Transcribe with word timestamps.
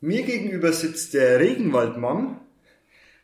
Mir 0.00 0.22
gegenüber 0.22 0.72
sitzt 0.72 1.14
der 1.14 1.40
Regenwaldmann, 1.40 2.40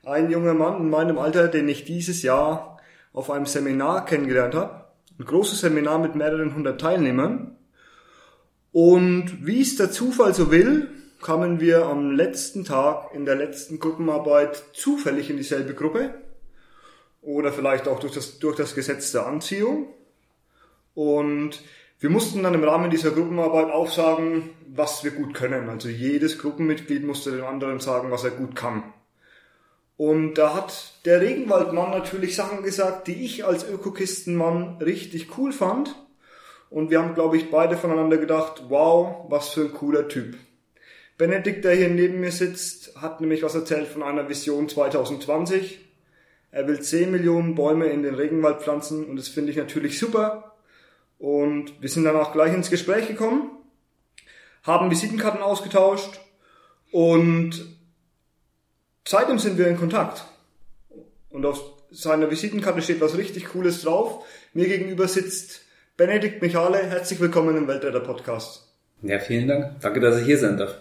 ein 0.02 0.28
junger 0.28 0.54
Mann 0.54 0.80
in 0.80 0.90
meinem 0.90 1.18
Alter, 1.18 1.46
den 1.46 1.68
ich 1.68 1.84
dieses 1.84 2.22
Jahr 2.22 2.78
auf 3.12 3.30
einem 3.30 3.46
Seminar 3.46 4.04
kennengelernt 4.04 4.56
habe. 4.56 4.86
Ein 5.16 5.24
großes 5.24 5.60
Seminar 5.60 6.00
mit 6.00 6.16
mehreren 6.16 6.52
hundert 6.52 6.80
Teilnehmern. 6.80 7.56
Und 8.72 9.46
wie 9.46 9.62
es 9.62 9.76
der 9.76 9.92
Zufall 9.92 10.34
so 10.34 10.50
will, 10.50 10.88
kamen 11.22 11.60
wir 11.60 11.86
am 11.86 12.10
letzten 12.10 12.64
Tag 12.64 13.14
in 13.14 13.24
der 13.24 13.36
letzten 13.36 13.78
Gruppenarbeit 13.78 14.64
zufällig 14.72 15.30
in 15.30 15.36
dieselbe 15.36 15.74
Gruppe. 15.74 16.12
Oder 17.22 17.52
vielleicht 17.52 17.86
auch 17.86 18.00
durch 18.00 18.14
das, 18.14 18.40
durch 18.40 18.56
das 18.56 18.74
Gesetz 18.74 19.12
der 19.12 19.26
Anziehung. 19.26 19.94
Und 20.94 21.62
wir 22.04 22.10
mussten 22.10 22.42
dann 22.42 22.52
im 22.52 22.62
Rahmen 22.62 22.90
dieser 22.90 23.12
Gruppenarbeit 23.12 23.70
aufsagen, 23.70 24.50
was 24.68 25.04
wir 25.04 25.12
gut 25.12 25.32
können. 25.32 25.70
Also 25.70 25.88
jedes 25.88 26.38
Gruppenmitglied 26.38 27.02
musste 27.02 27.30
dem 27.30 27.46
anderen 27.46 27.80
sagen, 27.80 28.10
was 28.10 28.24
er 28.24 28.30
gut 28.32 28.54
kann. 28.54 28.82
Und 29.96 30.34
da 30.34 30.52
hat 30.52 31.00
der 31.06 31.22
Regenwaldmann 31.22 31.92
natürlich 31.92 32.36
Sachen 32.36 32.62
gesagt, 32.62 33.06
die 33.06 33.24
ich 33.24 33.46
als 33.46 33.66
Ökokistenmann 33.66 34.82
richtig 34.82 35.38
cool 35.38 35.50
fand. 35.50 35.96
Und 36.68 36.90
wir 36.90 37.00
haben, 37.00 37.14
glaube 37.14 37.38
ich, 37.38 37.50
beide 37.50 37.78
voneinander 37.78 38.18
gedacht, 38.18 38.64
wow, 38.68 39.24
was 39.30 39.48
für 39.48 39.62
ein 39.62 39.72
cooler 39.72 40.06
Typ. 40.06 40.36
Benedikt, 41.16 41.64
der 41.64 41.74
hier 41.74 41.88
neben 41.88 42.20
mir 42.20 42.32
sitzt, 42.32 43.00
hat 43.00 43.22
nämlich 43.22 43.42
was 43.42 43.54
erzählt 43.54 43.88
von 43.88 44.02
einer 44.02 44.28
Vision 44.28 44.68
2020. 44.68 45.80
Er 46.50 46.68
will 46.68 46.82
10 46.82 47.10
Millionen 47.10 47.54
Bäume 47.54 47.86
in 47.86 48.02
den 48.02 48.14
Regenwald 48.14 48.60
pflanzen 48.60 49.06
und 49.06 49.16
das 49.16 49.28
finde 49.28 49.52
ich 49.52 49.56
natürlich 49.56 49.98
super. 49.98 50.53
Und 51.18 51.80
wir 51.80 51.88
sind 51.88 52.04
dann 52.04 52.16
auch 52.16 52.32
gleich 52.32 52.52
ins 52.52 52.70
Gespräch 52.70 53.08
gekommen, 53.08 53.50
haben 54.62 54.90
Visitenkarten 54.90 55.42
ausgetauscht 55.42 56.20
und 56.90 57.64
seitdem 59.06 59.38
sind 59.38 59.58
wir 59.58 59.68
in 59.68 59.76
Kontakt. 59.76 60.24
Und 61.30 61.46
auf 61.46 61.60
seiner 61.90 62.30
Visitenkarte 62.30 62.82
steht 62.82 63.00
was 63.00 63.16
richtig 63.16 63.46
Cooles 63.46 63.82
drauf. 63.82 64.24
Mir 64.52 64.68
gegenüber 64.68 65.08
sitzt 65.08 65.62
Benedikt 65.96 66.42
Michale. 66.42 66.78
Herzlich 66.78 67.20
willkommen 67.20 67.56
im 67.56 67.68
Weltretter 67.68 68.00
Podcast. 68.00 68.68
Ja, 69.02 69.18
vielen 69.18 69.46
Dank. 69.46 69.80
Danke, 69.80 70.00
dass 70.00 70.18
ich 70.18 70.26
hier 70.26 70.38
sein 70.38 70.56
darf. 70.56 70.78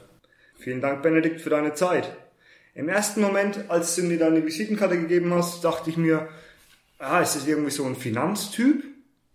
Vielen 0.57 0.81
Dank, 0.81 1.03
Benedikt, 1.03 1.41
für 1.41 1.49
deine 1.49 1.73
Zeit. 1.73 2.15
Im 2.73 2.89
ersten 2.89 3.21
Moment, 3.21 3.69
als 3.69 3.95
du 3.95 4.03
mir 4.03 4.17
deine 4.17 4.45
Visitenkarte 4.45 4.97
gegeben 4.97 5.33
hast, 5.33 5.63
dachte 5.63 5.89
ich 5.89 5.97
mir, 5.97 6.29
ah, 6.97 7.19
ist 7.19 7.35
das 7.35 7.47
irgendwie 7.47 7.71
so 7.71 7.85
ein 7.85 7.95
Finanztyp? 7.95 8.83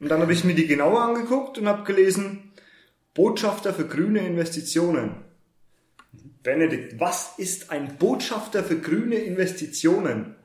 Und 0.00 0.08
dann 0.08 0.20
habe 0.20 0.32
ich 0.32 0.44
mir 0.44 0.54
die 0.54 0.66
genauer 0.66 1.02
angeguckt 1.02 1.58
und 1.58 1.66
habe 1.66 1.84
gelesen, 1.84 2.52
Botschafter 3.14 3.74
für 3.74 3.86
grüne 3.86 4.20
Investitionen. 4.27 5.16
Benedikt, 6.42 7.00
was 7.00 7.34
ist 7.36 7.70
ein 7.70 7.96
Botschafter 7.98 8.62
für 8.62 8.78
grüne 8.78 9.16
Investitionen? 9.16 10.36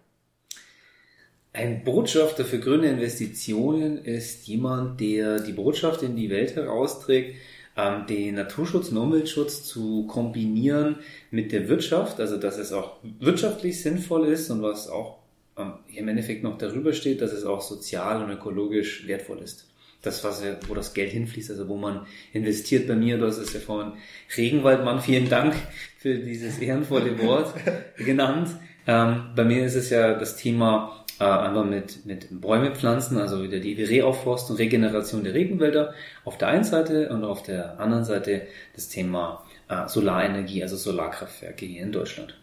Ein 1.53 1.83
Botschafter 1.83 2.45
für 2.45 2.59
grüne 2.59 2.87
Investitionen 2.87 4.03
ist 4.03 4.47
jemand, 4.47 4.99
der 4.99 5.39
die 5.39 5.53
Botschaft 5.53 6.01
in 6.01 6.15
die 6.15 6.31
Welt 6.31 6.55
herausträgt, 6.55 7.35
ähm, 7.77 8.07
den 8.07 8.35
Naturschutz 8.35 8.89
und 8.89 8.97
Umweltschutz 8.97 9.63
zu 9.65 10.07
kombinieren 10.07 10.97
mit 11.29 11.51
der 11.51 11.69
Wirtschaft, 11.69 12.19
also 12.19 12.37
dass 12.37 12.57
es 12.57 12.73
auch 12.73 12.97
wirtschaftlich 13.19 13.81
sinnvoll 13.81 14.27
ist 14.27 14.49
und 14.49 14.63
was 14.63 14.87
auch 14.87 15.22
im 15.55 16.07
Endeffekt 16.07 16.43
noch 16.43 16.57
darüber 16.57 16.93
steht, 16.93 17.21
dass 17.21 17.31
es 17.31 17.45
auch 17.45 17.61
sozial 17.61 18.23
und 18.23 18.31
ökologisch 18.31 19.07
wertvoll 19.07 19.39
ist. 19.39 19.67
Das, 20.01 20.23
was 20.23 20.43
wo 20.67 20.73
das 20.73 20.93
Geld 20.93 21.11
hinfließt, 21.11 21.51
also 21.51 21.69
wo 21.69 21.77
man 21.77 22.05
investiert 22.33 22.87
bei 22.87 22.95
mir, 22.95 23.17
das 23.17 23.37
ist 23.37 23.53
ja 23.53 23.61
vorhin 23.61 23.93
Regenwaldmann, 24.35 24.99
vielen 24.99 25.29
Dank 25.29 25.55
für 25.97 26.15
dieses 26.15 26.59
ehrenvolle 26.59 27.21
Wort 27.21 27.53
genannt. 27.97 28.49
Ähm, 28.85 29.27
bei 29.35 29.45
mir 29.45 29.65
ist 29.65 29.75
es 29.75 29.89
ja 29.91 30.15
das 30.15 30.35
Thema 30.35 31.05
äh, 31.19 31.23
einfach 31.23 31.63
mit, 31.63 32.05
mit 32.05 32.27
Bäume 32.41 32.75
pflanzen, 32.75 33.17
also 33.17 33.43
wieder 33.43 33.59
die 33.59 33.81
Reaufforstung, 33.81 34.57
Regeneration 34.57 35.23
der 35.23 35.33
Regenwälder 35.33 35.93
auf 36.25 36.37
der 36.37 36.49
einen 36.49 36.65
Seite 36.65 37.09
und 37.09 37.23
auf 37.23 37.43
der 37.43 37.79
anderen 37.79 38.03
Seite 38.03 38.47
das 38.75 38.89
Thema 38.89 39.45
äh, 39.69 39.87
Solarenergie, 39.87 40.63
also 40.63 40.75
Solarkraftwerke 40.75 41.65
hier 41.65 41.83
in 41.83 41.93
Deutschland. 41.93 42.35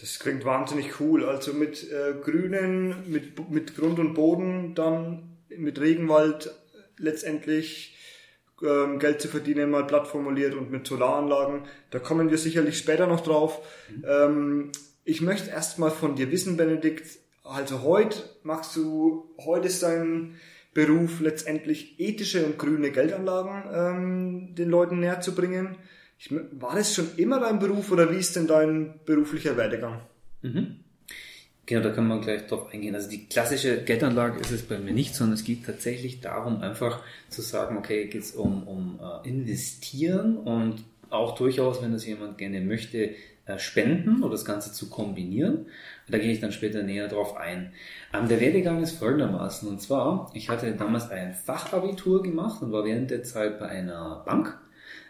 Das 0.00 0.18
klingt 0.18 0.44
wahnsinnig 0.44 1.00
cool. 1.00 1.24
Also 1.24 1.52
mit 1.52 1.90
äh, 1.90 2.14
Grünen, 2.22 3.10
mit, 3.10 3.50
mit 3.50 3.76
Grund 3.76 3.98
und 3.98 4.14
Boden, 4.14 4.74
dann 4.74 5.38
mit 5.48 5.80
Regenwald 5.80 6.54
letztendlich 6.98 7.96
ähm, 8.62 8.98
Geld 8.98 9.20
zu 9.20 9.28
verdienen, 9.28 9.70
mal 9.70 9.86
platt 9.86 10.06
formuliert 10.06 10.54
und 10.54 10.70
mit 10.70 10.86
Solaranlagen. 10.86 11.62
Da 11.90 11.98
kommen 11.98 12.30
wir 12.30 12.38
sicherlich 12.38 12.78
später 12.78 13.06
noch 13.06 13.20
drauf. 13.20 13.60
Mhm. 13.90 14.04
Ähm, 14.06 14.72
ich 15.04 15.20
möchte 15.20 15.50
erstmal 15.50 15.90
von 15.90 16.16
dir 16.16 16.30
wissen, 16.30 16.56
Benedikt, 16.56 17.18
also 17.42 17.82
heute 17.82 18.18
machst 18.42 18.76
du, 18.76 19.34
heute 19.38 19.68
ist 19.68 19.82
dein 19.82 20.36
Beruf 20.74 21.20
letztendlich 21.20 21.98
ethische 21.98 22.44
und 22.44 22.58
grüne 22.58 22.90
Geldanlagen 22.90 23.62
ähm, 23.72 24.54
den 24.54 24.68
Leuten 24.68 25.00
näher 25.00 25.20
zu 25.20 25.34
bringen. 25.34 25.76
Ich, 26.18 26.30
war 26.32 26.74
das 26.74 26.94
schon 26.94 27.16
immer 27.16 27.38
dein 27.38 27.58
Beruf 27.60 27.92
oder 27.92 28.10
wie 28.10 28.16
ist 28.16 28.34
denn 28.34 28.48
dein 28.48 28.94
beruflicher 29.04 29.56
Werdegang? 29.56 30.00
Mhm. 30.42 30.80
Genau, 31.68 31.82
da 31.82 31.90
kann 31.90 32.08
man 32.08 32.22
gleich 32.22 32.46
drauf 32.46 32.72
eingehen. 32.72 32.94
Also 32.94 33.10
die 33.10 33.26
klassische 33.26 33.82
Geldanlage 33.84 34.40
ist 34.40 34.50
es 34.50 34.62
bei 34.62 34.78
mir 34.78 34.92
nicht, 34.92 35.14
sondern 35.14 35.34
es 35.34 35.44
geht 35.44 35.66
tatsächlich 35.66 36.20
darum, 36.20 36.62
einfach 36.62 37.02
zu 37.28 37.42
sagen, 37.42 37.76
okay, 37.76 38.06
geht 38.06 38.22
es 38.22 38.32
um, 38.32 38.66
um 38.66 38.98
uh, 39.00 39.22
investieren 39.22 40.38
und 40.38 40.82
auch 41.10 41.34
durchaus, 41.34 41.82
wenn 41.82 41.92
das 41.92 42.06
jemand 42.06 42.38
gerne 42.38 42.62
möchte, 42.62 43.10
uh, 43.48 43.58
spenden 43.58 44.22
oder 44.22 44.32
das 44.32 44.46
Ganze 44.46 44.72
zu 44.72 44.88
kombinieren. 44.88 45.66
Da 46.08 46.16
gehe 46.16 46.32
ich 46.32 46.40
dann 46.40 46.52
später 46.52 46.82
näher 46.82 47.06
drauf 47.06 47.36
ein. 47.36 47.74
Ähm, 48.14 48.28
der 48.28 48.40
Werdegang 48.40 48.82
ist 48.82 48.92
folgendermaßen. 48.92 49.68
Und 49.68 49.82
zwar, 49.82 50.30
ich 50.32 50.48
hatte 50.48 50.72
damals 50.72 51.10
ein 51.10 51.34
Fachabitur 51.34 52.22
gemacht 52.22 52.62
und 52.62 52.72
war 52.72 52.86
während 52.86 53.10
der 53.10 53.24
Zeit 53.24 53.60
bei 53.60 53.68
einer 53.68 54.22
Bank 54.24 54.58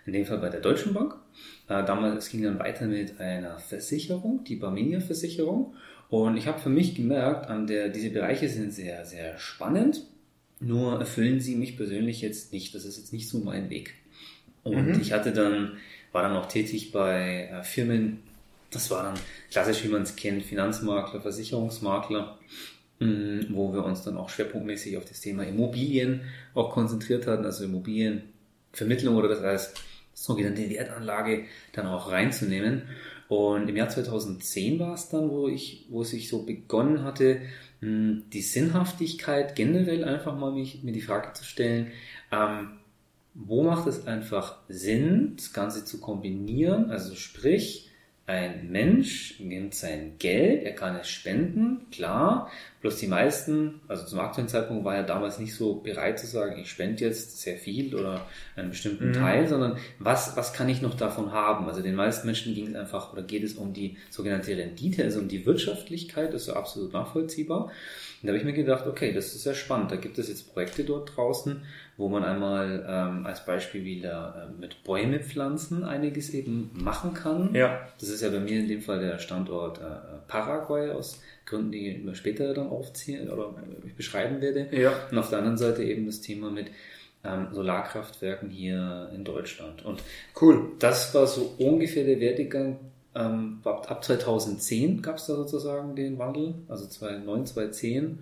in 0.09 0.15
dem 0.15 0.25
Fall 0.25 0.39
bei 0.39 0.49
der 0.49 0.61
Deutschen 0.61 0.95
Bank. 0.95 1.15
Äh, 1.69 1.85
damals 1.85 2.25
es 2.25 2.31
ging 2.31 2.43
dann 2.43 2.59
weiter 2.59 2.87
mit 2.87 3.21
einer 3.21 3.59
Versicherung, 3.59 4.43
die 4.45 4.57
Barmenia 4.57 5.01
Versicherung. 5.01 5.75
Und 6.09 6.39
ich 6.39 6.47
habe 6.47 6.59
für 6.59 6.71
mich 6.71 6.95
gemerkt, 6.95 7.49
an 7.49 7.67
der, 7.67 7.91
diese 7.91 8.09
Bereiche 8.09 8.49
sind 8.49 8.73
sehr, 8.73 9.05
sehr 9.05 9.39
spannend, 9.39 10.03
nur 10.61 10.99
erfüllen 10.99 11.41
sie 11.41 11.57
mich 11.57 11.77
persönlich 11.77 12.23
jetzt 12.23 12.53
nicht. 12.55 12.75
Das 12.75 12.87
ist 12.87 12.97
jetzt 12.97 13.13
nicht 13.13 13.29
so 13.29 13.39
mein 13.41 13.69
Weg. 13.69 13.95
Und 14.65 14.95
mhm. 14.95 15.01
ich 15.01 15.13
hatte 15.13 15.33
dann, 15.33 15.77
war 16.13 16.23
dann 16.23 16.37
auch 16.37 16.47
tätig 16.47 16.91
bei 16.91 17.51
äh, 17.53 17.63
Firmen, 17.63 18.21
das 18.71 18.91
war 18.91 19.03
dann 19.03 19.19
klassisch, 19.51 19.85
wie 19.85 19.89
man 19.89 20.03
es 20.03 20.17
kennt, 20.17 20.43
Finanzmakler, 20.43 21.21
Versicherungsmakler, 21.21 22.39
mm, 22.99 23.41
wo 23.51 23.75
wir 23.75 23.85
uns 23.85 24.03
dann 24.03 24.17
auch 24.17 24.31
schwerpunktmäßig 24.31 24.97
auf 24.97 25.05
das 25.05 25.21
Thema 25.21 25.45
Immobilien 25.45 26.23
auch 26.55 26.71
konzentriert 26.71 27.27
hatten, 27.27 27.45
also 27.45 27.65
Immobilienvermittlung 27.65 29.17
oder 29.17 29.29
das 29.29 29.43
heißt 29.43 29.81
sogenannte 30.25 30.69
Wertanlage 30.69 31.45
dann 31.73 31.87
auch 31.87 32.11
reinzunehmen. 32.11 32.83
Und 33.29 33.69
im 33.69 33.77
Jahr 33.77 33.89
2010 33.89 34.79
war 34.79 34.95
es 34.95 35.09
dann, 35.09 35.31
wo 35.31 35.49
ich, 35.49 35.87
wo 35.91 36.03
es 36.03 36.11
sich 36.11 36.29
so 36.29 36.45
begonnen 36.45 37.05
hatte, 37.05 37.43
hm, 37.81 38.25
die 38.33 38.43
Sinnhaftigkeit 38.43 39.55
generell 39.55 40.05
einfach 40.05 40.37
mal 40.37 40.53
mich, 40.53 40.83
mir 40.83 40.93
die 40.93 41.03
Frage 41.03 41.33
zu 41.35 41.45
stellen, 41.45 41.93
ähm, 42.33 42.79
wo 43.35 43.63
macht 43.63 43.87
es 43.87 44.07
einfach 44.07 44.59
Sinn, 44.69 45.35
das 45.37 45.53
Ganze 45.53 45.85
zu 45.85 46.01
kombinieren? 46.01 46.91
Also 46.91 47.15
sprich, 47.15 47.88
ein 48.29 48.71
Mensch 48.71 49.41
nimmt 49.41 49.75
sein 49.75 50.13
Geld, 50.19 50.63
er 50.63 50.75
kann 50.75 50.95
es 50.97 51.09
spenden, 51.09 51.87
klar, 51.91 52.51
Bloß 52.81 52.97
die 52.97 53.09
meisten, 53.09 53.81
also 53.89 54.07
zum 54.07 54.21
aktuellen 54.21 54.49
Zeitpunkt, 54.49 54.85
war 54.85 54.95
ja 54.95 55.03
damals 55.03 55.41
nicht 55.41 55.53
so 55.53 55.75
bereit 55.75 56.21
zu 56.21 56.29
sagen, 56.29 56.61
ich 56.61 56.71
spende 56.71 57.05
jetzt 57.05 57.41
sehr 57.41 57.57
viel 57.57 57.93
oder 57.93 58.25
einen 58.55 58.71
bestimmten 58.71 59.09
mhm. 59.09 59.15
Teil, 59.15 59.49
sondern 59.49 59.79
was, 59.99 60.37
was 60.37 60.53
kann 60.53 60.69
ich 60.69 60.81
noch 60.81 60.95
davon 60.95 61.33
haben? 61.33 61.67
Also 61.67 61.83
den 61.83 61.97
meisten 61.97 62.27
Menschen 62.27 62.55
ging 62.55 62.69
es 62.69 62.75
einfach 62.77 63.13
oder 63.13 63.23
geht 63.23 63.43
es 63.43 63.55
um 63.55 63.73
die 63.73 63.97
sogenannte 64.11 64.57
Rendite, 64.57 65.03
also 65.03 65.19
um 65.19 65.27
die 65.27 65.45
Wirtschaftlichkeit, 65.45 66.33
das 66.33 66.43
ist 66.43 66.47
so 66.47 66.53
absolut 66.53 66.93
nachvollziehbar. 66.93 67.73
Und 68.21 68.27
da 68.27 68.33
habe 68.33 68.39
ich 68.39 68.45
mir 68.45 68.53
gedacht, 68.53 68.87
okay, 68.87 69.13
das 69.13 69.27
ist 69.27 69.45
sehr 69.45 69.55
spannend. 69.55 69.93
Da 69.93 69.97
gibt 69.97 70.19
es 70.19 70.29
jetzt 70.29 70.53
Projekte 70.53 70.83
dort 70.83 71.17
draußen, 71.17 71.63
wo 71.97 72.09
man 72.09 72.25
einmal 72.25 72.85
ähm, 72.89 73.27
als 73.27 73.45
Beispiel 73.45 73.85
wieder 73.85 74.49
äh, 74.49 74.61
mit 74.61 74.83
Bäume 74.83 75.21
pflanzen 75.21 75.85
einiges 75.85 76.31
eben 76.31 76.71
machen 76.75 77.15
kann. 77.15 77.55
Ja. 77.55 77.87
Das 78.01 78.09
ist 78.09 78.21
ja 78.21 78.31
bei 78.31 78.41
mir 78.41 78.59
in 78.59 78.69
dem 78.69 78.83
Fall 78.83 78.99
der 78.99 79.19
Standort 79.19 79.79
äh, 79.79 79.85
Paraguay 80.27 80.91
aus 80.91 81.23
Gründen, 81.47 81.71
die 81.71 81.89
ich 81.89 82.17
später 82.17 82.53
dann 82.55 82.69
aufziehen 82.69 83.31
oder 83.31 83.55
ich 83.87 83.95
beschreiben 83.95 84.41
werde. 84.41 84.69
Ja. 84.73 84.93
Und 85.11 85.19
auf 85.19 85.31
der 85.31 85.39
anderen 85.39 85.59
Seite 85.59 85.85
eben 85.85 86.07
das 86.07 86.21
Thema 86.21 86.51
mit 86.51 86.67
ähm, 87.25 87.49
Solarkraftwerken 87.53 88.51
hier 88.51 89.11
in 89.15 89.25
Deutschland. 89.25 89.85
Und 89.85 90.03
cool. 90.41 90.73
Das 90.79 91.15
war 91.15 91.27
so 91.27 91.55
ungefähr 91.59 92.05
der 92.05 92.21
Werdegang. 92.21 92.79
Ähm, 93.19 93.61
ab 93.65 94.05
2010 94.05 95.03
gab 95.03 95.17
es 95.17 95.27
da 95.27 95.35
sozusagen 95.35 95.97
den 95.97 96.19
Wandel, 96.19 96.55
also 96.69 96.87
2009, 96.87 97.47
2010. 97.47 98.19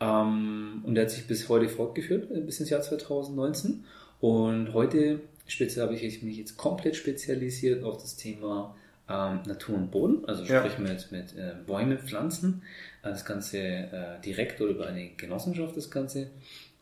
Ähm, 0.00 0.82
und 0.84 0.94
der 0.94 1.04
hat 1.04 1.10
sich 1.10 1.26
bis 1.26 1.48
heute 1.48 1.68
fortgeführt, 1.68 2.30
äh, 2.30 2.40
bis 2.40 2.58
ins 2.60 2.70
Jahr 2.70 2.80
2019. 2.80 3.84
Und 4.20 4.72
heute 4.72 5.20
speziell 5.46 5.84
habe 5.84 5.94
ich 5.94 6.22
mich 6.22 6.38
jetzt 6.38 6.56
komplett 6.56 6.96
spezialisiert 6.96 7.84
auf 7.84 7.98
das 7.98 8.16
Thema 8.16 8.74
ähm, 9.08 9.40
Natur 9.46 9.74
und 9.74 9.90
Boden, 9.90 10.24
also 10.26 10.44
sprich 10.44 10.72
ja. 10.72 10.78
mit, 10.78 11.12
mit 11.12 11.36
äh, 11.36 11.54
Bäume, 11.66 11.98
Pflanzen, 11.98 12.62
äh, 13.02 13.10
das 13.10 13.24
Ganze 13.24 13.58
äh, 13.58 14.20
direkt 14.24 14.60
oder 14.60 14.70
über 14.70 14.86
eine 14.86 15.10
Genossenschaft 15.16 15.76
das 15.76 15.90
Ganze 15.90 16.28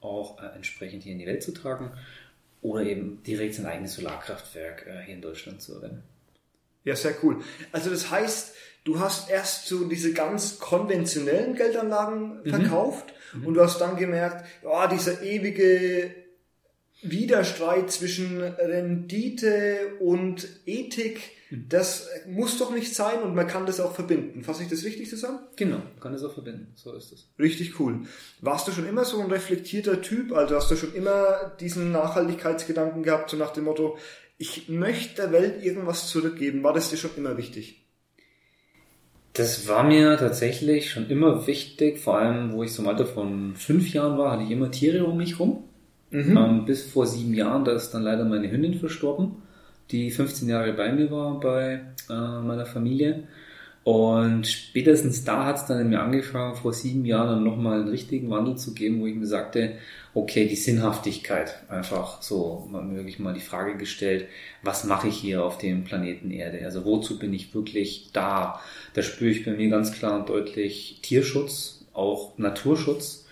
auch 0.01 0.41
äh, 0.41 0.47
entsprechend 0.55 1.03
hier 1.03 1.13
in 1.13 1.19
die 1.19 1.27
Welt 1.27 1.43
zu 1.43 1.53
tragen 1.53 1.91
oder 2.63 2.83
eben 2.83 3.23
direkt 3.27 3.55
sein 3.55 3.67
eigenes 3.67 3.95
Solarkraftwerk 3.95 4.87
äh, 4.87 5.05
hier 5.05 5.15
in 5.15 5.23
Deutschland 5.23 5.63
zu 5.63 5.75
erwähnen. 5.75 6.03
Ja, 6.88 6.96
sehr 6.96 7.14
cool. 7.23 7.37
Also 7.70 7.90
das 7.90 8.11
heißt, 8.11 8.55
du 8.85 8.99
hast 8.99 9.29
erst 9.29 9.67
so 9.67 9.85
diese 9.85 10.14
ganz 10.14 10.58
konventionellen 10.58 11.55
Geldanlagen 11.55 12.40
mhm. 12.43 12.49
verkauft 12.49 13.12
mhm. 13.35 13.46
und 13.46 13.55
du 13.55 13.61
hast 13.61 13.79
dann 13.79 13.99
gemerkt, 13.99 14.46
ja, 14.64 14.87
dieser 14.87 15.23
ewige 15.23 16.14
Widerstreit 17.02 17.93
zwischen 17.93 18.40
Rendite 18.40 19.99
und 20.00 20.49
Ethik, 20.64 21.20
mhm. 21.50 21.67
das 21.69 22.08
muss 22.26 22.56
doch 22.56 22.75
nicht 22.75 22.94
sein 22.94 23.20
und 23.23 23.35
man 23.35 23.46
kann 23.46 23.67
das 23.67 23.81
auch 23.81 23.94
verbinden. 23.94 24.43
Fasse 24.43 24.62
ich 24.62 24.70
das 24.70 24.82
richtig 24.82 25.11
zusammen? 25.11 25.40
Genau, 25.56 25.76
man 25.76 26.00
kann 26.00 26.14
das 26.14 26.25
auch 26.25 26.32
verbinden. 26.32 26.73
So 26.75 26.94
ist 26.94 27.12
es. 27.12 27.29
Richtig 27.38 27.79
cool. 27.79 28.00
Warst 28.40 28.67
du 28.67 28.73
schon 28.73 28.88
immer 28.88 29.05
so 29.05 29.20
ein 29.20 29.31
reflektierter 29.31 30.00
Typ? 30.00 30.32
Also 30.32 30.56
hast 30.56 30.70
du 30.70 30.76
schon 30.76 30.94
immer 30.94 31.52
diesen 31.61 31.93
Nachhaltigkeitsgedanken 31.93 33.02
gehabt, 33.02 33.29
so 33.29 33.37
nach 33.37 33.52
dem 33.52 33.64
Motto, 33.64 33.99
ich 34.38 34.69
möchte 34.69 35.23
der 35.23 35.32
Welt 35.32 35.64
irgendwas 35.64 36.08
zurückgeben. 36.08 36.62
War 36.62 36.73
das 36.73 36.90
dir 36.90 36.96
schon 36.96 37.11
immer 37.17 37.37
wichtig? 37.37 37.85
Das 39.32 39.69
war 39.69 39.85
mir 39.85 40.17
tatsächlich 40.17 40.90
schon 40.90 41.08
immer 41.11 41.46
wichtig, 41.46 41.99
vor 41.99 42.19
allem 42.19 42.52
wo 42.52 42.62
ich 42.62 42.73
so 42.73 42.82
im 42.82 42.88
Alter 42.88 43.06
von 43.06 43.55
fünf 43.55 43.93
Jahren 43.93 44.19
war, 44.19 44.32
hatte 44.32 44.44
ich 44.44 44.50
immer 44.50 44.70
Tiere 44.70 45.05
um 45.05 45.17
mich 45.17 45.38
rum. 45.38 45.64
Mhm. 46.11 46.37
Ähm, 46.37 46.64
bis 46.64 46.85
vor 46.85 47.06
sieben 47.06 47.35
Jahren, 47.35 47.64
da 47.64 47.73
ist 47.73 47.90
dann 47.90 48.02
leider 48.02 48.25
meine 48.25 48.50
Hündin 48.50 48.75
verstorben, 48.75 49.43
die 49.90 50.11
15 50.11 50.49
Jahre 50.49 50.73
bei 50.73 50.90
mir 50.93 51.11
war, 51.11 51.38
bei 51.38 51.82
äh, 52.08 52.40
meiner 52.40 52.67
Familie. 52.67 53.25
Und 53.85 54.47
spätestens 54.47 55.25
da 55.25 55.47
hat 55.47 55.57
es 55.57 55.67
dann 55.67 55.81
in 55.81 55.89
mir 55.89 56.03
angefangen, 56.03 56.57
vor 56.57 56.75
sieben 56.75 57.05
Jahren 57.07 57.29
dann 57.29 57.45
nochmal 57.45 57.81
einen 57.81 57.89
richtigen 57.89 58.29
Wandel 58.29 58.57
zu 58.57 58.75
geben, 58.75 59.01
wo 59.01 59.07
ich 59.07 59.15
mir 59.15 59.27
sagte, 59.27 59.77
okay, 60.15 60.47
die 60.47 60.57
Sinnhaftigkeit, 60.57 61.63
einfach 61.69 62.21
so, 62.21 62.69
man 62.71 62.95
wirklich 62.95 63.19
mal 63.19 63.35
die 63.35 63.41
Frage 63.41 63.77
gestellt, 63.77 64.27
was 64.63 64.85
mache 64.85 65.09
ich 65.09 65.17
hier 65.17 65.45
auf 65.45 65.59
dem 65.59 65.85
Planeten 65.85 66.31
Erde? 66.31 66.65
Also 66.65 66.85
wozu 66.85 67.19
bin 67.19 67.33
ich 67.33 67.55
wirklich 67.55 68.11
da? 68.13 68.61
Da 68.95 69.03
spüre 69.03 69.31
ich 69.31 69.45
bei 69.45 69.53
mir 69.53 69.71
ganz 69.71 69.93
klar 69.93 70.19
und 70.19 70.29
deutlich 70.29 70.99
Tierschutz, 71.03 71.87
auch 71.95 72.37
Naturschutz. 72.37 73.27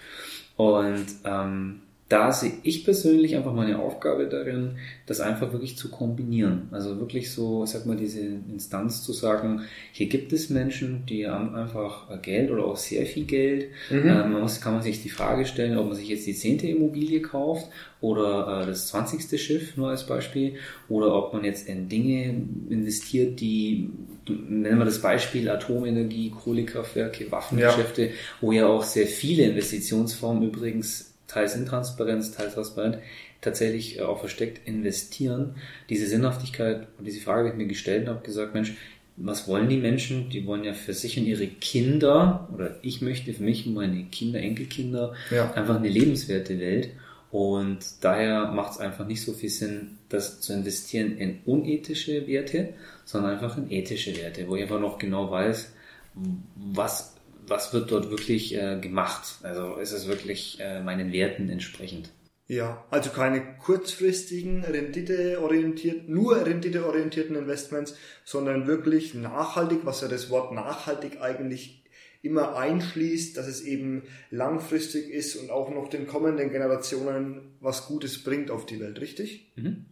Und 0.56 1.06
ähm, 1.24 1.82
da 2.08 2.30
sehe 2.30 2.52
ich 2.62 2.84
persönlich 2.84 3.34
einfach 3.34 3.52
meine 3.52 3.80
Aufgabe 3.80 4.28
darin, 4.28 4.76
das 5.06 5.20
einfach 5.20 5.52
wirklich 5.52 5.76
zu 5.76 5.90
kombinieren. 5.90 6.68
Also 6.70 7.00
wirklich 7.00 7.32
so, 7.32 7.66
sag 7.66 7.84
mal, 7.84 7.96
diese 7.96 8.20
Instanz 8.20 9.02
zu 9.02 9.12
sagen, 9.12 9.62
hier 9.90 10.06
gibt 10.06 10.32
es 10.32 10.48
Menschen, 10.48 11.04
die 11.06 11.26
haben 11.26 11.56
einfach 11.56 12.22
Geld 12.22 12.52
oder 12.52 12.64
auch 12.64 12.76
sehr 12.76 13.06
viel 13.06 13.24
Geld. 13.24 13.70
Mhm. 13.90 14.08
Äh, 14.08 14.28
man 14.28 14.40
muss, 14.40 14.60
kann 14.60 14.74
man 14.74 14.82
sich 14.82 15.02
die 15.02 15.10
Frage 15.10 15.46
stellen, 15.46 15.76
ob 15.78 15.86
man 15.86 15.96
sich 15.96 16.08
jetzt 16.08 16.28
die 16.28 16.34
zehnte 16.34 16.68
Immobilie 16.68 17.22
kauft 17.22 17.66
oder 18.00 18.62
äh, 18.62 18.66
das 18.66 18.86
zwanzigste 18.86 19.36
Schiff, 19.36 19.76
nur 19.76 19.90
als 19.90 20.06
Beispiel, 20.06 20.54
oder 20.88 21.12
ob 21.12 21.32
man 21.32 21.44
jetzt 21.44 21.68
in 21.68 21.88
Dinge 21.88 22.40
investiert, 22.70 23.40
die 23.40 23.90
nennen 24.28 24.78
wir 24.78 24.84
das 24.84 25.02
Beispiel 25.02 25.48
Atomenergie, 25.50 26.30
Kohlekraftwerke, 26.30 27.32
Waffengeschäfte, 27.32 28.06
ja. 28.06 28.12
wo 28.40 28.52
ja 28.52 28.66
auch 28.68 28.84
sehr 28.84 29.08
viele 29.08 29.44
Investitionsformen 29.44 30.44
übrigens 30.44 31.15
teils 31.26 31.54
intransparent, 31.54 32.34
teils 32.34 32.54
transparent, 32.54 32.98
tatsächlich 33.40 33.98
äh, 33.98 34.02
auch 34.02 34.20
versteckt 34.20 34.66
investieren. 34.66 35.56
Diese 35.88 36.06
Sinnhaftigkeit 36.06 36.86
und 36.98 37.06
diese 37.06 37.20
Frage 37.20 37.40
habe 37.40 37.48
ich 37.50 37.54
mir 37.56 37.66
gestellt 37.66 38.02
und 38.02 38.14
habe 38.14 38.24
gesagt, 38.24 38.54
Mensch, 38.54 38.74
was 39.16 39.48
wollen 39.48 39.68
die 39.68 39.78
Menschen? 39.78 40.28
Die 40.30 40.46
wollen 40.46 40.64
ja 40.64 40.74
für 40.74 40.92
sich 40.92 41.18
und 41.18 41.24
ihre 41.24 41.46
Kinder, 41.46 42.48
oder 42.52 42.76
ich 42.82 43.00
möchte 43.00 43.32
für 43.32 43.42
mich 43.42 43.66
und 43.66 43.74
meine 43.74 44.04
Kinder, 44.04 44.40
Enkelkinder, 44.40 45.14
ja. 45.30 45.50
einfach 45.52 45.76
eine 45.76 45.88
lebenswerte 45.88 46.58
Welt. 46.60 46.90
Und 47.30 47.78
daher 48.02 48.52
macht 48.52 48.72
es 48.72 48.78
einfach 48.78 49.06
nicht 49.06 49.22
so 49.22 49.32
viel 49.32 49.48
Sinn, 49.48 49.98
das 50.08 50.40
zu 50.40 50.52
investieren 50.52 51.16
in 51.16 51.40
unethische 51.44 52.26
Werte, 52.26 52.74
sondern 53.04 53.32
einfach 53.32 53.56
in 53.56 53.70
ethische 53.70 54.16
Werte, 54.16 54.46
wo 54.48 54.56
ich 54.56 54.62
einfach 54.62 54.80
noch 54.80 54.98
genau 54.98 55.30
weiß, 55.30 55.72
was 56.72 57.15
was 57.48 57.72
wird 57.72 57.90
dort 57.90 58.10
wirklich 58.10 58.54
äh, 58.54 58.78
gemacht? 58.80 59.38
Also 59.42 59.76
ist 59.76 59.92
es 59.92 60.06
wirklich 60.06 60.58
äh, 60.60 60.82
meinen 60.82 61.12
Werten 61.12 61.48
entsprechend? 61.48 62.10
Ja, 62.48 62.84
also 62.90 63.10
keine 63.10 63.56
kurzfristigen, 63.58 64.64
renditeorientierten, 64.64 66.12
nur 66.12 66.46
renditeorientierten 66.46 67.34
Investments, 67.34 67.96
sondern 68.24 68.68
wirklich 68.68 69.14
nachhaltig, 69.14 69.80
was 69.82 70.00
ja 70.00 70.08
das 70.08 70.30
Wort 70.30 70.52
nachhaltig 70.52 71.20
eigentlich 71.20 71.82
immer 72.22 72.56
einschließt, 72.56 73.36
dass 73.36 73.46
es 73.46 73.62
eben 73.62 74.04
langfristig 74.30 75.10
ist 75.10 75.36
und 75.36 75.50
auch 75.50 75.70
noch 75.70 75.88
den 75.88 76.06
kommenden 76.06 76.50
Generationen 76.50 77.54
was 77.60 77.86
Gutes 77.86 78.22
bringt 78.22 78.50
auf 78.50 78.66
die 78.66 78.80
Welt, 78.80 79.00
richtig? 79.00 79.50
Mhm. 79.56 79.86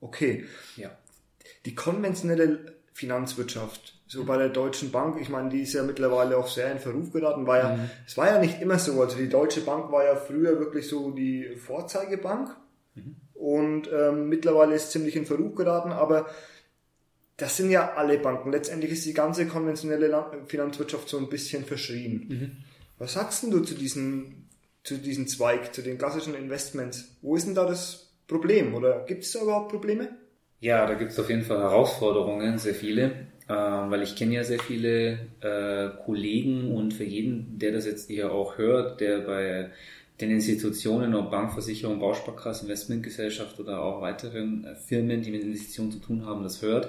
Okay. 0.00 0.44
Ja. 0.76 0.96
Die 1.64 1.74
konventionelle 1.74 2.74
Finanzwirtschaft. 2.92 3.93
So 4.06 4.24
bei 4.24 4.36
der 4.36 4.50
Deutschen 4.50 4.90
Bank, 4.90 5.18
ich 5.20 5.30
meine, 5.30 5.48
die 5.48 5.62
ist 5.62 5.72
ja 5.72 5.82
mittlerweile 5.82 6.36
auch 6.36 6.46
sehr 6.46 6.70
in 6.70 6.78
Verruf 6.78 7.10
geraten, 7.10 7.46
war 7.46 7.58
ja, 7.58 7.76
mhm. 7.76 7.90
es 8.06 8.16
war 8.16 8.26
ja 8.26 8.38
nicht 8.38 8.60
immer 8.60 8.78
so. 8.78 9.00
Also 9.00 9.16
die 9.16 9.28
Deutsche 9.28 9.62
Bank 9.62 9.90
war 9.90 10.04
ja 10.04 10.14
früher 10.14 10.58
wirklich 10.58 10.88
so 10.88 11.10
die 11.10 11.56
Vorzeigebank 11.56 12.54
mhm. 12.94 13.16
und 13.34 13.90
ähm, 13.92 14.28
mittlerweile 14.28 14.74
ist 14.74 14.90
ziemlich 14.90 15.16
in 15.16 15.24
Verruf 15.24 15.54
geraten, 15.54 15.90
aber 15.90 16.26
das 17.36 17.56
sind 17.56 17.70
ja 17.70 17.94
alle 17.94 18.18
Banken. 18.18 18.52
Letztendlich 18.52 18.92
ist 18.92 19.06
die 19.06 19.14
ganze 19.14 19.46
konventionelle 19.46 20.44
Finanzwirtschaft 20.46 21.08
so 21.08 21.18
ein 21.18 21.28
bisschen 21.28 21.64
verschrien. 21.64 22.26
Mhm. 22.28 22.56
Was 22.98 23.14
sagst 23.14 23.42
denn 23.42 23.50
du 23.50 23.60
zu 23.60 23.74
diesem, 23.74 24.46
zu 24.84 24.98
diesem 24.98 25.26
Zweig, 25.26 25.74
zu 25.74 25.82
den 25.82 25.98
klassischen 25.98 26.34
Investments? 26.34 27.16
Wo 27.22 27.36
ist 27.36 27.46
denn 27.46 27.54
da 27.54 27.66
das 27.66 28.12
Problem 28.28 28.74
oder 28.74 29.04
gibt 29.06 29.24
es 29.24 29.32
da 29.32 29.42
überhaupt 29.42 29.70
Probleme? 29.70 30.10
Ja, 30.60 30.86
da 30.86 30.94
gibt 30.94 31.12
es 31.12 31.18
auf 31.18 31.28
jeden 31.28 31.42
Fall 31.42 31.58
Herausforderungen, 31.58 32.58
sehr 32.58 32.74
viele, 32.74 33.26
weil 33.52 34.02
ich 34.02 34.16
kenne 34.16 34.34
ja 34.34 34.44
sehr 34.44 34.58
viele 34.58 35.18
äh, 35.40 35.90
Kollegen 36.04 36.74
und 36.74 36.94
für 36.94 37.04
jeden, 37.04 37.58
der 37.58 37.72
das 37.72 37.86
jetzt 37.86 38.08
hier 38.08 38.32
auch 38.32 38.56
hört, 38.56 39.00
der 39.00 39.18
bei 39.18 39.70
den 40.20 40.30
Institutionen, 40.30 41.14
ob 41.14 41.30
Bank, 41.30 41.52
Versicherung, 41.52 41.98
Bausparkasse, 41.98 42.64
Investmentgesellschaft 42.64 43.58
oder 43.58 43.82
auch 43.82 44.00
weiteren 44.00 44.64
äh, 44.64 44.74
Firmen, 44.74 45.22
die 45.22 45.30
mit 45.30 45.42
Investitionen 45.42 45.92
zu 45.92 45.98
tun 45.98 46.24
haben, 46.24 46.42
das 46.42 46.62
hört, 46.62 46.88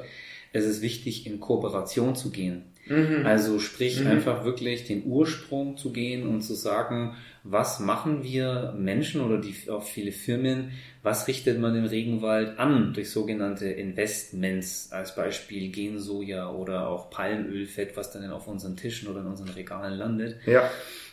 es 0.53 0.65
ist 0.65 0.81
wichtig, 0.81 1.27
in 1.27 1.39
Kooperation 1.39 2.15
zu 2.15 2.29
gehen. 2.29 2.63
Mhm. 2.87 3.25
Also 3.25 3.59
sprich 3.59 3.99
mhm. 3.99 4.07
einfach 4.07 4.45
wirklich 4.45 4.85
den 4.85 5.05
Ursprung 5.05 5.75
zu 5.75 5.91
gehen 5.91 6.27
und 6.27 6.41
zu 6.41 6.53
sagen, 6.53 7.15
was 7.47 7.79
machen 7.79 8.23
wir 8.23 8.73
Menschen 8.75 9.21
oder 9.21 9.37
die, 9.37 9.55
auch 9.69 9.83
viele 9.83 10.11
Firmen, 10.11 10.71
was 11.03 11.27
richtet 11.27 11.59
man 11.59 11.75
im 11.75 11.85
Regenwald 11.85 12.57
an 12.57 12.93
durch 12.93 13.11
sogenannte 13.11 13.67
Investments, 13.67 14.91
als 14.91 15.15
Beispiel 15.15 15.71
Gensoja 15.71 16.49
oder 16.49 16.89
auch 16.89 17.11
Palmölfett, 17.11 17.95
was 17.95 18.11
dann 18.11 18.29
auf 18.31 18.47
unseren 18.47 18.75
Tischen 18.75 19.07
oder 19.07 19.19
in 19.21 19.27
unseren 19.27 19.49
Regalen 19.49 19.93
landet. 19.93 20.37
Ja. 20.47 20.71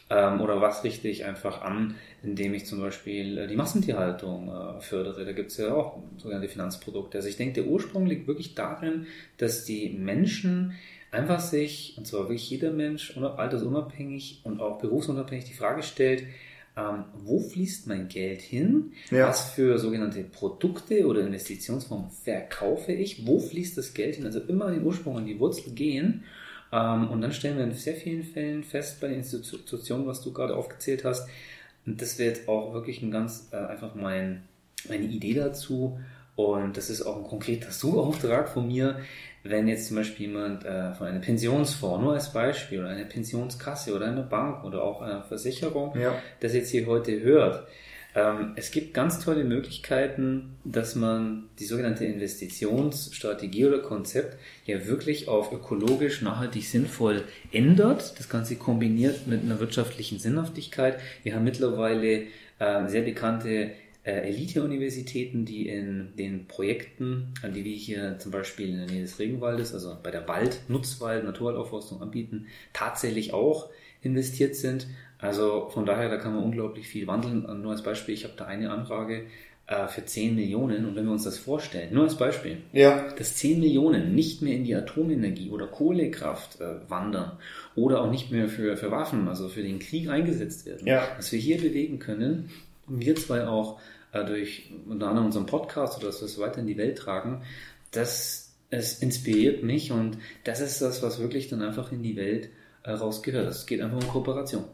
Ähm, 0.09 0.41
oder 0.41 0.63
was 0.63 0.85
richte 0.85 1.09
ich 1.09 1.27
einfach 1.27 1.61
an, 1.61 1.97
indem 2.23 2.55
ich 2.55 2.65
zum 2.65 2.81
Beispiel 2.81 3.37
äh, 3.37 3.47
die 3.47 3.57
Massentierhaltung 3.57 4.49
äh, 4.49 4.81
fördere. 4.81 5.27
Da 5.27 5.33
gibt 5.33 5.51
es 5.51 5.59
ja 5.59 5.75
auch 5.75 5.99
sogenannte 6.17 6.49
Finanzprodukte. 6.49 7.19
Also 7.19 7.29
ich 7.29 7.37
denke, 7.37 7.63
der 7.63 7.71
Ursprung 7.71 8.07
liegt 8.07 8.27
wirklich 8.27 8.55
darin, 8.55 9.07
dass 9.37 9.65
die 9.65 9.91
Menschen 9.91 10.73
einfach 11.13 11.39
sich, 11.39 11.95
und 11.97 12.07
zwar 12.07 12.23
wirklich 12.23 12.51
jeder 12.51 12.73
Mensch, 12.73 13.17
altersunabhängig 13.17 14.41
und 14.43 14.61
auch 14.61 14.79
berufsunabhängig, 14.79 15.45
die 15.45 15.55
Frage 15.55 15.85
stellt, 15.85 16.25
ähm, 16.77 17.05
wo 17.15 17.39
fließt 17.39 17.87
mein 17.87 18.09
Geld 18.09 18.41
hin? 18.41 18.93
Ja. 19.11 19.29
Was 19.29 19.51
für 19.51 19.79
sogenannte 19.79 20.25
Produkte 20.25 21.07
oder 21.07 21.21
Investitionsformen 21.21 22.11
verkaufe 22.11 22.93
ich? 22.93 23.27
Wo 23.27 23.39
fließt 23.39 23.79
das 23.79 23.95
Geld 23.95 24.17
hin? 24.17 24.25
Also 24.25 24.41
immer 24.41 24.67
an 24.67 24.75
den 24.75 24.85
Ursprung, 24.85 25.19
an 25.19 25.27
die 25.27 25.39
Wurzel 25.39 25.73
gehen. 25.73 26.25
Ähm, 26.73 27.09
und 27.11 27.21
dann 27.21 27.33
stellen 27.33 27.59
wir 27.59 27.65
in 27.65 27.73
sehr 27.73 27.95
vielen 27.95 28.25
Fällen 28.25 28.65
fest 28.65 29.01
bei 29.01 29.09
den 29.09 29.19
Institutionen, 29.19 30.07
was 30.07 30.23
du 30.23 30.33
gerade 30.33 30.57
aufgezählt 30.57 31.05
hast, 31.05 31.29
und 31.87 32.01
das 32.01 32.19
wäre 32.19 32.31
jetzt 32.31 32.49
auch 32.49 32.75
wirklich 32.75 33.03
ein 33.03 33.11
ganz 33.11 33.49
äh, 33.53 33.57
einfach 33.57 33.95
mein, 33.95 34.43
meine 34.89 35.05
Idee 35.05 35.35
dazu. 35.35 35.99
Und 36.35 36.77
das 36.77 36.91
ist 36.91 37.03
auch 37.03 37.17
ein 37.17 37.25
konkreter 37.25 37.71
Suchauftrag 37.71 38.49
von 38.49 38.67
mir, 38.67 39.01
wenn 39.45 39.67
jetzt 39.67 39.89
zum 39.89 39.97
Beispiel 39.97 40.29
jemand 40.29 40.65
äh, 40.65 40.95
von 40.95 41.09
einer 41.09 41.19
Pensionsfonds, 41.19 42.03
nur 42.03 42.15
als 42.15 42.33
Beispiel, 42.33 42.81
oder 42.81 42.91
eine 42.91 43.05
Pensionskasse 43.05 43.95
oder 43.95 44.07
eine 44.07 44.23
Bank 44.23 44.65
oder 44.65 44.83
auch 44.83 45.03
eine 45.03 45.23
Versicherung, 45.25 45.99
ja. 45.99 46.15
das 46.41 46.55
jetzt 46.55 46.71
hier 46.71 46.87
heute 46.87 47.21
hört. 47.21 47.67
Ähm, 48.15 48.53
es 48.57 48.71
gibt 48.71 48.93
ganz 48.95 49.25
tolle 49.25 49.43
Möglichkeiten, 49.43 50.57
dass 50.65 50.95
man 50.95 51.49
die 51.59 51.65
sogenannte 51.65 52.05
Investitionsstrategie 52.05 53.67
oder 53.67 53.79
Konzept 53.79 54.37
ja 54.67 54.87
wirklich 54.87 55.29
auf 55.29 55.51
ökologisch 55.51 56.21
nachhaltig 56.21 56.69
sinnvoll 56.69 57.25
ändert. 57.53 58.19
Das 58.19 58.29
Ganze 58.29 58.57
kombiniert 58.57 59.27
mit 59.27 59.43
einer 59.43 59.61
wirtschaftlichen 59.61 60.19
Sinnhaftigkeit. 60.19 60.99
Wir 61.23 61.35
haben 61.35 61.45
mittlerweile 61.45 62.25
äh, 62.59 62.87
sehr 62.87 63.03
bekannte 63.03 63.71
äh, 64.05 64.29
Elite-Universitäten, 64.29 65.45
die 65.45 65.69
in 65.69 66.17
den 66.17 66.47
Projekten, 66.47 67.35
an 67.43 67.53
die 67.53 67.65
wir 67.65 67.75
hier 67.75 68.19
zum 68.19 68.33
Beispiel 68.33 68.69
in 68.69 68.79
der 68.79 68.87
Nähe 68.87 69.03
des 69.03 69.19
Regenwaldes, 69.19 69.75
also 69.75 69.97
bei 70.03 70.11
der 70.11 70.27
Wald, 70.29 70.61
Nutzwald, 70.69 71.25
Naturwaldaufforstung 71.25 72.03
anbieten, 72.03 72.47
tatsächlich 72.73 73.33
auch 73.33 73.71
investiert 74.03 74.57
sind. 74.57 74.87
Also 75.19 75.69
von 75.71 75.87
daher, 75.87 76.09
da 76.09 76.17
kann 76.17 76.35
man 76.35 76.43
unglaublich 76.43 76.89
viel 76.89 77.07
wandeln. 77.07 77.43
Nur 77.63 77.71
als 77.71 77.83
Beispiel, 77.83 78.15
ich 78.15 78.25
habe 78.25 78.35
da 78.37 78.47
eine 78.47 78.71
Anfrage 78.71 79.27
äh, 79.69 79.87
für 79.87 80.05
10 80.05 80.35
Millionen 80.35 80.85
und 80.85 80.97
wenn 80.97 81.05
wir 81.05 81.13
uns 81.13 81.23
das 81.23 81.39
vorstellen, 81.39 81.95
nur 81.95 82.03
als 82.03 82.17
Beispiel, 82.17 82.59
ja. 82.73 83.09
dass 83.17 83.37
10 83.37 83.61
Millionen 83.61 84.15
nicht 84.17 84.43
mehr 84.43 84.55
in 84.55 84.65
die 84.65 84.75
Atomenergie 84.75 85.51
oder 85.51 85.69
Kohlekraft 85.69 86.61
äh, 86.61 86.91
wandern 86.91 87.39
oder 87.77 88.03
auch 88.03 88.11
nicht 88.11 88.33
mehr 88.33 88.49
für, 88.49 88.77
für 88.77 88.91
Waffen, 88.91 89.29
also 89.29 89.49
für 89.49 89.63
den 89.63 89.79
Krieg 89.79 90.09
eingesetzt 90.09 90.67
werden, 90.67 90.87
ja. 90.87 91.07
was 91.17 91.31
wir 91.31 91.39
hier 91.39 91.59
bewegen 91.59 92.01
können, 92.01 92.51
wir 92.87 93.17
zwei 93.17 93.47
auch 93.47 93.81
äh, 94.13 94.25
durch 94.25 94.71
unter 94.89 95.09
anderem 95.09 95.27
unseren 95.27 95.47
Podcast 95.47 95.99
oder 95.99 96.07
dass 96.07 96.21
wir 96.21 96.27
es 96.27 96.39
weiter 96.39 96.59
in 96.59 96.67
die 96.67 96.77
Welt 96.77 96.99
tragen, 96.99 97.43
das 97.91 98.53
es 98.71 99.03
inspiriert 99.03 99.63
mich 99.63 99.93
und 99.93 100.17
das 100.45 100.61
ist 100.61 100.81
das, 100.81 101.03
was 101.03 101.21
wirklich 101.21 101.49
dann 101.49 101.61
einfach 101.61 101.93
in 101.93 102.03
die 102.03 102.17
Welt 102.17 102.49
äh, 102.85 102.93
rausgehört. 102.93 103.49
Es 103.49 103.67
geht 103.67 103.83
einfach 103.83 103.99
um 103.99 104.09
Kooperation. 104.09 104.65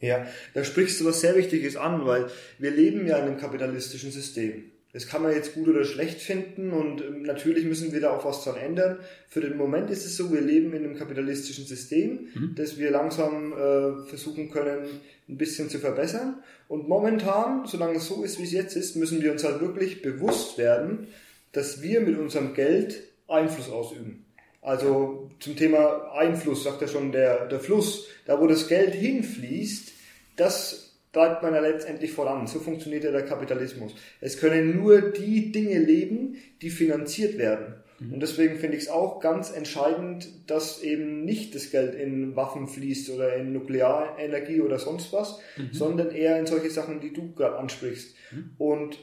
Ja, 0.00 0.26
da 0.54 0.64
sprichst 0.64 1.00
du 1.00 1.04
was 1.04 1.20
sehr 1.20 1.36
Wichtiges 1.36 1.76
an, 1.76 2.04
weil 2.04 2.30
wir 2.58 2.70
leben 2.70 3.06
ja 3.06 3.18
in 3.18 3.26
einem 3.26 3.38
kapitalistischen 3.38 4.10
System. 4.10 4.64
Das 4.98 5.06
kann 5.06 5.22
man 5.22 5.32
jetzt 5.32 5.54
gut 5.54 5.68
oder 5.68 5.84
schlecht 5.84 6.20
finden 6.20 6.72
und 6.72 7.02
ähm, 7.02 7.22
natürlich 7.22 7.64
müssen 7.64 7.92
wir 7.92 8.00
da 8.00 8.10
auch 8.10 8.24
was 8.24 8.42
dran 8.42 8.56
ändern. 8.56 8.98
Für 9.28 9.40
den 9.40 9.56
Moment 9.56 9.90
ist 9.90 10.04
es 10.04 10.16
so, 10.16 10.32
wir 10.32 10.40
leben 10.40 10.72
in 10.72 10.84
einem 10.84 10.98
kapitalistischen 10.98 11.66
System, 11.66 12.26
mhm. 12.34 12.54
das 12.56 12.78
wir 12.78 12.90
langsam 12.90 13.52
äh, 13.52 14.08
versuchen 14.08 14.50
können, 14.50 14.86
ein 15.28 15.36
bisschen 15.36 15.70
zu 15.70 15.78
verbessern. 15.78 16.42
Und 16.66 16.88
momentan, 16.88 17.64
solange 17.64 17.98
es 17.98 18.08
so 18.08 18.24
ist, 18.24 18.40
wie 18.40 18.42
es 18.42 18.50
jetzt 18.50 18.74
ist, 18.74 18.96
müssen 18.96 19.22
wir 19.22 19.30
uns 19.30 19.44
halt 19.44 19.60
wirklich 19.60 20.02
bewusst 20.02 20.58
werden, 20.58 21.06
dass 21.52 21.80
wir 21.80 22.00
mit 22.00 22.18
unserem 22.18 22.54
Geld 22.54 23.04
Einfluss 23.28 23.70
ausüben. 23.70 24.24
Also 24.62 25.30
zum 25.38 25.54
Thema 25.54 26.10
Einfluss 26.10 26.64
sagt 26.64 26.80
ja 26.80 26.88
schon 26.88 27.12
der, 27.12 27.46
der 27.46 27.60
Fluss, 27.60 28.08
da 28.26 28.40
wo 28.40 28.48
das 28.48 28.66
Geld 28.66 28.96
hinfließt, 28.96 29.92
das 30.34 30.87
treibt 31.12 31.42
man 31.42 31.54
ja 31.54 31.60
letztendlich 31.60 32.12
voran. 32.12 32.46
So 32.46 32.58
funktioniert 32.60 33.04
ja 33.04 33.12
der 33.12 33.24
Kapitalismus. 33.24 33.94
Es 34.20 34.38
können 34.38 34.76
nur 34.76 35.00
die 35.00 35.52
Dinge 35.52 35.78
leben, 35.78 36.36
die 36.60 36.70
finanziert 36.70 37.38
werden. 37.38 37.74
Mhm. 37.98 38.14
Und 38.14 38.20
deswegen 38.20 38.56
finde 38.56 38.76
ich 38.76 38.84
es 38.84 38.88
auch 38.88 39.20
ganz 39.20 39.50
entscheidend, 39.50 40.28
dass 40.46 40.82
eben 40.82 41.24
nicht 41.24 41.54
das 41.54 41.70
Geld 41.70 41.94
in 41.94 42.36
Waffen 42.36 42.68
fließt 42.68 43.10
oder 43.10 43.36
in 43.36 43.52
Nuklearenergie 43.52 44.60
oder 44.60 44.78
sonst 44.78 45.12
was, 45.12 45.40
mhm. 45.56 45.70
sondern 45.72 46.10
eher 46.10 46.38
in 46.38 46.46
solche 46.46 46.70
Sachen, 46.70 47.00
die 47.00 47.12
du 47.12 47.32
gerade 47.32 47.56
ansprichst. 47.56 48.14
Mhm. 48.30 48.50
Und 48.58 48.98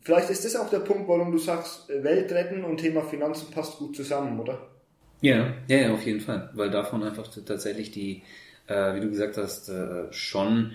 vielleicht 0.00 0.30
ist 0.30 0.44
das 0.44 0.56
auch 0.56 0.70
der 0.70 0.80
Punkt, 0.80 1.08
warum 1.08 1.30
du 1.30 1.38
sagst, 1.38 1.88
Welt 1.88 2.32
retten 2.32 2.64
und 2.64 2.78
Thema 2.78 3.02
Finanzen 3.02 3.50
passt 3.52 3.78
gut 3.78 3.94
zusammen, 3.94 4.40
oder? 4.40 4.66
Ja, 5.20 5.54
ja, 5.68 5.76
ja 5.76 5.92
auf 5.92 6.04
jeden 6.04 6.20
Fall, 6.20 6.50
weil 6.54 6.70
davon 6.70 7.02
einfach 7.02 7.28
tatsächlich 7.28 7.90
die, 7.90 8.22
äh, 8.66 8.94
wie 8.94 9.00
du 9.00 9.10
gesagt 9.10 9.36
hast, 9.36 9.68
äh, 9.68 10.10
schon 10.10 10.72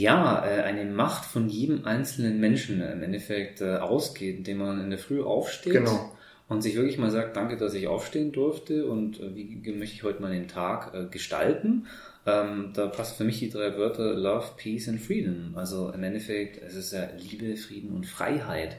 ja, 0.00 0.44
äh, 0.44 0.62
eine 0.62 0.84
Macht 0.84 1.24
von 1.24 1.48
jedem 1.48 1.84
einzelnen 1.84 2.40
Menschen 2.40 2.80
im 2.80 3.02
Endeffekt 3.02 3.60
äh, 3.60 3.76
ausgeht, 3.76 4.38
indem 4.38 4.58
man 4.58 4.80
in 4.80 4.90
der 4.90 4.98
Früh 4.98 5.22
aufsteht 5.22 5.72
genau. 5.72 6.12
und 6.48 6.62
sich 6.62 6.76
wirklich 6.76 6.98
mal 6.98 7.10
sagt, 7.10 7.36
danke, 7.36 7.56
dass 7.56 7.74
ich 7.74 7.86
aufstehen 7.86 8.32
durfte 8.32 8.86
und 8.86 9.20
äh, 9.20 9.34
wie 9.34 9.72
möchte 9.72 9.94
ich 9.94 10.02
heute 10.02 10.22
mal 10.22 10.32
den 10.32 10.48
Tag 10.48 11.10
gestalten. 11.10 11.86
Ähm, 12.24 12.70
da 12.74 12.86
passt 12.86 13.16
für 13.16 13.24
mich 13.24 13.40
die 13.40 13.50
drei 13.50 13.76
Wörter 13.76 14.14
Love, 14.14 14.52
Peace 14.56 14.88
and 14.88 15.00
Freedom. 15.00 15.54
Also 15.56 15.90
im 15.90 16.04
Endeffekt, 16.04 16.62
es 16.62 16.74
ist 16.74 16.92
ja 16.92 17.08
Liebe, 17.18 17.56
Frieden 17.56 17.90
und 17.94 18.06
Freiheit. 18.06 18.76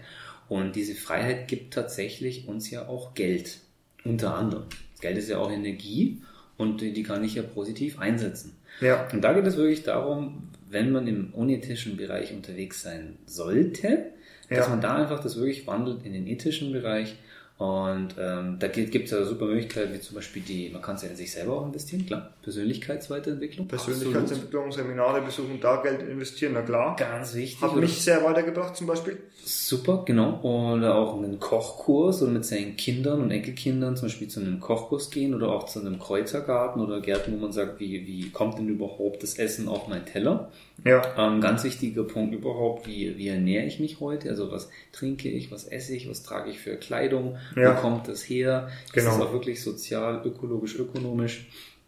Und 0.48 0.75
diese 0.75 0.96
Freiheit 0.96 1.48
gibt 1.48 1.74
tatsächlich 1.74 2.48
uns 2.48 2.70
ja 2.70 2.88
auch 2.88 3.13
Geld. 3.13 3.60
Unter 4.05 4.36
anderem. 4.36 4.63
Geld 5.01 5.17
ist 5.17 5.29
ja 5.29 5.39
auch 5.39 5.51
Energie 5.51 6.22
und 6.58 6.82
die 6.82 7.03
kann 7.03 7.24
ich 7.24 7.36
ja 7.36 7.43
positiv 7.43 8.00
einsetzen. 8.00 8.55
Ja. 8.82 9.08
Und 9.12 9.22
da 9.22 9.34
geht 9.34 9.46
es 9.46 9.58
wirklich 9.58 9.84
darum, 9.84 10.50
wenn 10.74 10.92
man 10.92 11.08
im 11.08 11.34
unethischen 11.34 11.96
Bereich 11.96 12.34
unterwegs 12.34 12.82
sein 12.82 13.18
sollte, 13.25 14.12
dass 14.50 14.65
ja. 14.65 14.70
man 14.70 14.82
da 14.82 14.96
einfach 14.96 15.22
das 15.22 15.38
wirklich 15.38 15.65
wandelt 15.68 16.06
in 16.06 16.13
den 16.13 16.27
ethischen 16.27 16.72
Bereich 16.74 17.15
und 17.60 18.15
ähm, 18.19 18.57
da 18.60 18.67
gibt 18.67 18.95
es 18.95 19.12
ja 19.12 19.24
super 19.24 19.45
Möglichkeiten, 19.45 19.93
wie 19.93 20.00
zum 20.00 20.15
Beispiel 20.15 20.41
die, 20.41 20.69
man 20.69 20.81
kann 20.81 20.95
es 20.95 21.03
ja 21.03 21.10
in 21.10 21.15
sich 21.15 21.31
selber 21.31 21.60
auch 21.60 21.65
investieren, 21.65 22.05
klar. 22.05 22.33
Persönlichkeitsweiterentwicklung. 22.41 23.67
Persönlichkeitsentwicklung, 23.67 24.65
Absolut. 24.65 24.88
Seminare 24.88 25.22
besuchen, 25.22 25.60
da 25.62 25.81
Geld 25.81 26.01
investieren, 26.01 26.53
na 26.55 26.63
klar. 26.63 26.95
Ganz 26.98 27.36
wichtig. 27.36 27.62
Hat 27.62 27.75
mich 27.75 28.01
sehr 28.01 28.24
weitergebracht 28.24 28.75
zum 28.75 28.88
Beispiel. 28.88 29.19
Super, 29.45 30.03
genau. 30.03 30.41
Oder 30.41 30.95
auch 30.95 31.15
einen 31.15 31.39
Kochkurs 31.39 32.24
oder 32.24 32.31
mit 32.31 32.43
seinen 32.43 32.75
Kindern 32.75 33.22
und 33.22 33.29
Enkelkindern 33.29 33.95
zum 33.95 34.07
Beispiel 34.07 34.29
zu 34.29 34.39
einem 34.39 34.60
Kochkurs 34.60 35.12
gehen 35.12 35.36
oder 35.36 35.50
auch 35.50 35.65
zu 35.65 35.79
einem 35.79 36.00
Kräutergarten 36.00 36.81
oder 36.81 37.01
Gärten, 37.01 37.33
wo 37.33 37.38
man 37.38 37.51
sagt, 37.51 37.79
wie, 37.79 38.07
wie 38.07 38.31
kommt 38.31 38.57
denn 38.57 38.67
überhaupt 38.67 39.22
das 39.22 39.36
Essen 39.36 39.67
auf 39.67 39.88
meinen 39.88 40.05
Teller? 40.05 40.50
Ja. 40.84 41.01
Ähm, 41.18 41.39
ganz 41.39 41.63
wichtiger 41.63 42.03
Punkt 42.03 42.34
überhaupt, 42.34 42.88
wie, 42.88 43.18
wie 43.18 43.27
ernähre 43.30 43.65
ich 43.65 43.80
mich 43.80 44.00
heute? 44.00 44.30
Also 44.30 44.51
was 44.51 44.70
trinke 44.92 45.30
ich, 45.30 45.51
was 45.51 45.65
esse 45.65 45.96
ich, 45.96 46.10
was 46.10 46.24
trage 46.24 46.50
ich 46.50 46.60
für 46.60 46.75
Kleidung, 46.75 47.38
ja. 47.56 47.75
wo 47.75 47.82
kommt 47.82 48.08
das 48.08 48.24
her? 48.24 48.70
Das 48.88 49.03
genau. 49.03 49.15
ist 49.15 49.22
auch 49.22 49.34
wirklich 49.34 49.62
sozial, 49.62 50.22
ökologisch, 50.25 50.75
ökonomisch. 50.75 51.48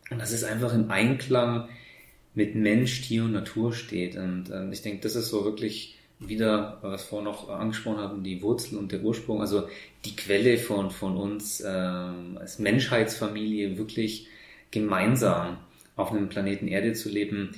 Und 0.09 0.21
das 0.21 0.31
ist 0.31 0.43
einfach 0.43 0.73
im 0.73 0.91
Einklang 0.91 1.67
mit 2.35 2.55
Mensch, 2.55 3.01
Tier 3.01 3.23
und 3.23 3.31
Natur 3.31 3.73
steht. 3.73 4.15
Und 4.15 4.49
ähm, 4.53 4.71
ich 4.71 4.81
denke, 4.81 5.01
das 5.01 5.15
ist 5.15 5.29
so 5.29 5.43
wirklich 5.43 5.97
wieder, 6.19 6.77
was 6.81 7.03
wir 7.03 7.07
vorhin 7.07 7.25
noch 7.25 7.49
angesprochen 7.49 7.97
haben, 7.97 8.23
die 8.23 8.41
Wurzel 8.41 8.77
und 8.77 8.91
der 8.91 9.01
Ursprung, 9.01 9.41
also 9.41 9.67
die 10.05 10.15
Quelle 10.15 10.57
von, 10.57 10.91
von 10.91 11.17
uns 11.17 11.61
ähm, 11.65 12.37
als 12.39 12.59
Menschheitsfamilie 12.59 13.77
wirklich 13.77 14.27
gemeinsam 14.71 15.57
auf 15.95 16.11
einem 16.11 16.29
Planeten 16.29 16.67
Erde 16.67 16.93
zu 16.93 17.09
leben, 17.09 17.51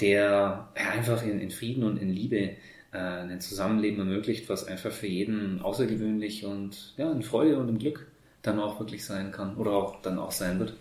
der 0.00 0.68
einfach 0.74 1.22
in, 1.22 1.40
in, 1.40 1.50
Frieden 1.50 1.84
und 1.84 1.98
in 1.98 2.08
Liebe 2.08 2.56
äh, 2.92 2.98
ein 2.98 3.40
Zusammenleben 3.40 3.98
ermöglicht, 3.98 4.48
was 4.48 4.66
einfach 4.66 4.92
für 4.92 5.06
jeden 5.06 5.60
außergewöhnlich 5.60 6.44
und 6.44 6.94
ja, 6.96 7.12
in 7.12 7.22
Freude 7.22 7.58
und 7.58 7.68
im 7.68 7.78
Glück 7.78 8.06
dann 8.42 8.58
auch 8.58 8.80
wirklich 8.80 9.04
sein 9.04 9.32
kann 9.32 9.56
oder 9.56 9.72
auch 9.72 10.02
dann 10.02 10.18
auch 10.18 10.32
sein 10.32 10.58
wird. 10.58 10.74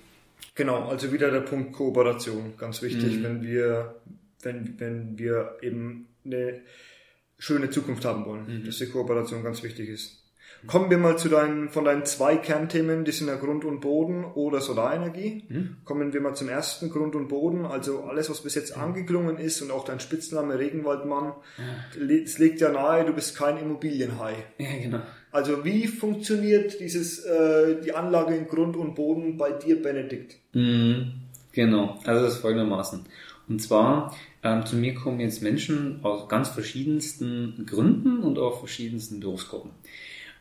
Genau, 0.55 0.87
also 0.87 1.11
wieder 1.11 1.31
der 1.31 1.41
Punkt 1.41 1.73
Kooperation, 1.73 2.53
ganz 2.57 2.81
wichtig, 2.81 3.17
mhm. 3.17 3.23
wenn 3.23 3.43
wir, 3.43 3.95
wenn, 4.41 4.79
wenn 4.79 5.19
wir 5.19 5.57
eben 5.61 6.07
eine 6.25 6.61
schöne 7.37 7.69
Zukunft 7.69 8.05
haben 8.05 8.25
wollen, 8.25 8.61
mhm. 8.61 8.65
dass 8.65 8.77
die 8.77 8.87
Kooperation 8.87 9.43
ganz 9.43 9.63
wichtig 9.63 9.89
ist. 9.89 10.20
Kommen 10.67 10.89
wir 10.89 10.97
mal 10.97 11.17
zu 11.17 11.27
deinen, 11.27 11.69
von 11.69 11.85
deinen 11.85 12.05
zwei 12.05 12.37
Kernthemen, 12.37 13.03
die 13.03 13.11
sind 13.11 13.27
ja 13.27 13.35
Grund 13.35 13.65
und 13.65 13.81
Boden 13.81 14.25
oder 14.25 14.61
Solarenergie. 14.61 15.43
Mhm. 15.49 15.77
Kommen 15.85 16.13
wir 16.13 16.21
mal 16.21 16.35
zum 16.35 16.49
ersten, 16.49 16.89
Grund 16.89 17.15
und 17.15 17.29
Boden. 17.29 17.65
Also 17.65 18.03
alles, 18.03 18.29
was 18.29 18.41
bis 18.41 18.55
jetzt 18.55 18.77
angeklungen 18.77 19.37
ist 19.37 19.61
und 19.61 19.71
auch 19.71 19.85
dein 19.85 19.99
Spitzname 19.99 20.59
Regenwaldmann, 20.59 21.33
es 21.91 22.37
ja. 22.37 22.43
legt 22.43 22.61
ja 22.61 22.71
nahe, 22.71 23.05
du 23.05 23.13
bist 23.13 23.35
kein 23.35 23.57
Immobilienhai. 23.57 24.35
Ja, 24.57 24.77
genau. 24.81 24.99
Also 25.31 25.65
wie 25.65 25.87
funktioniert 25.87 26.79
dieses, 26.79 27.25
äh, 27.25 27.81
die 27.83 27.93
Anlage 27.93 28.35
in 28.35 28.47
Grund 28.47 28.75
und 28.75 28.95
Boden 28.95 29.37
bei 29.37 29.51
dir, 29.51 29.81
Benedikt? 29.81 30.37
Mhm. 30.53 31.13
Genau, 31.53 31.99
also 32.05 32.23
das 32.23 32.35
ist 32.35 32.39
folgendermaßen. 32.39 33.01
Und 33.49 33.61
zwar, 33.61 34.15
ähm, 34.43 34.65
zu 34.65 34.75
mir 34.75 34.93
kommen 34.93 35.19
jetzt 35.19 35.41
Menschen 35.41 35.99
aus 36.03 36.29
ganz 36.29 36.49
verschiedensten 36.49 37.65
Gründen 37.69 38.19
und 38.23 38.39
auch 38.39 38.59
verschiedensten 38.59 39.19
Berufsgruppen. 39.19 39.71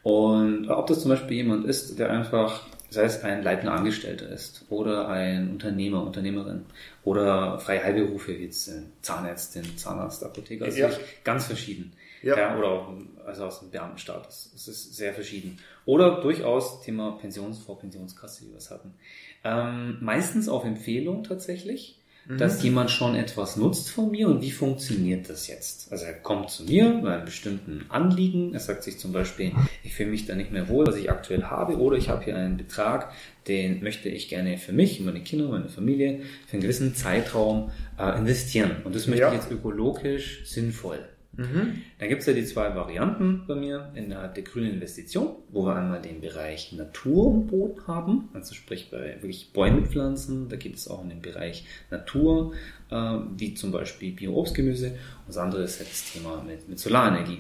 Und 0.03 0.69
ob 0.69 0.87
das 0.87 1.01
zum 1.01 1.11
Beispiel 1.11 1.39
jemand 1.39 1.67
ist, 1.67 1.99
der 1.99 2.11
einfach 2.11 2.67
sei 2.91 3.05
es 3.05 3.23
ein 3.23 3.43
leitender 3.43 3.73
Angestellter 3.73 4.29
ist 4.29 4.65
oder 4.69 5.09
ein 5.09 5.53
Unternehmer, 5.53 6.03
Unternehmerin 6.03 6.67
oder 7.05 7.59
freie 7.61 7.83
Heilberufe 7.83 8.37
wie 8.37 8.45
jetzt 8.45 8.71
Zahnärztin, 9.01 9.77
Zahnarzt, 9.79 10.25
Apotheker, 10.25 10.65
also 10.65 10.79
ja. 10.79 10.91
ganz 11.23 11.47
verschieden. 11.47 11.93
Ja. 12.23 12.37
ja. 12.37 12.59
oder 12.59 12.69
auch 12.69 12.93
also 13.25 13.45
aus 13.45 13.61
dem 13.61 13.71
Beamtenstatus. 13.71 14.53
Es 14.55 14.69
ist 14.69 14.95
sehr 14.95 15.15
verschieden. 15.15 15.59
Oder 15.87 16.21
durchaus 16.21 16.83
Thema 16.83 17.13
Pensionsfonds, 17.13 17.81
Pensionskasse, 17.81 18.45
wie 18.45 18.51
wir 18.51 18.59
es 18.59 18.71
hatten. 18.71 18.95
Ähm, 19.45 19.99
meistens 20.01 20.49
auf 20.49 20.65
Empfehlung 20.65 21.23
tatsächlich 21.23 22.00
dass 22.29 22.59
mhm. 22.59 22.65
jemand 22.65 22.91
schon 22.91 23.15
etwas 23.15 23.57
nutzt 23.57 23.91
von 23.91 24.11
mir 24.11 24.29
und 24.29 24.43
wie 24.43 24.51
funktioniert 24.51 25.29
das 25.29 25.49
jetzt? 25.49 25.91
Also 25.91 26.05
er 26.05 26.15
kommt 26.15 26.51
zu 26.51 26.65
mir 26.65 26.89
mit 26.91 27.07
einem 27.07 27.25
bestimmten 27.25 27.85
Anliegen, 27.89 28.55
er 28.55 28.61
sagt 28.61 28.83
sich 28.83 28.99
zum 28.99 29.13
Beispiel, 29.13 29.53
ich 29.83 29.95
fühle 29.95 30.11
mich 30.11 30.27
da 30.27 30.35
nicht 30.35 30.53
mehr 30.53 30.69
wohl, 30.69 30.87
was 30.87 30.97
ich 30.97 31.11
aktuell 31.11 31.45
habe, 31.45 31.79
oder 31.79 31.97
ich 31.97 32.09
habe 32.09 32.25
hier 32.25 32.37
einen 32.37 32.57
Betrag, 32.57 33.13
den 33.49 33.83
möchte 33.83 34.09
ich 34.09 34.29
gerne 34.29 34.59
für 34.59 34.73
mich, 34.73 35.01
meine 35.01 35.21
Kinder, 35.21 35.49
meine 35.49 35.69
Familie, 35.69 36.21
für 36.47 36.55
einen 36.55 36.63
gewissen 36.63 36.95
Zeitraum 36.95 37.71
äh, 37.99 38.17
investieren. 38.19 38.77
Und 38.85 38.95
das 38.95 39.07
möchte 39.07 39.23
ja. 39.23 39.29
ich 39.29 39.35
jetzt 39.35 39.51
ökologisch 39.51 40.43
sinnvoll. 40.45 40.99
Mhm. 41.33 41.83
Dann 41.99 42.09
gibt 42.09 42.23
es 42.23 42.27
ja 42.27 42.33
die 42.33 42.45
zwei 42.45 42.75
Varianten 42.75 43.45
bei 43.47 43.55
mir 43.55 43.93
innerhalb 43.95 44.35
der 44.35 44.43
grünen 44.43 44.75
Investition, 44.75 45.37
wo 45.51 45.65
wir 45.65 45.77
einmal 45.77 46.03
den 46.03 46.21
Bereich 46.21 46.73
Natur 46.73 47.29
und 47.29 47.47
Boden 47.47 47.87
haben, 47.87 48.29
also 48.35 48.55
sprich 48.55 48.91
bei 48.91 49.17
wirklich 49.21 49.53
Bäume 49.53 49.83
pflanzen, 49.87 50.49
da 50.49 50.57
gibt 50.57 50.77
es 50.77 50.89
auch 50.89 51.03
in 51.03 51.11
den 51.11 51.23
Bereich 51.23 51.65
Natur, 51.91 52.53
äh, 52.91 53.19
wie 53.37 53.55
zum 53.55 53.71
Beispiel 53.71 54.13
Bio-Obstgemüse 54.13 54.89
und 54.89 55.29
das 55.29 55.39
andere 55.39 55.63
ist 55.63 55.79
halt 55.79 55.91
das 55.91 56.13
Thema 56.13 56.43
mit, 56.43 56.69
mit 56.69 56.79
Solarenergie. 56.79 57.39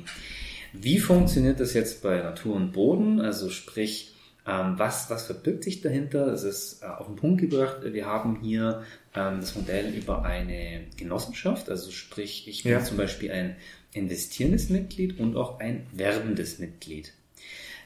Wie 0.72 1.00
funktioniert 1.00 1.58
das 1.58 1.74
jetzt 1.74 2.02
bei 2.02 2.22
Natur 2.22 2.54
und 2.54 2.72
Boden? 2.72 3.20
Also 3.20 3.50
sprich, 3.50 4.14
ähm, 4.46 4.74
was, 4.78 5.10
was 5.10 5.26
verbirgt 5.26 5.64
sich 5.64 5.80
dahinter? 5.80 6.26
Das 6.26 6.44
ist 6.44 6.82
äh, 6.82 6.86
auf 6.86 7.06
den 7.06 7.16
Punkt 7.16 7.40
gebracht. 7.40 7.78
Wir 7.82 8.06
haben 8.06 8.38
hier 8.40 8.84
ähm, 9.14 9.40
das 9.40 9.54
Modell 9.54 9.92
über 9.92 10.24
eine 10.24 10.86
Genossenschaft, 10.96 11.68
also 11.68 11.90
sprich, 11.90 12.48
ich 12.48 12.62
bin 12.62 12.72
ja. 12.72 12.82
zum 12.82 12.96
Beispiel 12.96 13.32
ein 13.32 13.56
investierendes 13.92 14.70
Mitglied 14.70 15.18
und 15.18 15.36
auch 15.36 15.60
ein 15.60 15.86
werbendes 15.92 16.58
Mitglied. 16.58 17.12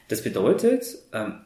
Das 0.07 0.23
bedeutet, 0.23 0.97
ähm, 1.13 1.39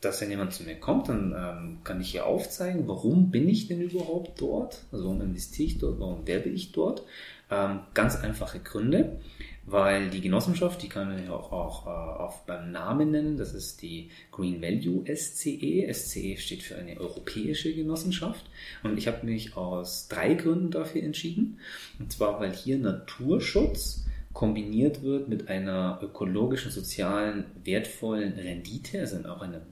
dass 0.00 0.20
wenn 0.20 0.30
jemand 0.30 0.54
zu 0.54 0.62
mir 0.62 0.76
kommt, 0.76 1.08
dann 1.08 1.34
ähm, 1.36 1.78
kann 1.82 2.00
ich 2.00 2.12
hier 2.12 2.26
aufzeigen, 2.26 2.86
warum 2.86 3.30
bin 3.30 3.48
ich 3.48 3.66
denn 3.66 3.80
überhaupt 3.80 4.40
dort? 4.40 4.84
Also 4.92 5.04
warum 5.04 5.20
investiere 5.20 5.66
ich 5.66 5.78
dort? 5.78 5.98
Warum 5.98 6.26
werbe 6.26 6.48
ich 6.48 6.72
dort? 6.72 7.02
Ähm, 7.50 7.80
ganz 7.94 8.16
einfache 8.16 8.60
Gründe, 8.60 9.20
weil 9.70 10.10
die 10.10 10.20
Genossenschaft, 10.20 10.82
die 10.82 10.88
kann 10.88 11.08
man 11.08 11.24
ja 11.24 11.32
auch, 11.32 11.52
auch, 11.52 11.86
äh, 11.86 11.90
auch 11.90 12.38
beim 12.40 12.72
Namen 12.72 13.10
nennen, 13.10 13.36
das 13.36 13.54
ist 13.54 13.82
die 13.82 14.10
Green 14.30 14.62
Value 14.62 15.04
SCE. 15.14 15.92
SCE 15.92 16.36
steht 16.36 16.62
für 16.62 16.76
eine 16.76 16.98
europäische 16.98 17.74
Genossenschaft 17.74 18.44
und 18.82 18.96
ich 18.98 19.06
habe 19.06 19.26
mich 19.26 19.56
aus 19.56 20.08
drei 20.08 20.34
Gründen 20.34 20.70
dafür 20.70 21.02
entschieden. 21.02 21.58
Und 21.98 22.12
zwar, 22.12 22.40
weil 22.40 22.52
hier 22.52 22.78
Naturschutz 22.78 24.04
kombiniert 24.32 25.02
wird 25.02 25.28
mit 25.28 25.48
einer 25.48 25.98
ökologischen, 26.02 26.70
sozialen, 26.70 27.44
wertvollen 27.64 28.34
Rendite, 28.34 29.00
also 29.00 29.16
auch 29.28 29.42
eine 29.42 29.62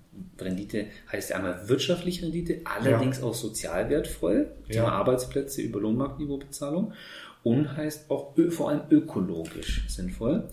Rendite 0.41 0.87
heißt 1.13 1.31
ja 1.31 1.37
einmal 1.37 1.69
wirtschaftliche 1.69 2.25
Rendite, 2.25 2.61
allerdings 2.65 3.19
ja. 3.19 3.25
auch 3.25 3.35
sozial 3.35 3.91
wertvoll, 3.91 4.51
Thema 4.69 4.87
ja. 4.87 4.93
Arbeitsplätze 4.93 5.63
über 5.63 5.81
Lohnmarktniveaubezahlung 5.81 6.93
und 7.47 7.77
heißt 7.77 8.11
auch 8.11 8.35
vor 8.51 8.71
allem 8.71 8.83
ökologisch 8.91 9.85
sinnvoll. 9.87 10.49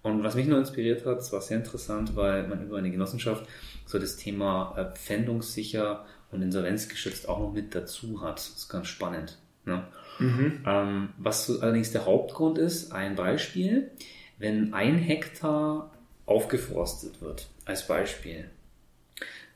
Und 0.00 0.24
was 0.24 0.36
mich 0.36 0.46
nur 0.46 0.58
inspiriert 0.58 1.04
hat, 1.04 1.18
es 1.18 1.34
war 1.34 1.42
sehr 1.42 1.58
interessant, 1.58 2.16
weil 2.16 2.48
man 2.48 2.64
über 2.64 2.78
eine 2.78 2.90
Genossenschaft 2.90 3.44
so 3.84 3.98
das 3.98 4.16
Thema 4.16 4.74
äh, 4.78 4.96
pfändungssicher 4.96 6.06
und 6.32 6.40
insolvenzgeschützt 6.40 7.28
auch 7.28 7.40
noch 7.40 7.52
mit 7.52 7.74
dazu 7.74 8.22
hat. 8.22 8.38
Das 8.38 8.48
ist 8.48 8.70
ganz 8.70 8.86
spannend. 8.88 9.36
Ne? 9.66 9.84
Mhm. 10.18 10.64
Ähm, 10.66 11.08
was 11.18 11.60
allerdings 11.60 11.92
der 11.92 12.06
Hauptgrund 12.06 12.56
ist, 12.56 12.90
ein 12.90 13.16
Beispiel, 13.16 13.90
wenn 14.38 14.72
ein 14.72 14.96
Hektar 14.96 15.92
aufgeforstet 16.24 17.20
wird, 17.20 17.50
als 17.66 17.86
Beispiel, 17.86 18.48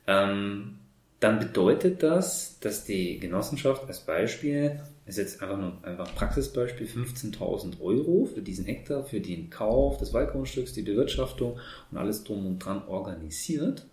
ähm, 0.06 0.80
dann 1.20 1.38
bedeutet 1.38 2.02
das, 2.02 2.60
dass 2.60 2.84
die 2.84 3.18
Genossenschaft 3.18 3.88
als 3.88 4.00
Beispiel 4.00 4.82
ist 5.06 5.18
jetzt 5.18 5.42
einfach 5.42 5.58
nur 5.58 5.72
einfach 5.82 6.08
ein 6.08 6.14
Praxisbeispiel, 6.14 6.86
15.000 6.86 7.80
Euro 7.80 8.28
für 8.32 8.40
diesen 8.40 8.64
Hektar, 8.64 9.04
für 9.04 9.20
den 9.20 9.50
Kauf 9.50 9.98
des 9.98 10.14
Waldgrundstücks, 10.14 10.72
die 10.72 10.82
Bewirtschaftung 10.82 11.58
und 11.90 11.98
alles 11.98 12.24
drum 12.24 12.46
und 12.46 12.58
dran 12.58 12.82
organisiert. 12.88 13.86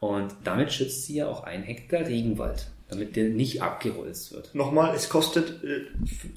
Und 0.00 0.34
damit 0.44 0.72
schützt 0.72 1.06
sie 1.06 1.16
ja 1.16 1.28
auch 1.28 1.44
ein 1.44 1.62
Hektar 1.62 2.06
Regenwald, 2.06 2.68
damit 2.88 3.16
der 3.16 3.28
nicht 3.28 3.62
abgeholzt 3.62 4.32
wird. 4.32 4.54
Nochmal, 4.54 4.94
es 4.94 5.08
kostet, 5.08 5.62
äh, 5.64 5.86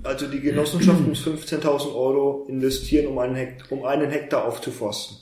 also 0.04 0.28
die 0.28 0.42
Genossenschaft 0.42 1.06
muss 1.08 1.26
15.000 1.26 1.94
Euro 1.94 2.46
investieren, 2.48 3.08
um 3.08 3.20
einen, 3.20 3.36
Hektar, 3.36 3.72
um 3.72 3.86
einen 3.86 4.10
Hektar 4.10 4.46
aufzuforsten. 4.46 5.18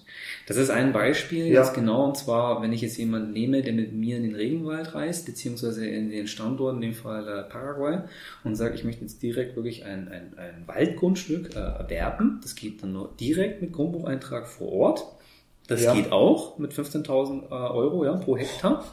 Das 0.52 0.58
ist 0.58 0.70
ein 0.70 0.92
Beispiel 0.92 1.48
ja. 1.48 1.62
jetzt 1.62 1.74
genau, 1.74 2.04
und 2.04 2.18
zwar, 2.18 2.62
wenn 2.62 2.74
ich 2.74 2.82
jetzt 2.82 2.98
jemanden 2.98 3.32
nehme, 3.32 3.62
der 3.62 3.72
mit 3.72 3.94
mir 3.94 4.18
in 4.18 4.24
den 4.24 4.36
Regenwald 4.36 4.94
reist, 4.94 5.26
beziehungsweise 5.26 5.88
in 5.88 6.10
den 6.10 6.28
Standort, 6.28 6.76
in 6.76 6.82
dem 6.82 6.94
Fall 6.94 7.26
äh, 7.26 7.44
Paraguay, 7.44 8.00
und 8.44 8.56
sage, 8.56 8.76
ich 8.76 8.84
möchte 8.84 9.02
jetzt 9.02 9.24
direkt 9.24 9.56
wirklich 9.56 9.86
ein, 9.86 10.10
ein, 10.10 10.34
ein 10.38 10.68
Waldgrundstück 10.68 11.56
äh, 11.56 11.60
erwerben. 11.60 12.40
Das 12.42 12.56
geht 12.56 12.84
dann 12.84 12.92
nur 12.92 13.16
direkt 13.18 13.62
mit 13.62 13.72
Grundbucheintrag 13.72 14.46
vor 14.46 14.74
Ort. 14.74 15.06
Das 15.68 15.84
ja. 15.84 15.94
geht 15.94 16.12
auch 16.12 16.58
mit 16.58 16.74
15.000 16.74 17.46
äh, 17.46 17.54
Euro 17.54 18.04
ja, 18.04 18.18
pro 18.18 18.36
Hektar. 18.36 18.84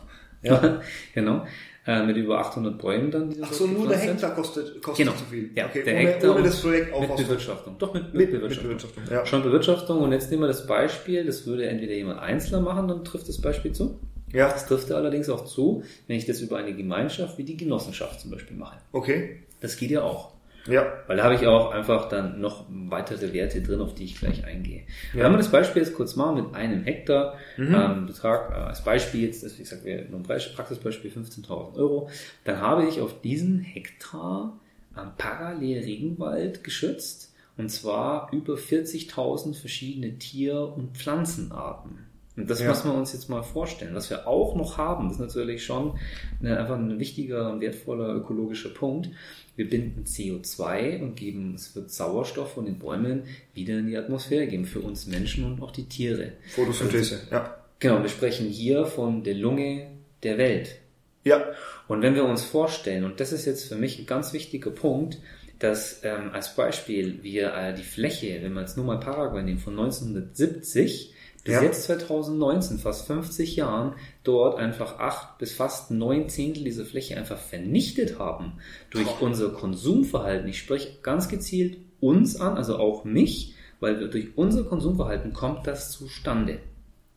Ja, 0.43 0.81
genau 1.13 1.45
äh, 1.89 2.05
mit 2.05 2.19
über 2.19 2.39
800 2.39 2.77
Bäumen 2.77 3.11
dann. 3.11 3.35
Ach 3.41 3.51
so, 3.51 3.67
nur 3.67 3.89
der 3.89 3.97
Hektar 3.97 4.35
kostet, 4.35 4.83
kostet 4.83 5.07
genau. 5.07 5.17
zu 5.17 5.25
viel. 5.25 5.51
Ja, 5.55 5.67
okay, 5.67 5.83
der 5.83 5.95
ohne, 5.95 6.03
Hektar 6.03 6.35
ohne 6.35 6.43
das 6.45 6.61
Projekt 6.61 6.93
auch 6.93 7.01
Mit 7.01 7.17
Bewirtschaftung. 7.17 7.77
Doch, 7.79 7.95
mit, 7.95 8.03
mit, 8.03 8.15
mit 8.15 8.31
Bewirtschaftung. 8.33 8.69
Mit 8.69 8.79
Bewirtschaftung 8.83 9.17
ja. 9.17 9.25
Schon 9.25 9.43
Bewirtschaftung 9.43 10.03
und 10.03 10.13
jetzt 10.13 10.31
nehmen 10.31 10.43
wir 10.43 10.49
das 10.49 10.67
Beispiel, 10.67 11.25
das 11.25 11.47
würde 11.47 11.67
entweder 11.67 11.95
jemand 11.95 12.21
Einzelner 12.21 12.61
machen, 12.61 12.89
dann 12.89 13.05
trifft 13.05 13.27
das 13.31 13.41
Beispiel 13.41 13.73
zu. 13.73 13.99
Ja. 14.35 14.51
Das 14.51 14.67
trifft 14.67 14.93
allerdings 14.93 15.31
auch 15.31 15.47
zu, 15.47 15.83
wenn 16.07 16.19
ich 16.19 16.27
das 16.27 16.43
über 16.43 16.59
eine 16.59 16.77
Gemeinschaft 16.77 17.39
wie 17.39 17.45
die 17.45 17.57
Genossenschaft 17.57 18.21
zum 18.21 18.33
Beispiel 18.33 18.59
mache. 18.59 18.77
Okay. 18.93 19.39
Das 19.63 19.79
geht 19.79 19.91
ja 19.91 20.03
auch. 20.03 20.33
Ja. 20.69 20.93
Weil 21.07 21.17
da 21.17 21.25
habe 21.25 21.35
ich 21.35 21.47
auch 21.47 21.73
einfach 21.73 22.09
dann 22.09 22.41
noch 22.41 22.67
weitere 22.69 23.33
Werte 23.33 23.63
drin, 23.63 23.81
auf 23.81 23.95
die 23.95 24.05
ich 24.05 24.19
gleich 24.19 24.45
eingehe. 24.45 24.85
Ja. 25.15 25.25
Wenn 25.25 25.33
wir 25.33 25.39
das 25.39 25.51
Beispiel 25.51 25.83
jetzt 25.83 25.95
kurz 25.95 26.17
machen 26.17 26.37
mit 26.37 26.55
einem 26.55 26.85
Hektar, 26.85 27.35
mhm. 27.57 27.75
ähm, 27.75 28.07
Betrag 28.07 28.51
äh, 28.51 28.55
als 28.55 28.85
Beispiel 28.85 29.23
jetzt, 29.23 29.43
das, 29.43 29.59
wie 29.59 29.63
gesagt, 29.63 29.85
wäre 29.85 30.05
nur 30.05 30.21
ein 30.21 30.25
Praxisbeispiel 30.25 31.11
15.000 31.11 31.77
Euro, 31.77 32.11
dann 32.45 32.61
habe 32.61 32.87
ich 32.87 33.01
auf 33.01 33.21
diesen 33.21 33.61
Hektar 33.61 34.59
ähm, 34.97 35.11
parallel 35.17 35.83
Regenwald 35.83 36.63
geschützt 36.65 37.35
und 37.57 37.71
zwar 37.71 38.33
über 38.33 38.55
40.000 38.55 39.55
verschiedene 39.55 40.19
Tier- 40.19 40.73
und 40.77 40.97
Pflanzenarten. 40.97 42.08
Und 42.39 42.49
das 42.49 42.61
ja. 42.61 42.69
müssen 42.69 42.91
wir 42.91 42.97
uns 42.97 43.13
jetzt 43.13 43.29
mal 43.29 43.43
vorstellen. 43.43 43.95
Was 43.95 44.11
wir 44.11 44.29
auch 44.29 44.55
noch 44.55 44.79
haben, 44.79 45.09
das 45.09 45.15
ist 45.15 45.21
natürlich 45.21 45.65
schon 45.65 45.99
eine, 46.41 46.59
einfach 46.59 46.77
ein 46.77 47.01
wichtiger 47.01 47.51
und 47.51 47.61
wertvoller 47.61 48.15
ökologischer 48.15 48.69
Punkt. 48.69 49.11
Wir 49.57 49.69
binden 49.69 50.05
CO2 50.05 51.03
und 51.03 51.17
geben, 51.17 51.55
es 51.57 51.75
wird 51.75 51.91
Sauerstoff 51.91 52.53
von 52.53 52.65
den 52.65 52.79
Bäumen 52.79 53.25
wieder 53.55 53.79
in 53.79 53.89
die 53.89 53.97
Atmosphäre 53.97 54.47
geben, 54.47 54.67
für 54.67 54.81
uns 54.81 55.09
Menschen 55.09 55.45
und 55.45 55.61
auch 55.61 55.73
die 55.73 55.89
Tiere. 55.89 56.33
Photosynthese, 56.55 57.17
also, 57.17 57.31
ja. 57.33 57.57
Genau, 57.81 58.03
wir 58.03 58.09
sprechen 58.09 58.47
hier 58.47 58.87
von 58.87 59.25
der 59.25 59.35
Lunge 59.35 59.89
der 60.23 60.39
Welt. 60.39 60.77
Ja. 61.25 61.45
Und 61.89 62.03
wenn 62.03 62.15
wir 62.15 62.25
uns 62.25 62.45
vorstellen, 62.45 63.05
und 63.05 63.19
das 63.19 63.33
ist 63.33 63.47
jetzt 63.47 63.69
für 63.69 63.77
mich 63.77 63.99
ein 63.99 64.07
ganz 64.07 64.33
wichtiger 64.33 64.71
Punkt, 64.71 65.19
dass 65.59 66.05
ähm, 66.05 66.31
als 66.33 66.55
Beispiel 66.55 67.19
wir 67.23 67.53
äh, 67.53 67.75
die 67.75 67.83
Fläche, 67.83 68.39
wenn 68.43 68.53
wir 68.53 68.61
jetzt 68.61 68.77
nur 68.77 68.87
mal 68.87 69.01
Paraguay 69.01 69.43
nehmen, 69.43 69.59
von 69.59 69.73
1970 69.77 71.15
bis 71.45 71.55
ja. 71.55 71.63
jetzt 71.63 71.85
2019, 71.85 72.79
fast 72.79 73.07
50 73.07 73.57
Jahren, 73.57 73.95
dort 74.25 74.59
einfach 74.59 74.99
acht 74.99 75.39
bis 75.39 75.55
fast 75.55 75.91
neun 75.91 76.29
Zehntel 76.29 76.65
dieser 76.65 76.85
Fläche 76.85 77.17
einfach 77.17 77.39
vernichtet 77.39 78.19
haben 78.19 78.55
durch 78.91 79.07
oh. 79.07 79.25
unser 79.25 79.51
Konsumverhalten. 79.51 80.49
Ich 80.49 80.59
spreche 80.59 80.99
ganz 81.03 81.29
gezielt 81.29 81.79
uns 82.01 82.41
an, 82.41 82.57
also 82.57 82.77
auch 82.77 83.05
mich, 83.05 83.55
weil 83.81 84.09
durch 84.09 84.37
unser 84.37 84.65
Konsumverhalten 84.65 85.33
kommt 85.33 85.67
das 85.67 85.91
zustande. 85.91 86.59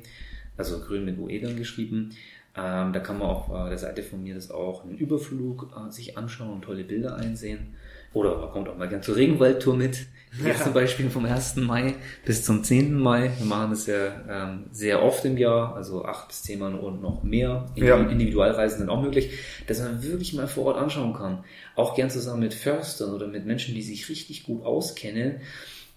also 0.56 0.80
grün 0.80 1.04
mit 1.06 1.20
UE 1.20 1.42
dann 1.42 1.58
geschrieben. 1.58 2.12
Ähm, 2.58 2.92
da 2.92 3.00
kann 3.00 3.20
man 3.20 3.28
auf 3.30 3.50
äh, 3.50 3.70
der 3.70 3.78
Seite 3.78 4.02
von 4.02 4.24
mir 4.24 4.34
das 4.34 4.50
auch 4.50 4.84
einen 4.84 4.98
Überflug 4.98 5.72
äh, 5.76 5.92
sich 5.92 6.18
anschauen 6.18 6.50
und 6.50 6.64
tolle 6.64 6.84
Bilder 6.84 7.16
einsehen. 7.16 7.76
Oder 8.14 8.38
man 8.38 8.50
kommt 8.50 8.68
auch 8.68 8.78
mal 8.78 8.88
gerne 8.88 9.04
zur 9.04 9.16
Regenwaldtour 9.16 9.76
mit. 9.76 10.08
Jetzt 10.44 10.60
ja. 10.60 10.64
zum 10.66 10.74
Beispiel 10.74 11.10
vom 11.10 11.26
1. 11.26 11.58
Mai 11.58 11.96
bis 12.26 12.44
zum 12.44 12.64
10. 12.64 12.94
Mai. 12.94 13.32
Wir 13.38 13.46
machen 13.46 13.72
das 13.72 13.86
ja 13.86 14.22
ähm, 14.30 14.66
sehr 14.72 15.04
oft 15.04 15.24
im 15.26 15.38
Jahr, 15.38 15.76
also 15.76 16.04
acht 16.04 16.30
bis 16.30 16.44
zehn 16.44 16.60
Mal 16.60 16.76
und 16.76 17.02
noch 17.02 17.24
mehr. 17.24 17.68
Ja. 17.76 17.98
Individualreisen 17.98 18.80
sind 18.80 18.90
auch 18.90 19.02
möglich, 19.02 19.32
dass 19.68 19.80
man 19.80 20.04
wirklich 20.04 20.34
mal 20.34 20.48
vor 20.48 20.66
Ort 20.66 20.78
anschauen 20.78 21.14
kann. 21.14 21.44
Auch 21.76 21.96
gern 21.96 22.10
zusammen 22.10 22.42
mit 22.42 22.54
Förstern 22.54 23.14
oder 23.14 23.28
mit 23.28 23.46
Menschen, 23.46 23.76
die 23.76 23.82
sich 23.82 24.10
richtig 24.10 24.44
gut 24.44 24.66
auskennen. 24.66 25.42